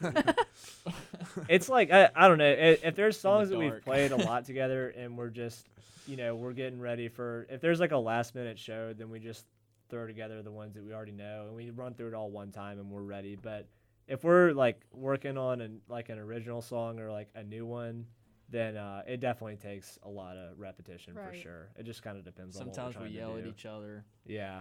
it's 1.48 1.68
like 1.68 1.90
I, 1.90 2.08
I 2.14 2.28
don't 2.28 2.38
know 2.38 2.44
i- 2.46 2.78
if 2.82 2.94
there's 2.96 3.18
songs 3.18 3.50
that 3.50 3.58
we've 3.58 3.80
played 3.82 4.12
a 4.12 4.16
lot 4.16 4.44
together 4.44 4.88
and 4.96 5.16
we're 5.16 5.30
just 5.30 5.66
you 6.06 6.16
know 6.16 6.34
we're 6.34 6.52
getting 6.52 6.80
ready 6.80 7.08
for 7.08 7.46
if 7.50 7.60
there's 7.60 7.80
like 7.80 7.92
a 7.92 7.96
last 7.98 8.34
minute 8.34 8.58
show 8.58 8.92
then 8.92 9.10
we 9.10 9.18
just 9.20 9.44
throw 9.90 10.06
together 10.06 10.42
the 10.42 10.50
ones 10.50 10.74
that 10.74 10.84
we 10.84 10.92
already 10.92 11.12
know 11.12 11.44
and 11.46 11.56
we 11.56 11.70
run 11.70 11.94
through 11.94 12.08
it 12.08 12.14
all 12.14 12.30
one 12.30 12.50
time 12.50 12.78
and 12.78 12.90
we're 12.90 13.02
ready 13.02 13.36
but 13.40 13.66
if 14.08 14.24
we're 14.24 14.52
like 14.52 14.80
working 14.92 15.38
on 15.38 15.60
an 15.60 15.80
like 15.88 16.08
an 16.08 16.18
original 16.18 16.62
song 16.62 16.98
or 16.98 17.10
like 17.12 17.28
a 17.34 17.42
new 17.42 17.64
one 17.66 18.06
then 18.50 18.76
uh, 18.76 19.02
it 19.06 19.20
definitely 19.20 19.56
takes 19.56 19.98
a 20.02 20.08
lot 20.08 20.36
of 20.36 20.58
repetition 20.58 21.14
for 21.14 21.34
sure. 21.34 21.68
It 21.76 21.84
just 21.84 22.02
kind 22.02 22.16
of 22.16 22.24
depends 22.24 22.56
Sometimes 22.56 22.78
on 22.78 22.84
what 22.84 22.94
we're 22.96 23.02
we 23.02 23.08
trying 23.08 23.18
yell 23.18 23.34
to 23.34 23.40
at 23.40 23.46
each 23.46 23.66
other, 23.66 24.04
Yeah, 24.26 24.60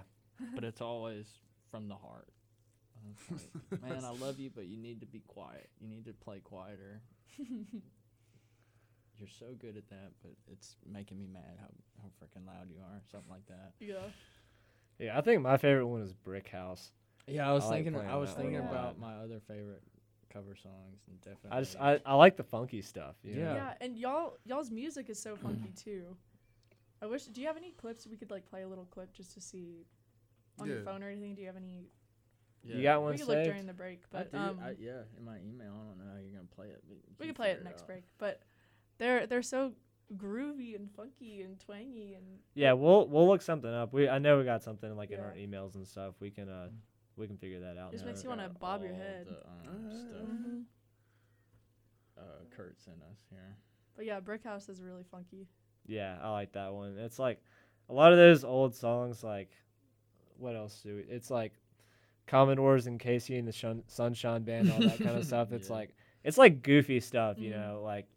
but 0.54 0.64
it's 0.64 0.82
always 0.82 1.26
from 1.72 1.88
the 1.88 1.96
heart. 1.96 2.28
Like, 3.72 3.82
Man, 3.84 4.04
I 4.04 4.12
love 4.20 4.40
you, 4.40 4.50
but 4.54 4.66
you 4.66 4.76
need 4.76 5.00
to 5.00 5.06
be 5.06 5.22
quiet. 5.28 5.70
You 5.80 5.88
need 5.88 6.06
to 6.06 6.14
play 6.14 6.40
quieter. 6.40 7.00
You're 7.38 9.30
so 9.40 9.48
good 9.58 9.78
at 9.78 9.88
that, 9.90 10.12
but 10.22 10.32
it's 10.52 10.76
making 10.86 11.18
me 11.18 11.28
mad 11.32 11.58
how 11.60 11.68
how 12.02 12.10
freaking 12.20 12.46
loud 12.46 12.70
you 12.70 12.82
are. 12.82 13.02
Something 13.10 13.32
like 13.32 13.46
that. 13.48 13.72
yeah. 13.80 13.96
yeah. 15.00 15.18
I 15.18 15.22
think 15.22 15.42
my 15.42 15.56
favorite 15.58 15.88
one 15.88 16.02
is 16.02 16.12
Brick 16.12 16.50
House. 16.50 16.92
Yeah, 17.28 17.50
I 17.50 17.54
was 17.54 17.64
I 17.66 17.68
like 17.68 17.76
thinking. 17.78 17.94
playing 17.94 18.10
I 18.10 18.16
was 18.18 18.30
that 18.30 18.38
one 18.38 18.46
a 18.46 18.50
thinking 18.50 18.66
lot. 18.66 18.72
about 18.74 19.00
my 19.00 19.14
other 19.16 19.40
favorite 19.48 19.84
cover 20.32 20.56
songs, 20.56 21.02
and 21.08 21.20
definitely. 21.22 21.52
I 21.52 21.60
just 21.62 21.76
I, 21.80 22.00
I 22.06 22.16
like 22.16 22.38
the 22.38 22.44
funky 22.44 22.82
stuff. 22.82 23.16
you 23.24 23.34
know? 23.36 23.42
Yeah. 23.42 23.54
Yeah, 23.56 23.74
and 23.82 23.98
y'all 23.98 24.38
y'all's 24.46 24.72
music 24.72 25.10
is 25.10 25.20
so 25.22 25.36
funky 25.44 25.72
too. 25.76 26.16
I 27.02 27.06
wish. 27.06 27.26
Do 27.26 27.42
you 27.42 27.48
have 27.48 27.58
any 27.58 27.72
clips 27.72 28.08
we 28.08 28.18
could 28.18 28.32
like 28.32 28.46
play 28.50 28.64
a 28.64 28.68
little 28.68 28.86
clip 28.86 29.14
just 29.14 29.34
to 29.34 29.42
see 29.42 29.86
on 30.60 30.68
your 30.68 30.78
Yeah. 30.78 30.84
phone 30.84 31.04
or 31.04 31.10
anything? 31.10 31.36
Do 31.36 31.42
you 31.42 31.48
have 31.48 31.58
any? 31.58 31.90
You 32.64 32.82
got 32.84 33.02
one 33.02 33.12
we 33.12 33.18
could 33.18 33.28
look 33.28 33.38
saved? 33.38 33.46
during 33.50 33.66
the 33.68 33.74
break, 33.74 34.02
I 34.14 34.18
but 34.18 34.32
do, 34.32 34.38
um, 34.38 34.60
I, 34.62 34.74
yeah, 34.80 35.02
in 35.18 35.24
my 35.24 35.38
email. 35.38 35.72
I 35.74 35.88
don't 35.88 35.98
know 36.00 36.12
how 36.12 36.20
you're 36.20 36.32
gonna 36.36 36.50
play 36.54 36.68
it. 36.68 36.84
But 36.88 36.98
we 37.20 37.26
can 37.26 37.28
could 37.28 37.36
play 37.36 37.50
it 37.52 37.58
figure 37.58 37.64
next 37.70 37.82
out. 37.84 37.88
break. 37.88 38.04
But 38.18 38.42
they're 38.98 39.26
they're 39.28 39.42
so 39.44 39.74
groovy 40.18 40.76
and 40.76 40.90
funky 40.92 41.42
and 41.42 41.60
twangy 41.60 42.14
and 42.16 42.26
Yeah, 42.56 42.74
we'll 42.74 43.08
we'll 43.08 43.28
look 43.28 43.42
something 43.42 43.72
up. 43.72 43.94
We 43.94 44.10
I 44.10 44.18
know 44.20 44.38
we 44.38 44.44
got 44.44 44.64
something 44.64 44.96
like 44.98 45.12
in 45.12 45.20
our 45.20 45.34
emails 45.34 45.76
and 45.76 45.88
stuff. 45.88 46.16
We 46.20 46.30
can 46.32 46.50
uh 46.50 46.70
we 47.18 47.28
can 47.28 47.38
figure 47.38 47.60
that 47.62 47.78
out. 47.78 47.92
Just 47.92 48.06
now. 48.06 48.12
makes 48.12 48.24
you 48.24 48.30
wanna 48.30 48.50
bob 48.60 48.82
your 48.84 48.94
head. 48.94 49.28
The, 49.28 49.36
um, 49.48 49.90
Ah. 49.90 49.94
stuff. 49.94 50.28
Mhm. 50.30 50.64
Uh, 52.18 52.22
Kurt 52.56 52.80
sent 52.80 53.02
us 53.12 53.20
here. 53.30 53.56
But 53.96 54.06
yeah, 54.06 54.20
Brick 54.20 54.44
House 54.44 54.70
is 54.70 54.82
really 54.82 55.04
funky. 55.12 55.48
Yeah, 55.86 56.18
I 56.22 56.30
like 56.32 56.52
that 56.54 56.74
one. 56.74 56.98
It's 56.98 57.20
like 57.20 57.42
a 57.90 57.94
lot 57.94 58.12
of 58.12 58.18
those 58.18 58.44
old 58.44 58.76
songs. 58.76 59.24
Like, 59.24 59.50
what 60.38 60.56
else 60.56 60.82
do 60.82 60.96
we? 60.98 61.02
It's 61.04 61.30
like 61.32 61.54
Commodores 62.28 62.88
and 62.88 63.00
KC 63.00 63.38
and 63.40 63.48
the 63.48 63.52
Shun- 63.52 63.84
Sunshine 63.88 64.44
Band, 64.44 64.72
all 64.72 64.80
that 64.80 64.98
kind 65.00 65.18
of 65.18 65.26
stuff. 65.26 65.52
It's 65.52 65.70
Yeah. 65.70 65.76
like 65.76 65.96
it's 66.24 66.38
like 66.38 66.62
goofy 66.62 67.00
stuff, 67.00 67.38
you 67.40 67.52
Mhm. 67.52 67.56
know. 67.58 67.82
Like, 67.84 68.08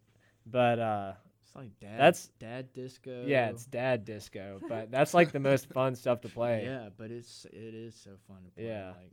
but 0.45 0.79
uh, 0.79 1.13
It's 1.51 1.55
like 1.57 1.77
dad. 1.81 1.99
That's- 1.99 2.29
dad 2.39 2.71
disco. 2.73 3.25
yeah, 3.27 3.49
it's 3.49 3.65
dad 3.65 4.05
disco. 4.05 4.61
But 4.69 4.89
that's 4.89 5.13
like 5.13 5.33
the 5.33 5.39
most 5.39 5.67
fun 5.73 5.95
stuff 5.95 6.21
to 6.21 6.29
play. 6.29 6.63
Yeah, 6.63 6.87
but 6.97 7.11
it's 7.11 7.45
it 7.51 7.73
is 7.73 7.93
so 7.93 8.11
fun 8.27 8.37
to 8.45 8.51
play. 8.51 8.67
Yeah. 8.67 8.93
Like 8.97 9.11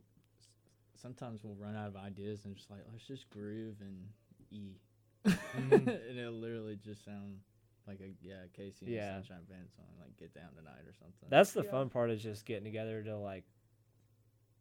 sometimes 0.95 1.43
we'll 1.43 1.55
run 1.55 1.75
out 1.75 1.87
of 1.87 1.97
ideas 1.97 2.45
and 2.45 2.55
just 2.55 2.71
like 2.71 2.79
let's 2.93 3.05
just 3.05 3.29
groove 3.29 3.75
and 3.81 4.07
E, 4.51 4.77
Mhm. 5.25 5.87
and 6.09 6.17
it'll 6.17 6.31
literally 6.31 6.77
just 6.83 7.03
sound 7.03 7.39
like 7.87 7.99
a 7.99 8.13
yeah 8.21 8.43
KC 8.57 8.83
and 8.83 8.89
Yeah. 8.89 9.15
Sunshine 9.15 9.43
Band 9.49 9.67
song 9.75 9.85
like 9.99 10.15
Get 10.17 10.33
Down 10.33 10.49
Tonight 10.55 10.87
or 10.87 10.93
something. 10.93 11.27
That's 11.29 11.51
the 11.51 11.63
Yeah. 11.63 11.71
fun 11.71 11.89
part 11.89 12.09
is 12.09 12.23
just 12.23 12.45
getting 12.45 12.63
together 12.63 13.03
to 13.03 13.17
like 13.17 13.43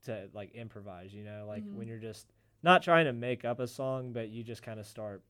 to 0.06 0.28
like 0.32 0.52
improvise, 0.54 1.14
you 1.14 1.22
know, 1.22 1.44
like 1.46 1.64
Mhm. 1.64 1.74
when 1.76 1.86
you're 1.86 1.98
just 1.98 2.32
not 2.64 2.82
trying 2.82 3.04
to 3.04 3.12
make 3.12 3.44
up 3.44 3.60
a 3.60 3.68
song, 3.68 4.12
but 4.12 4.30
you 4.30 4.42
just 4.42 4.62
kind 4.64 4.80
of 4.80 4.86
start 4.86 5.22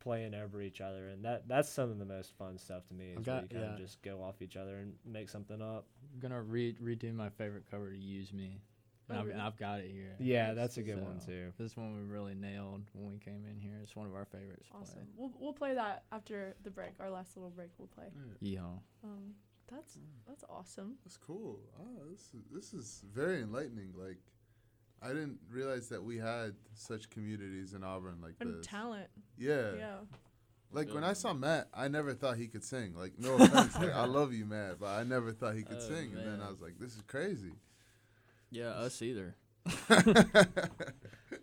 playing 0.00 0.34
over 0.34 0.60
each 0.62 0.80
other, 0.80 1.08
and 1.08 1.24
that 1.24 1.48
that's 1.48 1.68
some 1.68 1.90
of 1.90 1.98
the 1.98 2.04
most 2.04 2.32
fun 2.38 2.58
stuff 2.58 2.86
to 2.88 2.94
me. 2.94 3.10
Is 3.12 3.18
I've 3.18 3.26
where 3.26 3.36
got- 3.36 3.42
you 3.44 3.48
kind 3.58 3.64
yeah. 3.64 3.72
of 3.74 3.78
just 3.78 4.02
go 4.02 4.22
off 4.22 4.40
each 4.42 4.56
other 4.56 4.76
and 4.78 4.94
make 5.04 5.28
something 5.28 5.60
up. 5.60 5.86
I'm 6.14 6.20
gonna 6.20 6.42
re- 6.42 6.76
redo 6.82 7.14
my 7.14 7.28
favorite 7.30 7.64
cover 7.70 7.90
to 7.90 7.96
Use 7.96 8.32
Me, 8.32 8.60
and, 9.08 9.16
Oh, 9.16 9.20
I've, 9.20 9.26
really? 9.26 9.32
and 9.34 9.42
I've 9.42 9.56
got 9.56 9.80
it 9.80 9.90
here. 9.90 10.14
Yeah, 10.18 10.54
that's 10.54 10.76
a 10.76 10.82
good 10.82 11.02
one 11.02 11.18
too. 11.24 11.52
This 11.58 11.76
one 11.76 11.94
we 11.96 12.02
really 12.02 12.34
nailed 12.34 12.82
when 12.92 13.10
we 13.12 13.18
came 13.18 13.44
in 13.44 13.58
here. 13.58 13.78
It's 13.82 13.96
one 13.96 14.06
of 14.06 14.14
our 14.14 14.24
favorites. 14.24 14.66
to 14.66 14.72
play. 14.72 14.80
Awesome. 14.82 15.08
We'll 15.16 15.32
we'll 15.38 15.52
play 15.52 15.74
that 15.74 16.04
after 16.12 16.54
the 16.62 16.70
break. 16.70 16.92
Our 17.00 17.10
last 17.10 17.36
little 17.36 17.50
break, 17.50 17.70
we'll 17.78 17.88
play. 17.88 18.06
Yeehaw. 18.42 18.78
Um, 19.04 19.34
that's 19.70 19.98
that's 20.26 20.44
awesome. 20.48 20.94
That's 21.04 21.16
cool. 21.16 21.60
Oh, 21.80 22.04
this 22.10 22.20
is, 22.34 22.42
this 22.52 22.72
is 22.74 23.02
very 23.12 23.42
enlightening. 23.42 23.92
Like, 23.96 24.18
I 25.02 25.08
didn't 25.08 25.38
realize 25.50 25.88
that 25.90 26.02
we 26.02 26.18
had 26.18 26.54
such 26.74 27.08
communities 27.10 27.72
in 27.74 27.84
Auburn 27.84 28.18
like 28.22 28.34
And 28.40 28.58
this. 28.58 28.66
talent. 28.66 29.08
Yeah. 29.36 29.72
Yeah. 29.78 29.94
Like 30.72 30.92
when 30.92 31.04
I 31.04 31.12
saw 31.14 31.32
Matt, 31.32 31.68
I 31.72 31.88
never 31.88 32.12
thought 32.14 32.36
he 32.36 32.46
could 32.46 32.64
sing. 32.64 32.94
Like 32.96 33.12
no 33.18 33.34
offense, 33.38 33.74
like, 33.76 33.94
I 33.94 34.04
love 34.04 34.32
you, 34.32 34.44
Matt, 34.44 34.78
but 34.80 34.88
I 34.88 35.02
never 35.04 35.32
thought 35.32 35.54
he 35.54 35.62
could 35.62 35.78
Oh, 35.78 35.88
sing. 35.88 36.12
And 36.16 36.26
then. 36.26 36.40
I 36.44 36.50
was 36.50 36.60
like, 36.60 36.78
this 36.78 36.94
is 36.94 37.02
crazy. 37.06 37.52
Yeah, 38.50 38.70
us 38.70 39.00
either. 39.02 39.34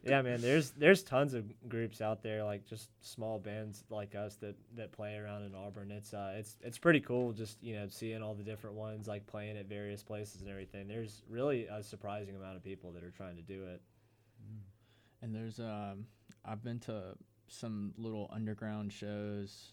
Yeah, 0.05 0.21
man. 0.21 0.39
There's 0.41 0.71
there's 0.71 1.01
tons 1.03 1.33
of 1.33 1.45
groups 1.67 1.99
out 2.01 2.21
there, 2.21 2.43
like 2.43 2.65
just 2.65 2.89
small 3.01 3.39
bands 3.39 3.83
like 3.89 4.13
us 4.15 4.35
that 4.37 4.55
that 4.75 4.91
play 4.91 5.15
around 5.15 5.43
in 5.43 5.55
Auburn. 5.55 5.91
It's 5.91 6.13
uh 6.13 6.33
it's 6.37 6.57
it's 6.61 6.77
pretty 6.77 6.99
cool 6.99 7.31
just 7.33 7.61
you 7.63 7.75
know 7.75 7.87
seeing 7.89 8.21
all 8.21 8.35
the 8.35 8.43
different 8.43 8.75
ones 8.75 9.07
like 9.07 9.25
playing 9.25 9.57
at 9.57 9.65
various 9.65 10.03
places 10.03 10.41
and 10.41 10.49
everything. 10.49 10.87
There's 10.87 11.23
really 11.29 11.65
a 11.67 11.81
surprising 11.81 12.35
amount 12.35 12.55
of 12.55 12.63
people 12.63 12.91
that 12.91 13.03
are 13.03 13.11
trying 13.11 13.35
to 13.37 13.41
do 13.41 13.63
it. 13.65 13.81
And 15.21 15.33
there's 15.33 15.59
um 15.59 16.05
I've 16.43 16.63
been 16.63 16.79
to 16.81 17.15
some 17.47 17.93
little 17.97 18.29
underground 18.31 18.93
shows 18.93 19.71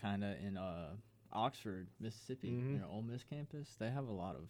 kind 0.00 0.24
of 0.24 0.36
in 0.44 0.56
uh 0.56 0.88
Oxford, 1.32 1.88
Mississippi, 2.00 2.48
Mhm. 2.50 2.72
you 2.80 2.82
Ole 2.90 3.02
Miss 3.02 3.22
campus. 3.22 3.76
They 3.78 3.90
have 3.90 4.08
a 4.08 4.12
lot 4.12 4.34
of 4.36 4.48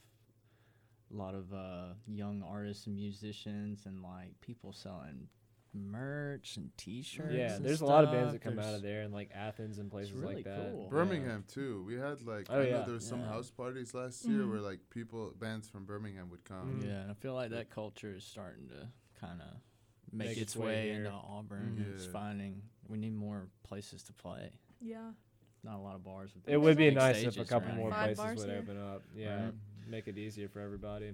a 1.12 1.16
lot 1.16 1.34
of 1.34 1.52
uh 1.52 1.94
young 2.08 2.42
artists 2.42 2.86
and 2.86 2.96
musicians 2.96 3.86
and 3.86 4.02
like 4.02 4.40
people 4.40 4.72
selling 4.72 5.28
merch 5.74 6.56
and 6.56 6.70
t-shirts. 6.78 7.34
yeah, 7.34 7.54
and 7.54 7.64
there's 7.64 7.82
a 7.82 7.84
lot 7.86 8.02
of 8.02 8.10
bands 8.10 8.32
that 8.32 8.40
come 8.40 8.58
out 8.58 8.72
of 8.74 8.80
there 8.82 9.02
and 9.02 9.12
like 9.12 9.30
Athens 9.34 9.78
and 9.78 9.90
places 9.90 10.12
really 10.14 10.36
like 10.36 10.44
that. 10.44 10.70
cool. 10.72 10.88
Birmingham 10.88 11.44
too. 11.48 11.84
We 11.86 11.94
had 11.96 12.22
like 12.22 12.46
Oh, 12.48 12.60
I 12.60 12.64
know 12.64 12.68
yeah. 12.78 12.82
there 12.84 12.94
was 12.94 13.06
some 13.06 13.20
Yeah. 13.20 13.28
house 13.28 13.50
parties 13.50 13.92
last 13.92 14.24
year 14.24 14.40
Mhm. 14.40 14.50
where 14.50 14.60
like 14.60 14.80
people 14.90 15.32
bands 15.38 15.68
from 15.68 15.84
Birmingham 15.84 16.30
would 16.30 16.44
come. 16.44 16.80
Mhm. 16.80 16.86
Yeah, 16.86 17.02
and 17.02 17.10
I 17.10 17.14
feel 17.14 17.34
like 17.34 17.50
that 17.50 17.68
culture 17.70 18.14
is 18.14 18.24
starting 18.24 18.68
to 18.68 18.88
kind 19.20 19.42
of 19.42 19.48
make, 20.12 20.28
Make 20.28 20.38
its, 20.38 20.54
its 20.54 20.56
way 20.56 20.66
way 20.66 20.90
into 20.92 21.10
Auburn. 21.10 21.76
Mhm. 21.78 21.94
It's 21.94 22.06
finding 22.06 22.62
we 22.88 22.96
need 22.96 23.14
more 23.14 23.48
places 23.62 24.02
to 24.04 24.12
play. 24.14 24.52
Yeah. 24.80 25.12
Not 25.62 25.76
a 25.76 25.82
lot 25.82 25.96
of 25.96 26.04
bars 26.04 26.32
with. 26.34 26.48
It 26.48 26.56
would 26.58 26.76
be 26.78 26.90
nice 26.90 27.22
if 27.22 27.36
a 27.38 27.44
couple 27.44 27.68
around 27.70 27.78
more. 27.78 27.90
Five 27.90 28.16
places 28.16 28.46
would 28.46 28.50
here. 28.52 28.60
open 28.62 28.78
up. 28.78 29.02
Yeah, 29.14 29.44
Right. 29.46 29.54
Make 29.86 30.08
it 30.08 30.18
easier 30.18 30.48
for 30.48 30.60
everybody. 30.60 31.12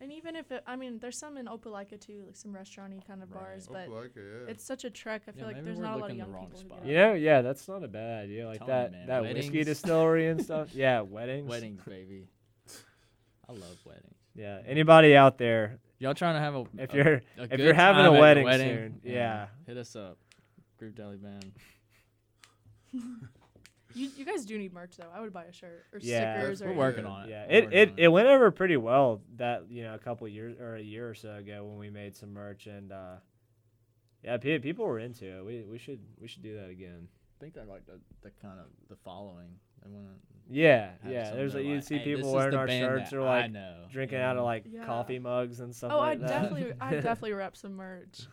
And 0.00 0.12
even 0.12 0.34
if 0.36 0.50
it, 0.50 0.62
I 0.66 0.74
mean, 0.76 0.98
there's 0.98 1.16
some 1.16 1.36
in 1.36 1.46
Opelika 1.46 1.98
too, 2.00 2.24
like 2.26 2.36
some 2.36 2.52
restauranty 2.52 3.00
kind 3.06 3.22
of 3.22 3.30
Right. 3.30 3.40
bars, 3.40 3.68
but 3.70 3.88
Opelika, 3.88 4.16
yeah. 4.16 4.50
it's 4.50 4.64
such 4.64 4.84
a 4.84 4.90
trek. 4.90 5.22
I 5.28 5.30
feel 5.30 5.42
Yeah, 5.42 5.46
like 5.46 5.56
maybe 5.56 5.64
there's 5.66 5.78
we're 5.78 5.84
not 5.84 5.90
a 5.90 5.92
lot 5.92 5.96
of 5.96 6.02
looking 6.02 6.16
the 6.18 6.24
young 6.24 6.32
wrong 6.32 6.44
people 6.46 6.58
who 6.60 6.66
spot. 6.66 6.82
get 6.84 6.92
You 6.92 6.98
out. 6.98 7.08
know, 7.10 7.14
yeah, 7.14 7.42
that's 7.42 7.68
not 7.68 7.84
a 7.84 7.88
bad 7.88 8.24
idea. 8.24 8.46
Like 8.46 8.58
Tell 8.58 8.66
me, 8.66 8.72
that 8.72 8.92
man, 8.92 9.06
that 9.06 9.22
whiskey 9.22 9.36
weddings. 9.58 9.66
distillery 9.66 10.26
and 10.28 10.42
stuff. 10.44 10.68
Yeah, 10.74 11.00
weddings. 11.02 11.48
Weddings, 11.48 11.80
baby. 11.86 12.26
I 13.48 13.52
love 13.52 13.78
weddings. 13.84 14.14
Yeah. 14.34 14.60
Anybody 14.66 15.14
out 15.16 15.38
there, 15.38 15.78
Y'all 16.00 16.12
trying 16.14 16.34
to 16.34 16.40
have 16.40 16.54
a 16.56 16.64
if 16.76 16.92
a- 16.92 16.96
you're 16.96 17.14
a 17.38 17.42
if 17.44 17.50
good 17.50 17.60
you're 17.60 17.72
having 17.74 18.02
time 18.04 18.12
a 18.12 18.16
at 18.16 18.20
wedding, 18.20 18.44
wedding, 18.44 18.68
soon, 18.76 19.00
yeah. 19.04 19.46
hit 19.66 19.76
us 19.76 19.94
up. 19.94 20.18
Groove 20.76 20.96
Deli 20.96 21.16
Band. 21.16 21.52
You, 23.94 24.10
you 24.16 24.24
guys 24.24 24.44
do 24.44 24.58
need 24.58 24.72
merch 24.72 24.96
though. 24.96 25.08
I 25.14 25.20
would 25.20 25.32
buy 25.32 25.44
a 25.44 25.52
shirt 25.52 25.86
or 25.92 25.98
Yeah. 26.00 26.40
stickers 26.40 26.58
That's- 26.58 26.74
or 26.74 26.76
We're 26.76 26.84
working 26.86 27.06
on 27.06 27.24
it. 27.24 27.30
Yeah, 27.30 27.44
it, 27.44 27.72
it, 27.72 27.92
it 27.96 28.08
went 28.08 28.26
over 28.28 28.50
pretty 28.50 28.76
well 28.76 29.20
that 29.36 29.64
you 29.70 29.82
know 29.84 29.94
a 29.94 29.98
couple 29.98 30.26
years 30.28 30.56
or 30.58 30.76
a 30.76 30.82
year 30.82 31.08
or 31.08 31.14
so 31.14 31.34
ago 31.36 31.64
when 31.64 31.78
we 31.78 31.90
made 31.90 32.16
some 32.16 32.32
merch 32.32 32.66
and 32.66 32.92
uh, 32.92 33.16
yeah, 34.22 34.36
pe- 34.38 34.58
people 34.58 34.84
were 34.86 34.98
into 34.98 35.26
it. 35.38 35.44
We 35.44 35.64
we 35.70 35.78
should 35.78 36.00
we 36.20 36.28
should 36.28 36.42
do 36.42 36.56
that 36.56 36.70
again. 36.70 37.08
I 37.08 37.40
think 37.40 37.54
they're 37.54 37.64
like 37.64 37.84
the, 37.86 38.00
the 38.22 38.30
kind 38.42 38.58
of 38.58 38.66
the 38.88 38.96
following. 38.96 39.48
They 39.84 39.90
want. 39.90 40.06
Yeah, 40.50 40.90
yeah. 41.06 41.30
There's 41.32 41.52
they're 41.52 41.62
like 41.62 41.68
you'd 41.68 41.74
like, 41.76 41.84
see 41.84 41.98
"Hey, 41.98 42.14
people 42.16 42.32
wearing 42.32 42.54
our 42.54 42.68
shirts 42.68 43.12
or 43.12 43.20
like 43.22 43.50
know," 43.50 43.84
drinking 43.92 44.18
you 44.18 44.24
out 44.24 44.36
of 44.36 44.44
like 44.44 44.64
Yeah. 44.66 44.86
coffee 44.86 45.18
mugs 45.18 45.60
and 45.60 45.74
stuff 45.74 45.92
Oh, 45.92 45.98
like 45.98 46.18
I 46.18 46.20
that. 46.22 46.28
definitely, 46.28 46.72
I 46.80 46.90
definitely 46.94 47.32
rep 47.34 47.56
some 47.56 47.74
merch. 47.74 48.26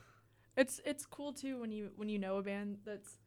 It's 0.57 0.79
it's 0.85 1.05
cool 1.05 1.33
too 1.33 1.59
when 1.59 1.71
you 1.71 1.91
when 1.95 2.09
you 2.09 2.19
know 2.19 2.37
a 2.37 2.41
band 2.43 2.77
that's, 2.85 3.17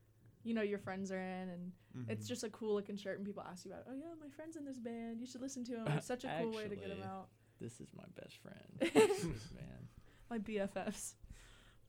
you 0.44 0.54
know, 0.54 0.62
your 0.62 0.78
friends 0.78 1.10
are 1.10 1.18
in, 1.20 1.48
and 1.48 1.72
it's 2.08 2.26
Mhm. 2.26 2.28
just 2.28 2.44
a 2.44 2.50
cool 2.50 2.74
looking 2.74 2.96
shirt, 2.96 3.16
and 3.18 3.26
people 3.26 3.42
ask 3.42 3.64
you 3.64 3.72
about, 3.72 3.82
it. 3.86 3.86
oh 3.90 3.94
yeah, 3.94 4.14
my 4.20 4.28
friend's 4.28 4.56
in 4.56 4.64
this 4.64 4.78
band. 4.78 5.20
You 5.20 5.26
should 5.26 5.40
listen 5.40 5.64
to 5.64 5.76
him. 5.76 5.88
It's 5.88 6.06
such 6.06 6.24
a 6.24 6.36
cool 6.40 6.52
way 6.52 6.68
to 6.68 6.76
get 6.76 6.90
him 6.90 7.02
out. 7.02 7.28
This 7.60 7.80
is 7.80 7.88
my 7.96 8.04
best 8.20 8.36
friend. 8.38 8.92
man. 9.54 9.88
My 10.30 10.38
BFFs. 10.38 11.14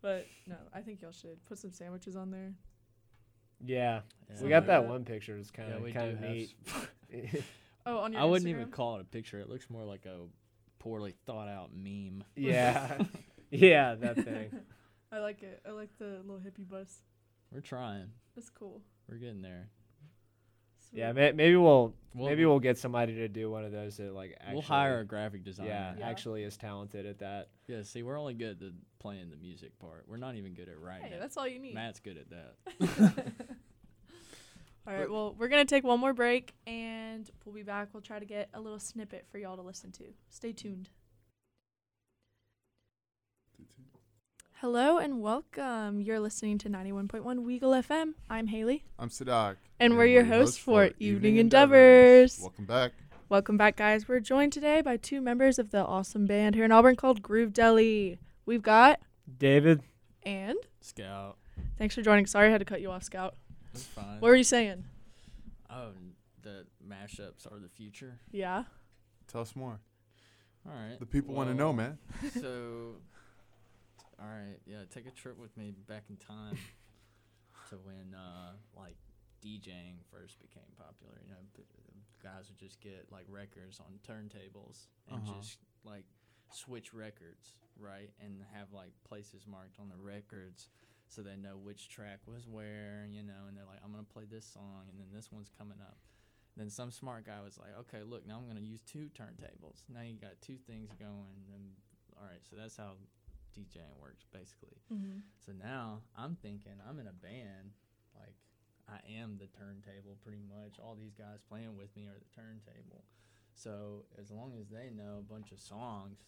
But 0.02 0.26
no, 0.48 0.56
I 0.74 0.82
think 0.82 1.02
y'all 1.02 1.12
should 1.12 1.44
put 1.46 1.58
some 1.58 1.72
sandwiches 1.72 2.16
on 2.16 2.32
there. 2.32 2.54
yeah, 3.64 4.02
Yeah. 4.30 4.44
we 4.44 4.50
got 4.50 4.68
that 4.68 4.88
one 4.88 5.06
picture. 5.06 5.38
It's 5.38 5.52
kind 5.52 5.72
of 5.74 5.82
we 5.82 5.92
kind 5.92 6.12
of 6.12 6.20
have 6.20 6.30
neat. 6.30 6.54
s- 6.68 7.44
Oh, 7.88 8.00
on 8.00 8.14
your 8.14 8.22
I 8.22 8.26
wouldn't 8.26 8.50
even 8.50 8.72
call 8.72 8.96
it 8.98 9.02
a 9.02 9.06
picture. 9.06 9.40
It 9.40 9.48
looks 9.50 9.70
more 9.70 9.84
like 9.84 10.06
a 10.06 10.22
poorly 10.80 11.14
thought 11.26 11.48
out 11.48 11.72
meme. 11.74 12.24
yeah, 12.36 12.98
yeah, 13.52 13.96
that 13.96 14.16
thing. 14.24 14.52
I 15.12 15.20
like 15.20 15.42
it. 15.44 15.62
I 15.68 15.72
like 15.72 15.96
the 15.98 16.20
little 16.26 16.40
hippie 16.40 16.68
bus. 16.68 17.02
We're 17.56 17.62
trying. 17.62 18.08
That's 18.36 18.50
cool. 18.50 18.82
We're 19.10 19.16
getting 19.16 19.42
there. 19.42 19.70
Sweet. 20.90 21.00
Yeah, 21.00 21.14
may, 21.14 21.32
maybe 21.32 21.56
we'll, 21.56 21.94
We'll- 22.14 22.28
maybe 22.28 22.46
we'll 22.46 22.60
get 22.60 22.78
somebody 22.78 23.14
to 23.16 23.30
do 23.30 23.50
one 23.50 23.64
of 23.64 23.72
those 23.72 23.96
that 23.96 24.14
like 24.14 24.36
actually, 24.42 24.56
we'll 24.56 24.62
hire 24.64 25.00
a 25.00 25.06
graphic 25.06 25.46
designer. 25.46 25.70
yeah, 25.70 25.94
Yeah. 25.98 26.10
actually 26.10 26.44
is 26.44 26.58
talented 26.58 27.06
at 27.06 27.20
that. 27.20 27.48
Yeah, 27.68 27.84
see, 27.84 28.04
we're 28.04 28.20
only 28.20 28.34
good 28.34 28.62
at 28.62 28.72
playing 29.00 29.30
the 29.30 29.38
music 29.38 29.80
part. 29.80 30.04
We're 30.06 30.18
not 30.18 30.36
even 30.36 30.54
good 30.54 30.68
at 30.68 30.78
writing. 30.82 31.08
Hey, 31.08 31.18
that's 31.18 31.38
all 31.38 31.48
you 31.48 31.60
need. 31.60 31.74
Matt's 31.76 32.02
good 32.02 32.18
at 32.18 32.30
that. 32.30 33.26
All 34.88 34.94
right. 34.94 35.10
Well, 35.10 35.34
we're 35.40 35.48
gonna 35.48 35.66
take 35.66 35.84
one 35.86 36.00
more 36.00 36.14
break, 36.14 36.54
and 36.68 37.30
we'll 37.46 37.56
be 37.56 37.64
back. 37.64 37.88
We'll 37.94 38.02
try 38.04 38.20
to 38.20 38.26
get 38.26 38.50
a 38.54 38.60
little 38.60 38.80
snippet 38.80 39.26
for 39.32 39.38
y'all 39.38 39.56
to 39.56 39.62
listen 39.64 39.92
to. 39.94 40.04
Stay 40.30 40.52
tuned. 40.52 40.90
Hello 44.62 44.98
and 44.98 45.22
welcome. 45.22 46.02
You're 46.02 46.20
listening 46.20 46.58
to 46.60 46.70
91.1 46.70 47.22
Weagle 47.24 47.84
FM. 47.86 48.14
I'm 48.30 48.48
Haley, 48.48 48.84
I'm 48.98 49.10
Sadak. 49.10 49.58
and 49.80 49.98
we're 49.98 50.06
your 50.06 50.24
hosts 50.26 50.58
for 50.58 50.92
Evening 51.00 51.38
Endeavors. 51.38 52.40
Welcome 52.42 52.66
back. 52.66 52.94
Welcome 53.28 53.58
back, 53.58 53.76
guys. 53.76 54.08
We're 54.08 54.20
joined 54.20 54.54
today 54.54 54.82
by 54.82 54.98
two 54.98 55.20
members 55.20 55.60
of 55.60 55.72
the 55.72 55.84
awesome 55.86 56.26
band 56.26 56.56
here 56.56 56.64
in 56.66 56.72
Auburn 56.72 56.96
called 56.96 57.22
Groove 57.22 57.54
Deli. 57.54 58.20
We've 58.46 58.62
got 58.62 59.00
David, 59.38 59.82
and 60.24 60.58
Scout. 60.82 61.38
thanks 61.78 61.96
for 61.96 62.02
joining. 62.02 62.26
Sorry 62.26 62.48
I 62.48 62.52
had 62.52 62.60
to 62.60 62.66
cut 62.66 62.82
you 62.82 62.92
off, 62.92 63.04
Scout. 63.04 63.36
That's 63.74 63.86
fine. 63.86 64.20
What 64.20 64.30
were 64.30 64.36
you 64.36 64.44
saying? 64.44 64.86
oh, 65.70 65.90
the 66.44 66.66
mashups 66.88 67.52
are 67.52 67.60
the 67.60 67.70
future. 67.70 68.20
Yeah. 68.32 68.64
Tell 69.28 69.42
us 69.42 69.56
more. 69.56 69.80
All 70.68 70.72
right. 70.74 71.00
The 71.00 71.06
people 71.06 71.36
want 71.36 71.50
to 71.50 71.56
know, 71.56 71.74
man. 71.74 71.98
so, 72.40 72.96
all 74.20 74.28
right, 74.28 74.60
yeah, 74.66 74.84
take 74.90 75.08
a 75.08 75.12
trip 75.12 75.38
with 75.40 75.56
me 75.58 75.74
back 75.88 76.04
in 76.10 76.18
time 76.18 76.58
to 77.70 77.76
when 77.84 78.14
uh, 78.16 78.54
like 78.76 78.96
DJing 79.44 80.00
first 80.12 80.40
became 80.40 80.70
popular. 80.78 81.14
You 81.24 81.32
know, 81.32 81.42
guys 82.24 82.48
would 82.50 82.58
just 82.58 82.80
get 82.82 83.06
like 83.12 83.26
records 83.30 83.80
on 83.80 84.00
turntables 84.08 84.88
and 85.10 85.22
Uh-huh. 85.22 85.40
just 85.40 85.60
like 85.84 86.06
switch 86.52 86.94
records, 86.94 87.54
right, 87.80 88.10
and 88.24 88.42
have 88.54 88.72
like 88.74 88.92
places 89.08 89.46
marked 89.48 89.80
on 89.80 89.90
the 89.90 89.98
records. 90.02 90.70
So 91.08 91.22
they 91.22 91.36
know 91.36 91.56
which 91.62 91.88
track 91.90 92.20
was 92.26 92.48
where, 92.48 93.06
you 93.12 93.22
know, 93.22 93.46
and 93.48 93.56
they're 93.56 93.66
like, 93.70 93.80
I'm 93.86 93.92
gonna 93.92 94.04
play 94.12 94.24
this 94.30 94.46
song, 94.46 94.90
and 94.90 95.00
then 95.00 95.08
this 95.14 95.32
one's 95.32 95.52
coming 95.58 95.78
up. 95.82 95.98
Then 96.58 96.70
some 96.70 96.90
smart 96.90 97.26
guy 97.26 97.42
was 97.44 97.60
like, 97.60 97.78
okay, 97.82 98.02
look, 98.02 98.26
now 98.26 98.38
I'm 98.42 98.48
gonna 98.48 98.66
use 98.66 98.82
two 98.82 99.10
turntables. 99.14 99.84
Now 99.94 100.02
you 100.02 100.16
got 100.18 100.40
two 100.42 100.58
things 100.66 100.90
going, 100.98 101.46
and 101.54 101.76
all 102.18 102.26
right, 102.26 102.42
so 102.50 102.56
that's 102.56 102.78
how 102.78 102.94
DJing 103.58 103.96
works 104.02 104.26
basically. 104.32 104.78
Mm-hmm. 104.94 105.20
So 105.46 105.52
now 105.58 106.02
I'm 106.18 106.36
thinking 106.42 106.74
I'm 106.88 107.00
in 107.00 107.08
a 107.08 107.14
band, 107.14 107.74
like 108.20 108.36
I 108.88 109.00
am 109.20 109.38
the 109.40 109.48
turntable 109.48 110.18
pretty 110.22 110.44
much. 110.48 110.78
All 110.80 110.96
these 110.96 111.16
guys 111.16 111.40
playing 111.48 111.76
with 111.76 111.96
me 111.96 112.06
are 112.06 112.20
the 112.20 112.36
turntable. 112.36 113.04
So 113.56 114.06
as 114.20 114.30
long 114.32 114.54
as 114.60 114.68
they 114.68 114.90
know 114.92 115.20
a 115.20 115.34
bunch 115.34 115.52
of 115.52 115.60
songs, 115.60 116.20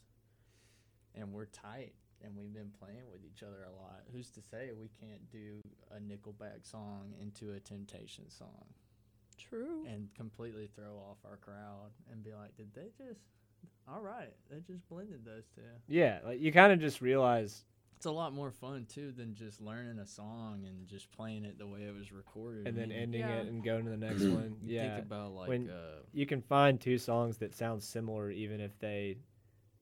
and 1.14 1.34
we're 1.34 1.46
tight, 1.46 1.94
and 2.24 2.36
we've 2.36 2.54
been 2.54 2.72
playing 2.80 3.04
with 3.12 3.22
each 3.26 3.44
other 3.44 3.66
a 3.68 3.76
lot, 3.76 4.02
who's 4.12 4.30
to 4.32 4.42
say 4.42 4.72
we 4.74 4.90
can't 5.00 5.30
do 5.30 5.60
a 5.92 6.00
Nickelback 6.00 6.64
song 6.64 7.14
into 7.20 7.54
a 7.54 7.60
Temptation 7.60 8.30
song? 8.30 8.66
True. 9.38 9.86
and 9.88 10.10
completely 10.16 10.68
throw 10.76 10.98
off 10.98 11.18
our 11.24 11.38
crowd 11.38 11.92
and 12.12 12.24
be 12.24 12.34
like, 12.34 12.56
did 12.58 12.74
they 12.74 12.90
just? 12.98 13.22
All 13.90 14.02
right, 14.02 14.34
they 14.50 14.60
just 14.60 14.88
blended 14.90 15.24
those 15.26 15.46
two. 15.56 15.62
yeah, 15.88 16.20
like 16.26 16.42
you 16.42 16.52
kind 16.52 16.74
of 16.74 16.80
just 16.80 17.00
realize 17.02 17.64
It's 17.96 18.06
a 18.06 18.12
lot 18.12 18.34
more 18.34 18.52
fun 18.52 18.86
too 18.86 19.12
than 19.12 19.34
just 19.34 19.62
learning 19.62 20.00
a 20.00 20.06
song 20.06 20.66
and 20.68 20.86
just 20.88 21.10
playing 21.12 21.46
it 21.46 21.58
the 21.58 21.66
way 21.68 21.84
it 21.84 21.96
was 21.96 22.12
recorded. 22.12 22.68
and 22.68 22.78
I 22.78 22.80
then 22.82 22.90
mean, 22.90 22.98
ending 22.98 23.22
Yeah. 23.22 23.40
it 23.42 23.48
and 23.48 23.64
going 23.64 23.86
to 23.86 23.92
the 23.92 23.98
next 23.98 24.22
one. 24.28 24.58
you 24.62 24.76
Yeah, 24.76 24.96
think 24.96 25.06
about 25.06 25.32
like 25.34 25.48
when- 25.50 25.70
uh, 25.70 26.02
you 26.14 26.26
can 26.26 26.42
find 26.42 26.80
two 26.82 26.98
songs 26.98 27.38
that 27.38 27.54
sound 27.54 27.82
similar 27.82 28.30
even 28.30 28.60
if 28.60 28.78
they 28.80 29.18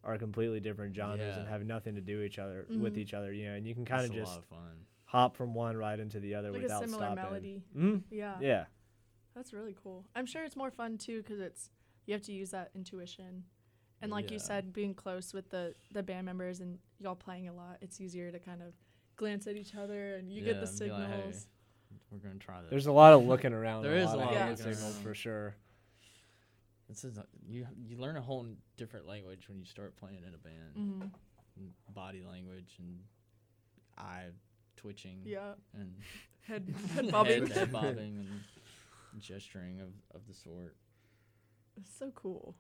are 0.04 0.18
completely 0.20 0.60
different 0.60 0.96
genres 0.96 1.36
and 1.36 1.48
have 1.48 1.66
nothing 1.66 1.96
to 1.96 2.02
do 2.02 2.22
each 2.22 2.38
other 2.38 2.68
with 2.70 2.94
Mhm. 2.94 2.98
each 3.00 3.14
other. 3.16 3.34
You 3.34 3.48
know, 3.48 3.56
and 3.56 3.66
you 3.66 3.74
can 3.74 3.86
kind 3.86 4.06
of 4.06 4.12
just 4.12 4.32
lot 4.34 4.38
of 4.40 4.46
fun. 4.46 4.86
hop 5.06 5.36
from 5.36 5.56
one 5.56 5.76
right 5.76 6.00
into 6.00 6.20
the 6.20 6.36
other 6.36 6.52
Like 6.52 6.60
a 6.60 6.64
without 6.66 6.82
similar 6.84 7.06
stopping. 7.06 7.24
melody. 7.24 7.64
hmm 7.74 7.98
Yeah. 8.12 8.38
Yeah. 8.40 8.66
That's 9.34 9.52
really 9.52 9.76
cool. 9.84 10.06
I'm 10.16 10.28
sure 10.28 10.44
it's 10.44 10.56
more 10.56 10.70
fun 10.72 11.00
too 11.00 11.24
because 11.24 11.40
it's 11.40 11.72
you 12.06 12.14
have 12.14 12.22
to 12.22 12.32
use 12.32 12.52
that 12.52 12.70
intuition, 12.76 13.46
and 14.06 14.12
like 14.14 14.32
you 14.32 14.40
said, 14.40 14.72
being 14.74 14.94
close 14.94 15.34
with 15.34 15.50
the 15.50 15.74
the 15.92 16.04
band 16.04 16.26
members 16.26 16.60
and 16.62 16.78
y'all 17.00 17.16
playing 17.16 17.48
a 17.48 17.54
lot, 17.54 17.78
it's 17.82 18.00
easier 18.00 18.32
to 18.32 18.40
kind 18.40 18.62
of 18.62 18.74
glance 19.18 19.48
at 19.48 19.56
each 19.56 19.76
other 19.76 20.16
and 20.16 20.32
you 20.32 20.42
get 20.42 20.60
the 20.62 20.66
Yeah, 20.66 20.70
and 20.70 20.80
be 20.80 20.90
like, 20.92 21.10
signals. 21.10 21.48
"Hey, 21.92 21.98
We're 22.12 22.18
gonna 22.20 22.36
try 22.40 22.62
this. 22.62 22.70
There's 22.70 22.86
a 22.88 22.92
lot 22.92 23.14
of 23.14 23.26
looking 23.26 23.54
around. 23.54 23.84
There 23.84 23.94
and 23.94 24.04
is 24.04 24.12
a 24.12 24.16
a 24.16 24.18
lot, 24.18 24.34
lot 24.34 24.42
of 24.52 24.52
of 24.54 24.58
signals 24.60 24.98
for 25.00 25.14
sure. 25.14 25.56
This 26.88 27.04
is 27.04 27.18
a, 27.18 27.26
you. 27.48 27.66
You 27.88 27.98
learn 27.98 28.16
a 28.18 28.22
whole 28.22 28.46
different 28.78 29.08
language 29.08 29.50
when 29.50 29.58
you 29.60 29.66
start 29.66 29.96
playing 29.98 30.24
in 30.28 30.34
a 30.34 30.38
band. 30.38 30.76
hmm 30.76 31.68
Body 31.94 32.22
language 32.22 32.76
and 32.80 33.00
eye 33.98 34.26
twitching 34.76 35.22
Yeah. 35.26 35.54
and 35.74 35.96
Head 36.42 36.76
head 36.94 37.12
bobbing. 37.12 37.48
head, 37.48 37.52
head 37.58 37.72
bobbing 37.72 38.18
and 38.18 38.42
gesturing 39.22 39.80
of, 39.80 39.88
of 40.14 40.28
the 40.28 40.34
sort. 40.34 40.76
It's 41.78 41.92
so 41.98 42.12
cool. 42.14 42.56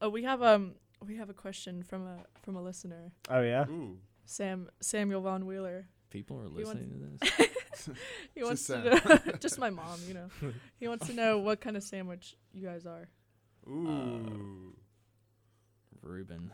Oh, 0.00 0.08
we 0.08 0.22
have 0.24 0.42
um 0.42 0.74
we 1.06 1.16
have 1.16 1.30
a 1.30 1.34
question 1.34 1.82
from 1.82 2.06
a 2.06 2.18
from 2.42 2.56
a 2.56 2.62
listener, 2.62 3.12
Oh 3.30 3.40
yeah. 3.42 3.66
Ooh. 3.68 3.98
Sam 4.24 4.68
Samuel 4.80 5.20
Von 5.22 5.46
Wheeler. 5.46 5.88
People 6.10 6.38
are 6.40 6.48
He 6.48 6.64
listening 6.64 6.90
to 7.20 7.26
this. 7.26 7.90
He 8.34 8.42
wants 8.42 8.66
to 8.68 8.82
know, 8.82 9.18
just 9.40 9.58
my 9.58 9.70
mom, 9.70 9.98
you 10.08 10.14
know. 10.14 10.28
He 10.80 10.88
wants 10.88 11.06
to 11.08 11.12
know 11.12 11.38
what 11.38 11.60
kind 11.60 11.76
of 11.76 11.82
sandwich 11.82 12.36
you 12.52 12.66
guys 12.66 12.86
are. 12.86 13.08
Ooh. 13.68 14.74
Reuben. 16.02 16.52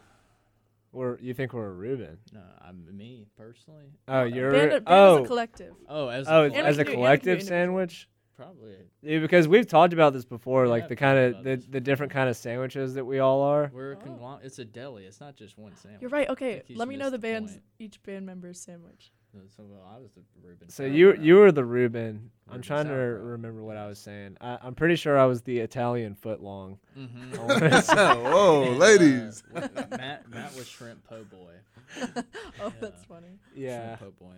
We're 0.93 1.19
you 1.21 1.33
think 1.35 1.53
we're 1.55 1.67
a 1.69 1.73
Reuben? 1.73 2.19
No, 2.33 2.41
I'm 2.61 2.85
me 2.97 3.27
personally. 3.37 3.87
Oh, 4.09 4.25
you're 4.25 4.51
Band, 4.51 4.71
band 4.71 4.85
oh 4.89 5.19
as 5.19 5.25
a 5.25 5.27
collective. 5.27 5.75
Oh, 5.89 6.09
as 6.09 6.27
oh 6.29 6.43
a 6.43 6.45
And 6.45 6.53
we 6.55 6.59
as 6.61 6.79
a 6.79 6.85
can 6.85 6.93
do- 6.95 7.03
and 7.03 7.03
we 7.03 7.07
can 7.09 7.19
do 7.19 7.23
collective 7.23 7.29
individual. 7.41 7.49
sandwich. 7.49 8.09
Probably. 8.37 8.75
Yeah, 9.03 9.19
because 9.21 9.47
we've 9.49 9.67
talked 9.67 9.93
about 9.93 10.13
this 10.13 10.25
before, 10.25 10.65
Yeah, 10.65 10.71
like 10.71 10.83
I've 10.85 10.89
the 10.91 10.97
kind 10.97 11.19
of 11.19 11.45
the, 11.45 11.57
the 11.71 11.81
different 11.81 12.13
kind 12.13 12.29
of 12.29 12.37
sandwiches 12.37 12.95
that 12.95 13.05
we 13.05 13.19
all 13.19 13.43
are. 13.43 13.71
We're 13.73 13.93
a 13.93 13.97
Oh. 13.97 14.01
conglom- 14.01 14.45
It's 14.45 14.59
a 14.59 14.65
deli. 14.65 15.05
It's 15.07 15.21
not 15.21 15.37
just 15.37 15.59
one 15.59 15.77
sandwich. 15.77 16.01
You're 16.03 16.11
right. 16.11 16.29
Okay, 16.31 16.63
let 16.75 16.89
me 16.89 16.97
know 16.97 17.07
the 17.07 17.13
the 17.13 17.19
band's 17.19 17.53
point. 17.53 17.63
each 17.79 18.03
band 18.03 18.27
member's 18.27 18.61
sandwich. 18.61 19.13
So, 19.33 19.39
so, 19.57 19.63
well, 19.67 19.91
I 19.91 19.99
was 19.99 20.13
the 20.13 20.21
Reuben. 20.47 20.69
So 20.69 20.85
you 20.85 21.15
you 21.15 21.37
were 21.37 21.51
the 21.53 21.65
Reuben. 21.65 22.31
I'm 22.49 22.53
Reuben 22.57 22.63
trying 22.63 22.85
to 22.85 22.91
sauerkraut. 22.91 23.27
remember 23.31 23.63
what 23.65 23.79
I 23.79 23.87
was 23.87 23.99
saying. 23.99 24.37
I, 24.43 24.59
I'm 24.63 24.75
pretty 24.75 24.97
sure 24.97 25.19
I 25.19 25.25
was 25.25 25.41
the 25.41 25.59
Italian 25.61 26.15
footlong. 26.15 26.77
Mhm. 26.99 27.39
I 27.39 28.15
Whoa, 28.31 28.63
And, 28.65 28.75
uh, 28.75 28.77
ladies. 28.77 29.43
w- 29.55 29.87
Matt 29.91 30.29
Matt 30.29 30.55
was 30.55 30.69
shrimp 30.69 31.03
po' 31.09 31.25
boy. 31.25 31.55
oh, 32.03 32.13
Yeah. 32.61 32.71
that's 32.81 33.05
funny. 33.07 33.39
yeah, 33.55 33.97
Shrimp 33.97 34.19
po' 34.19 34.25
boy. 34.27 34.35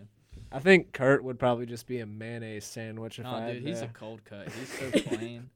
I 0.55 0.61
think 0.61 0.93
Kurt 0.93 1.25
would 1.25 1.39
probably 1.39 1.67
just 1.67 1.87
be 1.87 1.99
a 2.01 2.07
mayonnaise 2.07 2.65
sandwich 2.65 3.19
if 3.19 3.27
I 3.27 3.31
No, 3.41 3.47
had 3.47 3.55
dude, 3.55 3.63
he's 3.65 3.83
a 3.83 3.89
cold 3.89 4.25
cut. 4.25 4.49
He's 4.53 4.69
so 4.79 4.91
plain. 5.09 5.51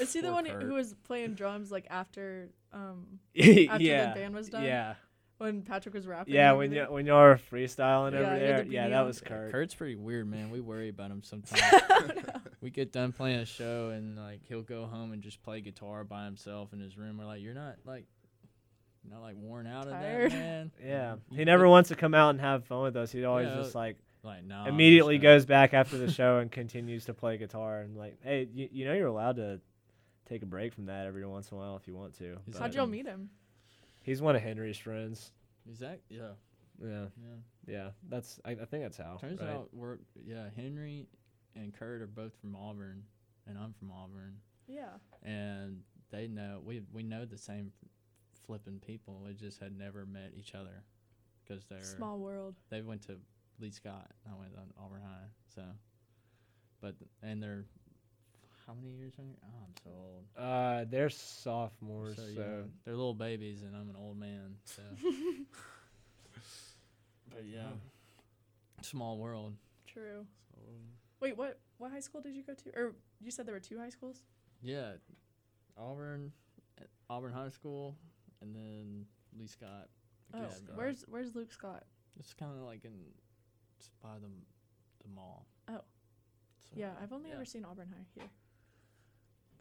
Is 0.00 0.12
he 0.12 0.20
the 0.20 0.28
Poor 0.28 0.34
one 0.36 0.46
Kurt. 0.46 0.62
who 0.62 0.74
was 0.74 0.94
playing 1.04 1.34
drums 1.34 1.70
like 1.70 1.86
after 1.90 2.48
um 2.72 3.18
yeah, 3.34 3.72
after 3.72 3.78
the 3.84 4.12
band 4.20 4.34
was 4.34 4.48
done? 4.48 4.64
yeah, 4.64 4.94
when 5.38 5.62
Patrick 5.62 5.94
was 5.94 6.06
rapping? 6.06 6.32
yeah. 6.34 6.52
When 6.52 6.70
you 6.72 6.78
everything? 6.78 6.94
when 6.94 7.06
y'all 7.06 7.22
were 7.22 7.40
freestyling 7.52 8.12
Yeah, 8.12 8.18
over 8.20 8.38
there, 8.38 8.62
the 8.64 8.70
yeah, 8.70 8.88
that 8.88 9.02
was 9.02 9.20
Kurt. 9.20 9.50
Kurt's 9.50 9.74
pretty 9.74 9.96
weird, 9.96 10.28
man. 10.28 10.50
We 10.50 10.60
worry 10.60 10.88
about 10.88 11.10
him 11.10 11.22
sometimes. 11.24 11.62
we 12.60 12.70
get 12.70 12.92
done 12.92 13.12
playing 13.12 13.40
a 13.40 13.44
show 13.46 13.90
and 13.90 14.16
like 14.16 14.40
he'll 14.48 14.62
go 14.62 14.86
home 14.86 15.12
and 15.12 15.22
just 15.22 15.42
play 15.42 15.60
guitar 15.60 16.04
by 16.04 16.24
himself 16.24 16.72
in 16.72 16.78
his 16.80 16.96
room. 16.96 17.18
We're 17.18 17.26
like, 17.26 17.42
you're 17.42 17.54
not 17.54 17.76
like, 17.84 18.04
you're 18.19 18.19
not 19.10 19.22
like 19.22 19.36
worn 19.36 19.66
out 19.66 19.86
of 19.86 19.92
Tired. 19.92 20.30
that, 20.32 20.38
man. 20.38 20.70
Yeah, 20.84 21.14
You 21.30 21.38
he 21.38 21.44
never 21.44 21.64
put- 21.64 21.70
wants 21.70 21.88
to 21.90 21.96
come 21.96 22.14
out 22.14 22.30
and 22.30 22.40
have 22.40 22.64
fun 22.64 22.82
with 22.82 22.96
us. 22.96 23.10
He 23.12 23.24
always 23.24 23.48
Yeah, 23.48 23.56
just 23.56 23.74
like 23.74 23.96
like 24.22 24.44
no. 24.44 24.64
Immediately 24.66 25.16
just 25.16 25.22
goes 25.22 25.46
back 25.46 25.72
after 25.74 25.96
the 25.98 26.10
show 26.10 26.38
and 26.40 26.50
continues 26.52 27.06
to 27.06 27.14
play 27.14 27.38
guitar 27.38 27.80
and 27.80 27.96
like, 27.96 28.18
hey, 28.22 28.48
you, 28.52 28.68
you 28.70 28.84
know 28.84 28.92
you're 28.94 29.06
allowed 29.08 29.36
to 29.36 29.60
take 30.28 30.42
a 30.42 30.46
break 30.46 30.74
from 30.74 30.86
that 30.86 31.06
every 31.06 31.26
once 31.26 31.50
in 31.50 31.56
a 31.56 31.60
while 31.60 31.76
if 31.76 31.88
you 31.88 31.94
want 31.94 32.16
to. 32.18 32.32
Is 32.32 32.38
but 32.52 32.58
How'd 32.60 32.74
y'all 32.74 32.86
meet 32.86 33.06
him? 33.06 33.30
He's 34.02 34.20
one 34.22 34.36
of 34.36 34.42
Henry's 34.42 34.78
friends. 34.78 35.32
Is 35.70 35.78
that 35.80 36.00
yeah 36.08 36.32
Yeah, 36.82 36.88
yeah? 37.16 37.36
yeah. 37.66 37.88
That's 38.08 38.38
I, 38.44 38.52
I 38.52 38.64
think 38.66 38.82
that's 38.84 38.96
how. 38.98 39.16
Turns 39.20 39.40
right? 39.40 39.50
out 39.50 39.68
we're 39.72 39.98
yeah 40.24 40.44
Henry 40.56 41.06
and 41.56 41.72
Kurt 41.74 42.00
are 42.02 42.06
both 42.06 42.32
from 42.40 42.54
Auburn, 42.54 43.02
and 43.48 43.58
I'm 43.58 43.72
from 43.78 43.90
Auburn, 43.90 44.36
Yeah. 44.68 44.84
and 45.24 45.80
they 46.10 46.28
know 46.28 46.60
we 46.64 46.82
we 46.92 47.02
know 47.02 47.24
the 47.24 47.38
same 47.38 47.72
flipping 48.50 48.80
people. 48.84 49.22
We 49.24 49.32
just 49.34 49.60
had 49.60 49.78
never 49.78 50.04
met 50.04 50.32
each 50.36 50.56
other 50.56 50.82
because 51.44 51.64
they're 51.66 51.84
Small 51.84 52.18
world. 52.18 52.56
they 52.68 52.80
went 52.82 53.06
to 53.06 53.16
Lee 53.60 53.70
Scott. 53.70 54.10
I 54.26 54.36
went 54.36 54.52
to 54.54 54.60
Auburn 54.82 55.02
High. 55.02 55.28
So, 55.54 55.62
but 56.80 56.96
and 57.22 57.40
they're 57.40 57.64
how 58.66 58.74
many 58.74 58.90
years 58.90 59.12
younger? 59.16 59.34
Oh, 59.44 59.64
I'm 59.64 59.74
so 59.84 59.90
old. 59.96 60.24
Uh, 60.36 60.84
they're 60.90 61.10
sophomores, 61.10 62.16
so, 62.16 62.22
so, 62.22 62.28
yeah, 62.40 62.62
they're 62.84 62.96
little 62.96 63.14
babies, 63.14 63.62
and 63.62 63.76
I'm 63.76 63.88
an 63.88 63.96
old 63.96 64.18
man. 64.18 64.56
So, 64.64 64.82
but 67.30 67.44
yeah, 67.46 67.68
small 68.82 69.16
world. 69.16 69.54
True. 69.86 70.26
Wait, 71.20 71.36
what 71.36 71.60
what 71.78 71.92
high 71.92 72.00
school 72.00 72.20
did 72.20 72.34
you 72.34 72.42
go 72.42 72.54
to? 72.54 72.70
Or 72.76 72.94
you 73.20 73.30
said 73.30 73.46
there 73.46 73.54
were 73.54 73.60
two 73.60 73.78
high 73.78 73.90
schools? 73.90 74.24
Yeah, 74.60 74.94
Auburn, 75.78 76.32
Auburn 77.08 77.32
High 77.32 77.50
School, 77.50 77.96
and 78.40 78.54
then 78.54 79.06
Lee 79.38 79.46
Scott. 79.46 79.88
Oh, 80.32 80.38
Academy. 80.38 80.60
where's 80.74 81.04
where's 81.08 81.34
Luke 81.34 81.52
Scott? 81.52 81.84
It's 82.18 82.32
kind 82.34 82.52
of 82.56 82.62
like 82.62 82.84
in 82.84 82.92
it's 83.78 83.88
by 84.02 84.14
the 84.20 84.28
the 85.02 85.08
mall. 85.14 85.46
Oh. 85.68 85.80
So 86.62 86.76
Yeah, 86.76 86.90
I've 87.02 87.12
only 87.12 87.30
yeah. 87.30 87.36
ever 87.36 87.44
seen 87.44 87.64
Auburn 87.64 87.88
High 87.90 88.06
here. 88.14 88.30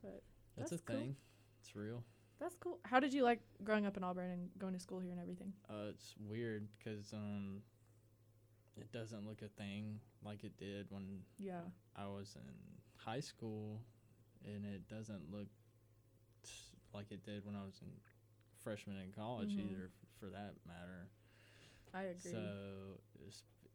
But 0.01 0.21
that's, 0.57 0.71
that's 0.71 0.81
a 0.81 0.85
cool. 0.85 0.95
thing. 0.95 1.15
It's 1.61 1.75
real. 1.75 2.03
that's 2.39 2.55
cool. 2.55 2.79
How 2.85 2.99
did 2.99 3.13
you 3.13 3.23
like 3.23 3.39
growing 3.63 3.85
up 3.85 3.97
in 3.97 4.03
Auburn 4.03 4.31
and 4.31 4.49
going 4.57 4.73
to 4.73 4.79
school 4.79 4.99
here 4.99 5.11
and 5.11 5.19
everything? 5.19 5.53
Uh, 5.69 5.89
it's 5.89 6.13
weird 6.19 6.67
'cause 6.83 7.11
um, 7.13 7.61
it 8.77 8.91
doesn't 8.91 9.25
look 9.27 9.41
a 9.41 9.49
thing 9.49 9.99
like 10.23 10.43
it 10.43 10.55
did 10.57 10.87
when 10.89 11.23
Yeah. 11.37 11.61
I 11.95 12.07
was 12.07 12.35
in 12.35 12.53
high 12.97 13.19
school, 13.19 13.81
and 14.45 14.65
it 14.65 14.87
doesn't 14.87 15.31
look 15.31 15.47
t- 16.43 16.51
like 16.93 17.11
it 17.11 17.23
did 17.25 17.45
when 17.45 17.55
I 17.55 17.63
was 17.65 17.79
in 17.81 17.89
freshman 18.63 18.97
in 18.97 19.11
college 19.11 19.55
Mhm. 19.55 19.59
either, 19.71 19.85
f- 19.85 20.09
for 20.19 20.27
that 20.29 20.55
matter. 20.65 21.09
I 21.93 22.03
agree. 22.03 22.31
So, 22.31 22.99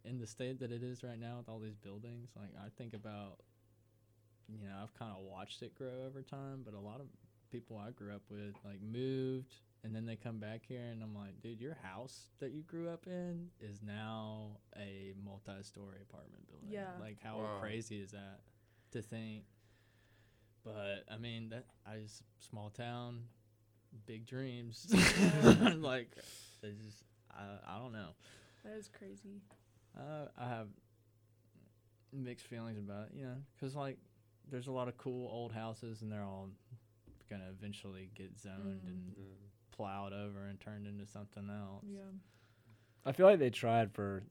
in 0.05 0.19
the 0.19 0.27
state 0.27 0.59
that 0.61 0.71
it 0.71 0.83
is 0.83 1.03
right 1.03 1.19
now 1.19 1.39
with 1.39 1.49
all 1.49 1.59
these 1.59 1.77
buildings, 1.77 2.31
like 2.37 2.55
I 2.57 2.69
think 2.77 2.95
about, 2.95 3.41
you 4.49 4.59
know, 4.67 4.75
I've 4.83 4.95
kind 4.95 5.13
of 5.13 5.25
watched 5.25 5.63
it 5.63 5.75
grow 5.75 6.05
over 6.07 6.23
time, 6.23 6.63
but 6.65 6.75
a 6.75 6.79
lot 6.81 7.01
of 7.01 7.07
people 7.51 7.79
I 7.79 7.91
grew 7.91 8.15
up 8.15 8.23
with 8.31 8.55
like 8.65 8.81
moved 8.83 9.55
and 9.83 9.95
then 9.95 10.07
they 10.07 10.17
come 10.17 10.39
back 10.39 10.63
here 10.67 10.83
and 10.91 11.03
I'm 11.03 11.15
like, 11.15 11.41
dude, 11.41 11.61
your 11.61 11.75
house 11.83 12.31
that 12.41 12.53
you 12.53 12.63
grew 12.63 12.89
up 12.89 13.07
in 13.07 13.51
is 13.61 13.81
now 13.83 14.59
a 14.77 15.15
multi-story 15.25 15.99
apartment 16.03 16.47
building. 16.49 16.69
Yeah. 16.71 16.91
Like 17.01 17.19
how 17.23 17.37
Wow. 17.39 17.59
crazy 17.61 18.01
is 18.01 18.11
that 18.13 18.41
to 18.93 19.03
think? 19.03 19.45
But 20.65 21.05
I 21.11 21.19
mean, 21.19 21.51
that 21.51 21.67
I 21.87 21.99
just 21.99 22.23
small 22.39 22.71
town, 22.71 23.25
big 24.07 24.27
dreams. 24.27 24.87
like, 25.79 26.09
it's 26.63 26.81
just 26.85 27.05
I 27.31 27.45
I 27.67 27.79
don't 27.79 27.93
know. 27.93 28.11
that 28.65 28.77
is 28.77 28.89
crazy. 28.89 29.41
Uh, 29.97 30.27
I 30.39 30.49
have 30.49 30.69
mixed 32.13 32.47
feelings 32.47 32.79
about 32.79 33.07
it, 33.09 33.13
you 33.17 33.25
know, 33.25 33.37
because 33.55 33.75
like 33.75 33.99
there's 34.51 34.67
a 34.67 34.73
lot 34.73 34.89
of 34.89 34.97
cool 34.99 35.29
old 35.33 35.53
houses 35.53 36.03
and 36.03 36.11
they're 36.13 36.23
all 36.25 36.49
gonna 37.31 37.49
eventually 37.51 38.11
get 38.15 38.39
zoned 38.39 38.81
Mm. 38.85 38.87
and 38.89 39.15
plowed 39.73 40.13
over 40.13 40.47
and 40.47 40.61
turned 40.61 40.87
into 40.87 41.07
something 41.07 41.49
else. 41.51 41.85
Yeah. 41.89 42.01
I 43.05 43.13
feel 43.13 43.27
like 43.27 43.39
they 43.39 43.51
tried 43.51 43.93
for 43.93 44.23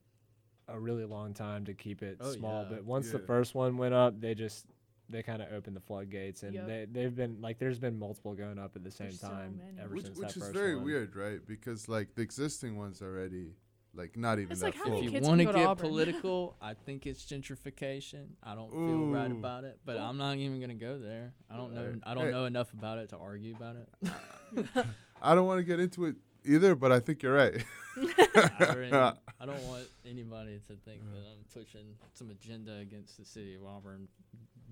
a 0.70 0.80
really 0.80 1.04
long 1.06 1.34
time 1.34 1.66
to 1.66 1.74
keep 1.74 2.02
it 2.02 2.18
Oh, 2.22 2.32
small, 2.32 2.64
yeah. 2.64 2.70
but 2.76 2.86
once 2.86 3.12
the 3.12 3.20
first 3.20 3.54
one 3.54 3.76
went 3.78 3.94
up, 3.94 4.20
they 4.22 4.34
just 4.36 4.66
they 5.10 5.22
kind 5.24 5.42
of 5.42 5.52
opened 5.54 5.76
the 5.76 5.82
floodgates, 5.82 6.44
and 6.44 6.54
Yep. 6.54 6.68
they 6.68 6.88
they've 6.92 7.16
been 7.16 7.42
like 7.42 7.60
there's 7.60 7.80
been 7.80 8.00
multiple 8.00 8.34
going 8.34 8.58
up 8.60 8.76
at 8.76 8.84
the 8.84 8.92
same 8.92 9.08
There's 9.08 9.20
time 9.20 9.58
many. 9.64 9.80
ever 9.80 9.94
which 9.96 10.06
since 10.06 10.18
which 10.18 10.28
that 10.30 10.38
is 10.38 10.44
first 10.44 10.54
very 10.54 10.76
one. 10.76 10.86
weird, 10.86 11.16
right? 11.16 11.40
Because 11.46 11.88
like 11.90 12.16
the 12.16 12.22
existing 12.22 12.78
ones 12.78 13.02
already 13.02 13.54
like 13.96 14.18
not 14.18 14.40
even 14.40 14.54
It's 14.54 14.62
that 14.62 14.68
like, 14.68 14.76
full. 14.76 14.98
If 15.04 15.12
you 15.14 15.20
want 15.22 15.40
to 15.40 15.46
can 15.46 15.46
go 15.46 15.52
to 15.52 15.58
get 15.60 15.68
Auburn? 15.68 15.88
political, 15.90 16.56
I 16.62 16.74
think 16.74 17.06
it's 17.06 17.24
gentrification. 17.26 18.26
I 18.42 18.56
don't 18.56 18.72
feel 18.72 19.06
right 19.08 19.32
about 19.32 19.66
it, 19.66 19.80
but 19.86 19.98
oh. 19.98 20.02
I'm 20.04 20.18
not 20.18 20.36
even 20.38 20.60
gonna 20.60 20.74
go 20.74 20.98
there. 20.98 21.34
I 21.52 21.58
don't 21.58 21.74
know. 21.76 21.94
I 22.04 22.14
don't 22.16 22.26
Hey. 22.26 22.32
know 22.32 22.46
enough 22.46 22.74
about 22.74 22.98
it 22.98 23.10
to 23.10 23.18
argue 23.18 23.56
about 23.56 23.76
it. 23.76 24.66
I 25.22 25.36
don't 25.36 25.46
want 25.46 25.60
to 25.60 25.64
get 25.64 25.80
into 25.80 26.06
it 26.06 26.16
either, 26.46 26.76
but 26.76 26.92
I 26.92 27.00
think 27.00 27.22
you're 27.22 27.36
right. 27.36 27.64
I, 27.96 28.74
really- 28.76 28.92
I 29.40 29.46
don't 29.46 29.64
want 29.68 29.84
anybody 30.06 30.60
to 30.68 30.74
think 30.86 31.02
that 31.12 31.20
I'm 31.30 31.44
pushing 31.54 31.86
some 32.14 32.30
agenda 32.32 32.78
against 32.78 33.18
the 33.18 33.26
city 33.26 33.56
of 33.56 33.64
Auburn, 33.66 34.08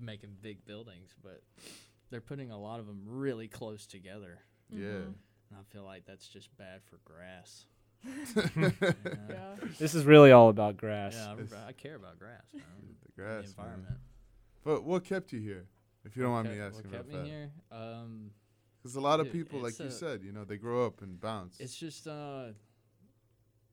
making 0.02 0.36
big 0.42 0.64
buildings, 0.64 1.14
but 1.22 1.42
they're 2.10 2.20
putting 2.20 2.50
a 2.50 2.58
lot 2.58 2.80
of 2.80 2.86
them 2.86 3.02
really 3.06 3.48
close 3.48 3.86
together, 3.86 4.38
yeah. 4.70 4.78
Mhm. 4.88 5.04
and 5.50 5.58
I 5.58 5.62
feel 5.72 5.84
like 5.84 6.04
that's 6.06 6.28
just 6.28 6.54
bad 6.56 6.82
for 6.84 6.98
grass. 7.04 7.66
Yeah. 8.56 9.54
This 9.78 9.94
is 9.94 10.04
really 10.04 10.32
all 10.32 10.48
about 10.48 10.76
grass. 10.76 11.14
Yeah, 11.14 11.36
I, 11.64 11.68
I 11.68 11.72
care 11.72 11.94
about 11.96 12.18
grass, 12.18 12.42
man. 12.52 12.62
the 13.02 13.08
the 13.08 13.12
grass, 13.22 13.42
man. 13.44 13.66
environment. 13.66 13.96
But 14.64 14.84
what 14.84 15.04
kept 15.04 15.32
you 15.32 15.40
here? 15.40 15.66
If 16.04 16.16
you 16.16 16.22
don't 16.22 16.32
mind 16.32 16.48
What 16.48 16.54
me 16.56 16.60
kept- 16.62 16.74
asking 16.76 16.90
what 16.90 17.00
about 17.00 17.10
kept 17.10 17.24
me 17.24 17.30
that. 17.30 17.36
here? 17.36 17.50
Um, 17.70 18.30
Because 18.82 18.96
a 18.96 19.00
lot 19.00 19.20
of 19.20 19.30
people, 19.30 19.60
like 19.60 19.70
it's 19.70 19.80
you 19.80 19.90
said, 19.90 20.22
you 20.24 20.32
know, 20.32 20.44
they 20.44 20.56
grow 20.56 20.84
up 20.86 21.00
and 21.02 21.18
bounce. 21.20 21.58
It's 21.60 21.76
just 21.76 22.06
uh 22.08 22.48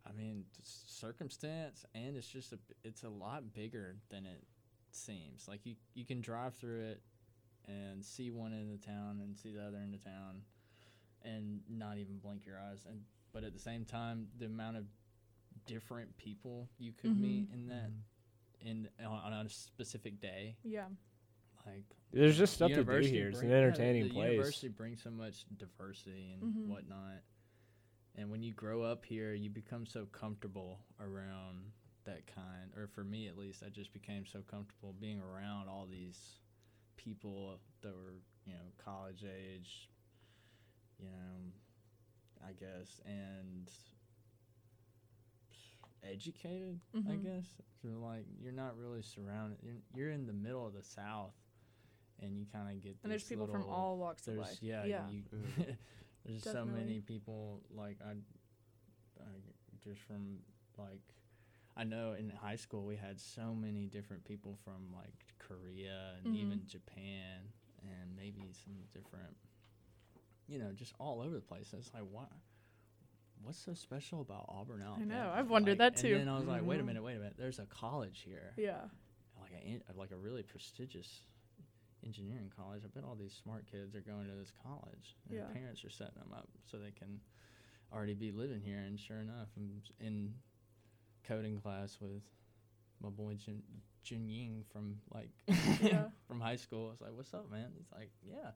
I 0.05 0.11
mean 0.15 0.45
circumstance 0.63 1.86
and 1.93 2.15
it's 2.15 2.27
just 2.27 2.51
a 2.53 2.57
b- 2.57 2.73
it's 2.84 3.03
a 3.03 3.09
lot 3.09 3.53
bigger 3.53 3.97
than 4.09 4.25
it 4.25 4.43
seems. 4.95 5.47
Like 5.47 5.65
you 5.65 5.75
you 5.93 6.05
can 6.05 6.21
drive 6.21 6.55
through 6.55 6.81
it 6.81 7.01
and 7.67 8.03
see 8.03 8.31
one 8.31 8.53
end 8.53 8.71
of 8.73 8.83
town 8.85 9.19
and 9.23 9.37
see 9.37 9.51
the 9.51 9.61
other 9.63 9.77
end 9.77 9.93
of 9.93 10.03
town 10.03 10.41
and 11.23 11.59
not 11.69 11.97
even 11.97 12.17
blink 12.17 12.45
your 12.45 12.57
eyes 12.57 12.85
and 12.89 13.01
but 13.33 13.43
at 13.43 13.53
the 13.53 13.59
same 13.59 13.85
time 13.85 14.27
the 14.39 14.45
amount 14.45 14.77
of 14.77 14.85
different 15.65 16.15
people 16.17 16.67
you 16.79 16.93
could 16.93 17.15
meet 17.19 17.49
Mhm. 17.51 17.53
in 17.53 17.67
that 17.67 17.91
in 18.61 18.89
on, 19.05 19.33
on 19.33 19.45
a 19.45 19.49
specific 19.49 20.19
day 20.19 20.55
Yeah. 20.63 20.87
like 21.65 21.83
There's 22.11 22.37
just 22.37 22.53
stuff 22.55 22.69
to 22.69 22.75
do 22.75 22.79
university 22.79 23.15
here. 23.17 23.27
It's 23.29 23.37
an 23.37 23.41
bring- 23.41 23.51
yeah, 23.51 23.57
the- 23.59 23.63
entertaining 23.67 24.03
the 24.05 24.09
place. 24.13 24.31
University 24.31 24.67
brings 24.69 25.03
so 25.03 25.11
much 25.11 25.45
diversity 25.57 26.31
and 26.31 26.41
Mhm. 26.41 26.67
whatnot, 26.67 27.21
and 28.15 28.31
when 28.31 28.41
you 28.41 28.53
grow 28.53 28.81
up 28.81 29.05
here, 29.05 29.33
you 29.35 29.49
become 29.51 29.85
so 29.85 30.05
comfortable 30.07 30.83
around 30.99 31.71
that 32.10 32.28
kind. 32.34 32.72
Or 32.76 32.88
for 32.88 33.03
me, 33.03 33.28
at 33.28 33.38
least, 33.38 33.64
I 33.66 33.70
just 33.70 33.93
became 33.93 34.26
so 34.26 34.39
comfortable 34.49 34.93
being 34.99 35.20
around 35.22 35.68
all 35.70 35.88
these 35.89 36.18
people 36.97 37.60
that 37.82 37.93
were, 37.95 38.16
you 38.45 38.53
know, 38.53 38.66
college 38.84 39.24
age, 39.24 39.89
you 40.99 41.05
know, 41.07 42.47
I 42.47 42.51
guess, 42.53 42.99
and 43.05 43.70
educated. 46.03 46.80
I 46.93 46.97
Mhm. 46.97 47.24
guess 47.24 47.45
so. 47.82 47.88
Like 47.99 48.26
you're 48.41 48.51
not 48.53 48.78
really 48.78 49.01
surrounded. 49.01 49.60
You're, 49.62 49.82
you're 49.93 50.12
in 50.12 50.26
the 50.26 50.34
middle 50.34 50.66
of 50.66 50.74
the 50.74 50.84
South, 50.84 51.34
and 52.20 52.38
you 52.38 52.45
kind 52.45 52.70
of 52.76 52.82
get. 52.84 52.97
And 53.03 53.12
there's 53.12 53.24
this 53.24 53.30
people 53.30 53.47
from 53.47 53.64
all 53.64 53.97
walks 53.97 54.28
of 54.28 54.36
life. 54.36 54.57
yeah. 54.62 54.86
Yeah. 54.86 55.10
You, 55.10 55.24
Yeah. 55.57 55.66
there's 56.26 56.43
so 56.43 56.66
many 56.66 57.01
people 57.01 57.62
like 57.70 57.97
I, 58.05 58.12
I 59.22 59.32
just 59.84 60.01
from 60.01 60.39
like. 60.78 61.01
I 61.80 61.86
know 61.86 62.11
in 62.13 62.30
high 62.30 62.57
school 62.57 62.84
we 62.86 62.97
had 62.97 63.17
so 63.21 63.55
many 63.55 63.86
different 63.88 64.25
people 64.25 64.57
from 64.65 64.93
like 64.93 65.13
Korea 65.39 66.15
and 66.17 66.27
Mhm. 66.36 66.36
even 66.41 66.67
Japan 66.67 67.53
and 67.82 68.13
maybe 68.17 68.51
some 68.51 68.73
different, 68.91 69.38
you 70.45 70.59
know, 70.59 70.73
just 70.73 70.93
all 70.99 71.21
over 71.21 71.36
the 71.36 71.41
place. 71.41 71.73
It's 71.73 71.93
like, 71.93 72.03
what? 72.03 72.32
What's 73.41 73.57
so 73.59 73.73
special 73.73 74.19
about 74.19 74.45
Auburn 74.49 74.82
I 74.82 74.86
Alabama? 74.88 75.13
know, 75.13 75.32
I've 75.34 75.49
wondered 75.49 75.80
Like, 75.80 75.95
that 75.95 76.01
too. 76.01 76.17
And 76.17 76.27
then 76.27 76.27
I 76.27 76.38
was 76.38 76.47
like, 76.47 76.65
wait 76.65 76.82
a 76.82 76.84
Mhm. 76.84 76.88
minute, 76.88 77.03
wait 77.03 77.15
a 77.15 77.19
minute. 77.19 77.38
There's 77.38 77.59
a 77.59 77.65
college 77.67 78.19
here, 78.23 78.53
Yeah. 78.57 78.89
like 79.39 79.53
a 79.53 79.82
like 79.93 80.11
a 80.11 80.17
really 80.17 80.43
prestigious 80.43 81.23
engineering 82.03 82.49
college. 82.53 82.84
I 82.84 82.88
bet 82.89 83.05
all 83.05 83.15
these 83.15 83.34
smart 83.34 83.65
kids 83.67 83.95
are 83.95 84.01
going 84.01 84.27
to 84.27 84.36
this 84.36 84.51
college, 84.51 85.15
and 85.23 85.38
Yeah. 85.38 85.45
their 85.45 85.53
parents 85.53 85.86
are 85.86 85.89
setting 85.89 86.19
them 86.19 86.34
up 86.34 86.49
so 86.65 86.77
they 86.77 86.91
can 86.91 87.21
already 87.93 88.15
be 88.15 88.34
living 88.34 88.59
here. 88.61 88.80
And 88.80 88.99
sure 88.99 89.21
enough, 89.21 89.47
I'm 89.55 89.82
in 90.01 90.36
coding 91.28 91.57
class 91.59 91.97
with 92.01 92.22
my 93.01 93.09
boy 93.09 93.36
Jun, 93.36 93.61
Jun 94.03 94.28
Ying 94.30 94.63
from 94.72 94.97
like 95.13 95.32
Yeah. 95.82 96.05
from 96.28 96.39
high 96.39 96.55
school. 96.57 96.88
I 96.88 96.91
was 96.91 97.01
like, 97.01 97.11
"What's 97.15 97.34
up, 97.34 97.49
man?" 97.51 97.72
He's 97.78 97.91
like, 97.91 98.11
"Yeah, 98.24 98.51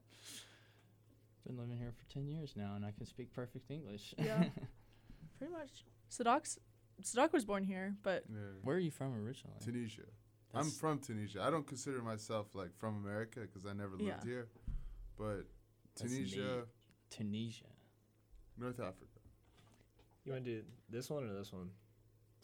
been 1.46 1.56
living 1.58 1.76
here 1.76 1.92
for 1.92 2.12
ten 2.12 2.26
years 2.28 2.54
now, 2.56 2.74
and 2.76 2.84
I 2.84 2.90
can 2.92 3.06
speak 3.06 3.32
perfect 3.32 3.70
English." 3.70 4.14
Yeah. 4.18 4.44
Pretty 5.38 5.52
much. 5.52 5.84
Sadok's 6.10 6.58
Sadok 7.02 7.32
was 7.32 7.44
born 7.44 7.64
here, 7.64 7.94
but 8.02 8.24
yeah. 8.30 8.38
Where 8.62 8.76
are 8.76 8.80
you 8.80 8.90
from 8.90 9.14
originally? 9.14 9.58
Tunisia. 9.64 10.02
I'm 10.56 10.70
from 10.70 11.00
Tunisia. 11.00 11.42
I 11.42 11.50
don't 11.50 11.66
consider 11.66 12.00
myself 12.00 12.54
like 12.54 12.76
from 12.78 12.96
America 13.04 13.40
because 13.40 13.66
I 13.66 13.72
never 13.72 13.96
lived 13.96 14.02
Yeah. 14.04 14.24
here. 14.24 14.46
But 15.18 15.46
That's 15.96 16.12
Tunisia. 16.12 16.62
Tunisia. 17.10 17.64
North 18.56 18.78
Africa. 18.78 19.18
You 20.24 20.32
want 20.32 20.44
to 20.44 20.60
do 20.60 20.62
this 20.88 21.10
one 21.10 21.24
or 21.24 21.34
this 21.34 21.52
one, 21.52 21.70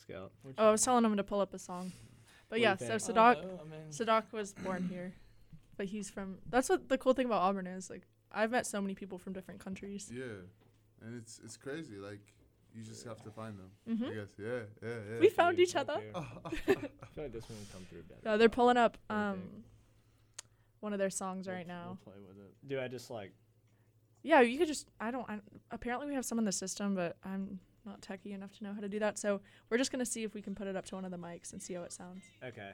Scout? 0.03 0.33
oh, 0.59 0.69
I 0.69 0.71
was 0.71 0.83
telling 0.83 1.05
him 1.05 1.17
to 1.17 1.25
pull 1.25 1.41
up 1.41 1.55
a 1.55 1.59
song. 1.59 1.93
But 2.49 2.59
What 2.59 2.61
yeah, 2.63 2.77
so 2.77 2.95
Sadak, 2.97 3.15
Sadok 3.15 3.37
Oh, 3.45 3.61
I 3.61 3.69
mean, 3.71 3.91
Sadok 3.91 4.33
was 4.33 4.53
born 4.55 4.89
here, 4.91 5.13
but 5.77 5.87
he's 5.87 6.11
from. 6.11 6.39
That's 6.49 6.69
what 6.69 6.89
the 6.89 6.99
cool 6.99 7.13
thing 7.15 7.27
about 7.27 7.43
Auburn 7.43 7.67
is. 7.67 7.89
Like 7.91 8.03
I've 8.33 8.51
met 8.51 8.67
so 8.67 8.81
many 8.81 8.95
people 8.95 9.19
from 9.19 9.33
different 9.33 9.61
countries. 9.61 10.11
Yeah, 10.13 10.25
and 11.03 11.17
it's 11.17 11.41
it's 11.45 11.57
crazy. 11.57 11.97
Like 11.97 12.21
you 12.75 12.83
just 12.83 13.05
have 13.05 13.23
to 13.23 13.31
find 13.31 13.57
them. 13.59 13.71
hmm 13.99 14.05
I 14.05 14.15
guess. 14.15 14.29
Yeah, 14.39 14.47
yeah, 14.83 14.89
yeah. 15.15 15.21
We 15.21 15.29
found 15.29 15.59
each 15.61 15.77
other. 15.77 16.01
thank. 16.67 16.79
I 17.03 17.07
feel 17.15 17.25
like 17.25 17.33
this 17.33 17.49
one 17.49 17.59
will 17.59 17.67
come 17.73 17.85
through 17.89 18.03
better. 18.03 18.21
Yeah, 18.25 18.37
they're 18.37 18.49
pulling 18.49 18.77
up 18.77 18.97
What 19.07 19.15
do 19.17 19.21
you 19.23 19.27
um 19.29 19.37
think? 19.39 19.65
one 20.81 20.93
of 20.93 20.99
their 20.99 21.11
songs 21.11 21.47
we'll- 21.47 21.57
right 21.57 21.67
now. 21.69 21.99
We'll 22.05 22.15
play 22.15 22.23
with 22.27 22.37
it. 22.39 22.69
Do 22.69 22.81
I 22.81 22.89
just 22.89 23.11
like? 23.11 23.33
Yeah, 24.23 24.41
you 24.41 24.59
could 24.59 24.69
just. 24.69 24.89
I 25.01 25.11
don't. 25.13 25.29
I, 25.31 25.39
apparently, 25.71 26.07
we 26.09 26.15
have 26.15 26.25
some 26.27 26.39
in 26.39 26.45
the 26.45 26.53
system, 26.53 26.95
but 26.95 27.17
I'm 27.25 27.59
not 27.85 28.01
techie 28.01 28.35
enough 28.35 28.53
to 28.59 28.65
know 28.65 28.73
how 28.73 28.81
to 28.81 28.89
do 28.89 28.99
that. 28.99 29.19
So 29.19 29.41
we're 29.69 29.79
just 29.79 29.93
gonna 29.93 30.07
see 30.07 30.23
if 30.23 30.35
we 30.35 30.43
can 30.43 30.55
put 30.55 30.67
it 30.67 30.77
up 30.77 30.85
to 30.87 30.95
one 30.95 31.05
of 31.05 31.11
the 31.11 31.19
mics 31.19 31.53
and 31.53 31.63
see 31.63 31.75
how 31.75 31.83
it 31.83 31.93
sounds. 31.93 32.23
Okay. 32.45 32.73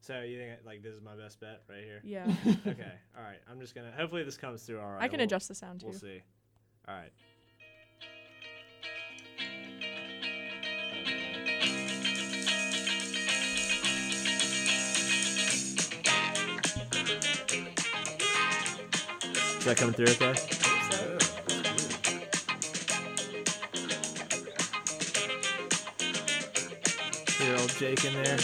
So 0.00 0.20
you 0.20 0.38
think 0.38 0.58
like 0.64 0.82
this 0.82 0.94
is 0.94 1.02
my 1.02 1.16
best 1.16 1.40
bet 1.40 1.62
right 1.68 1.82
here? 1.82 2.00
Yeah. 2.04 2.26
okay. 2.66 2.92
All 3.16 3.24
right. 3.24 3.38
I'm 3.50 3.60
just 3.60 3.74
gonna. 3.74 3.92
Hopefully 3.96 4.22
this 4.22 4.36
comes 4.36 4.62
through 4.62 4.80
all 4.80 4.92
right. 4.92 5.02
I 5.02 5.08
can 5.08 5.18
we'll, 5.18 5.24
adjust 5.24 5.48
the 5.48 5.54
sound 5.54 5.80
too. 5.80 5.88
We'll 5.88 5.98
see. 5.98 6.22
All 6.88 6.94
right. 6.94 7.12
Is 19.58 19.64
that 19.64 19.76
coming 19.76 19.94
through 19.94 20.06
okay? 20.06 20.65
Hear 27.46 27.56
old 27.58 27.70
Jake 27.78 28.04
in 28.04 28.12
there. 28.24 28.38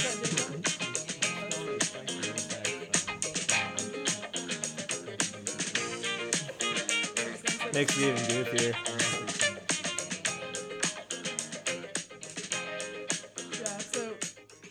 Makes 7.74 7.96
me 7.98 8.08
even 8.08 8.22
goofier. 8.26 8.74
Yeah, 13.60 13.78
so 13.78 14.14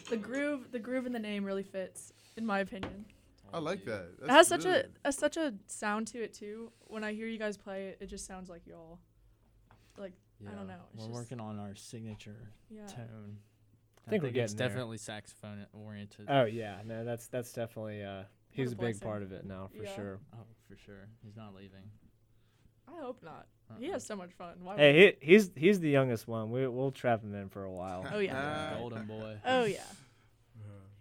the 0.10 0.18
groove, 0.18 0.72
the 0.72 0.80
groove 0.80 1.06
in 1.06 1.12
the 1.12 1.20
name 1.20 1.44
really 1.44 1.64
fits, 1.64 2.14
in 2.38 2.46
my 2.46 2.60
opinion. 2.60 3.06
I 3.54 3.60
like 3.60 3.84
that. 3.86 4.12
it 4.24 4.30
has 4.30 4.48
such 4.48 4.64
really- 4.64 4.84
a, 5.04 5.10
a 5.10 5.12
such 5.12 5.36
a 5.36 5.54
sound 5.68 6.08
to 6.08 6.24
it 6.24 6.34
too. 6.34 6.72
When 6.88 7.04
I 7.04 7.12
hear 7.14 7.28
you 7.28 7.40
guys 7.40 7.58
play 7.58 7.88
it, 7.88 7.98
it 8.00 8.06
just 8.08 8.26
sounds 8.26 8.50
like 8.50 8.66
y'all. 8.66 9.00
Like 9.98 10.14
I 10.48 10.54
don't 10.54 10.68
know, 10.68 10.76
it's 10.94 11.02
We're 11.02 11.08
just- 11.10 11.20
working 11.20 11.40
on 11.42 11.60
our 11.60 11.76
signature 11.76 12.50
yeah. 12.70 12.86
tone. 12.88 13.38
I 14.08 14.10
think 14.10 14.24
we're 14.24 14.30
it's 14.30 14.36
getting 14.36 14.58
there. 14.58 14.68
definitely 14.68 14.98
saxophone 14.98 15.66
oriented. 15.74 16.26
Oh 16.30 16.46
yeah, 16.46 16.78
no, 16.86 17.04
that's 17.06 17.28
that's 17.28 17.54
definitely 17.54 18.04
uh 18.04 18.24
he's 18.50 18.70
a 18.72 18.76
a 18.76 18.76
big 18.76 18.80
blessing. 18.80 19.08
part 19.08 19.22
of 19.24 19.32
it 19.32 19.46
now 19.46 19.70
for 19.76 19.84
Yeah. 19.84 19.96
sure. 19.96 20.20
Oh, 20.34 20.38
for 20.68 20.76
sure. 20.76 21.08
He's 21.24 21.36
not 21.36 21.54
leaving. 21.56 21.84
I 22.88 23.00
hope 23.02 23.22
not. 23.24 23.48
He 23.80 23.86
Uh-uh. 23.88 23.94
has 23.94 24.06
so 24.06 24.16
much 24.18 24.32
fun. 24.34 24.56
Why 24.64 24.76
Hey, 24.78 25.16
he, 25.22 25.34
he's 25.34 25.52
he's 25.56 25.80
the 25.80 25.90
youngest 25.90 26.28
one. 26.28 26.52
We 26.52 26.68
we'll 26.68 26.92
trap 26.92 27.24
him 27.24 27.34
in 27.36 27.48
for 27.50 27.64
a 27.64 27.72
while. 27.72 28.06
Oh 28.12 28.20
yeah. 28.20 28.72
Ah. 28.74 28.78
Golden 28.80 29.06
boy. 29.06 29.38
Oh 29.46 29.64
yeah. 29.66 29.84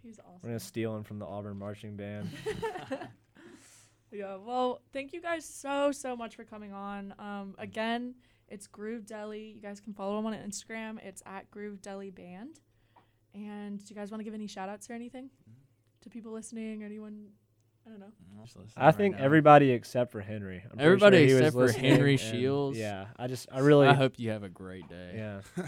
He's 0.03 0.19
We're 0.41 0.49
gonna 0.49 0.59
steal 0.59 0.95
him 0.95 1.03
from 1.03 1.19
the 1.19 1.25
Auburn 1.27 1.57
marching 1.59 1.95
band. 1.95 2.29
yeah. 4.11 4.35
Well, 4.37 4.81
thank 4.93 5.13
you 5.13 5.21
guys 5.21 5.45
so 5.45 5.91
so 5.91 6.15
much 6.15 6.35
for 6.35 6.43
coming 6.43 6.73
on. 6.73 7.13
Um, 7.19 7.55
again, 7.57 8.15
it's 8.47 8.67
Groove 8.67 9.05
Deli. 9.05 9.53
You 9.55 9.61
guys 9.61 9.79
can 9.79 9.93
follow 9.93 10.17
him 10.19 10.25
on 10.25 10.33
Instagram. 10.33 10.97
It's 11.03 11.21
at 11.25 11.49
Groove 11.51 11.81
Deli 11.81 12.09
Band. 12.09 12.59
And 13.33 13.77
do 13.79 13.85
you 13.93 13.95
guys 13.99 14.11
want 14.11 14.19
to 14.19 14.25
give 14.25 14.33
any 14.33 14.47
shout 14.47 14.67
outs 14.69 14.89
or 14.89 14.93
anything 14.93 15.29
to 16.01 16.09
people 16.09 16.31
listening 16.33 16.83
or 16.83 16.85
anyone? 16.85 17.27
I 17.85 17.89
don't 17.89 17.99
know. 17.99 18.05
I'm 18.37 18.45
just 18.45 18.55
listening 18.57 18.73
I 18.77 18.85
right 18.87 18.95
think 18.95 19.17
now. 19.17 19.23
everybody 19.23 19.71
except 19.71 20.11
for 20.11 20.21
Henry. 20.21 20.57
I'm 20.63 20.69
pretty 20.71 20.83
Everybody 20.83 21.17
sure 21.17 21.25
he 21.27 21.33
was 21.33 21.39
except 21.41 21.53
for 21.55 21.65
listening, 21.65 21.91
Henry 21.91 22.11
and 22.11 22.19
Shields. 22.19 22.77
Yeah, 22.77 23.05
I 23.17 23.27
just 23.27 23.47
I 23.51 23.59
really 23.59 23.87
I 23.87 23.93
hope 23.93 24.19
you 24.19 24.29
have 24.31 24.43
a 24.43 24.49
great 24.49 24.87
day. 24.87 25.13
yeah. 25.15 25.65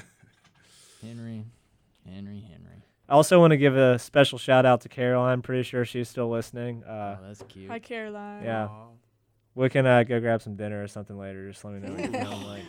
Henry, 1.01 1.45
Henry, 2.05 2.39
Henry. 2.41 2.83
I 3.09 3.13
also 3.13 3.39
want 3.39 3.51
to 3.51 3.57
give 3.57 3.75
a 3.75 3.99
special 3.99 4.37
shout 4.37 4.65
out 4.65 4.81
to 4.81 4.89
Caroline. 4.89 5.41
Pretty 5.41 5.63
sure 5.63 5.83
she's 5.85 6.07
still 6.07 6.29
listening. 6.29 6.83
Uh, 6.83 7.17
oh, 7.19 7.27
that's 7.27 7.43
cute. 7.49 7.69
Hi, 7.69 7.79
Caroline. 7.79 8.43
Yeah. 8.43 8.67
aw. 8.67 8.87
we 9.55 9.69
can 9.69 9.85
uh, 9.85 10.03
go 10.03 10.19
grab 10.21 10.41
some 10.41 10.55
dinner 10.55 10.81
or 10.83 10.87
something 10.87 11.17
later. 11.17 11.49
Just 11.51 11.65
let 11.65 11.73
me 11.73 11.79
know. 11.87 11.93
what 11.93 12.11
you're 12.11 12.47
like. 12.47 12.63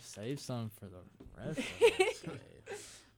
Save 0.00 0.40
some 0.40 0.70
for 0.80 0.86
the 0.86 1.46
rest 1.46 1.58
of 1.58 2.00
us. 2.00 2.24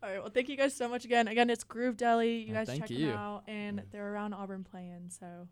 All 0.03 0.09
right. 0.11 0.20
Well, 0.20 0.30
thank 0.32 0.48
you 0.48 0.57
guys 0.57 0.74
so 0.74 0.88
much 0.88 1.05
again. 1.05 1.28
Again, 1.28 1.51
it's 1.51 1.64
Groove 1.64 1.96
Deli. 1.96 2.38
You 2.38 2.53
Well, 2.55 2.61
guys 2.62 2.68
thank 2.68 2.80
check 2.82 2.90
you. 2.90 3.09
them 3.09 3.16
out, 3.18 3.42
and 3.46 3.82
they're 3.92 4.12
around 4.12 4.32
Auburn 4.34 4.64
playing. 4.64 5.11
So, 5.11 5.46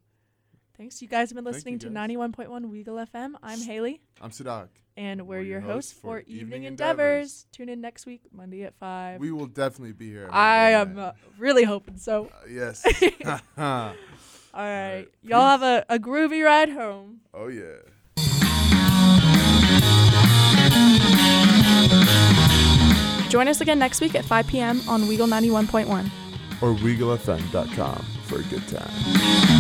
thanks. 0.77 1.03
You 1.03 1.09
guys 1.09 1.29
have 1.31 1.35
been 1.37 1.45
listening 1.45 1.79
to 1.81 1.91
ninety 1.91 2.17
one 2.17 2.33
point 2.33 2.51
one 2.51 2.65
Weagle 2.73 3.07
FM. 3.13 3.35
I'm 3.43 3.61
Haley, 3.61 4.01
I'm 4.23 4.31
Sadak. 4.31 4.69
and 4.97 5.27
we're, 5.27 5.41
your 5.43 5.61
hosts 5.61 5.93
for 5.93 6.21
Evening, 6.27 6.65
Endeavors. 6.65 6.91
Endeavors. 6.99 7.47
Tune 7.53 7.69
in 7.69 7.81
next 7.83 8.07
week, 8.07 8.23
Monday 8.33 8.63
at 8.65 8.75
five. 8.79 9.21
We 9.21 9.33
will 9.33 9.47
definitely 9.47 9.93
be 9.93 10.09
here. 10.09 10.31
I 10.33 10.71
am 10.71 10.99
uh, 10.99 11.13
really 11.39 11.65
hoping 11.65 11.99
so. 11.99 12.27
Uh, 12.33 12.47
yes. 12.51 12.85
All 13.27 13.43
right. 13.59 13.95
right. 14.55 15.07
Y'all 15.23 15.43
have 15.47 15.63
a, 15.63 15.85
a 15.91 15.99
groovy 15.99 16.43
ride 16.43 16.71
home. 16.71 17.21
oh 17.35 17.49
yeah. 17.49 17.75
Join 23.29 23.49
us 23.49 23.61
again 23.61 23.79
next 23.79 24.01
week 24.01 24.15
at 24.15 24.25
5 24.25 24.47
p.m. 24.47 24.81
on 24.89 25.03
Weagle 25.03 25.29
91.1. 25.29 26.11
Or 26.61 26.75
WeagleFM.com 26.75 28.05
for 28.25 28.41
a 28.41 28.43
good 28.45 28.67
time. 28.69 29.58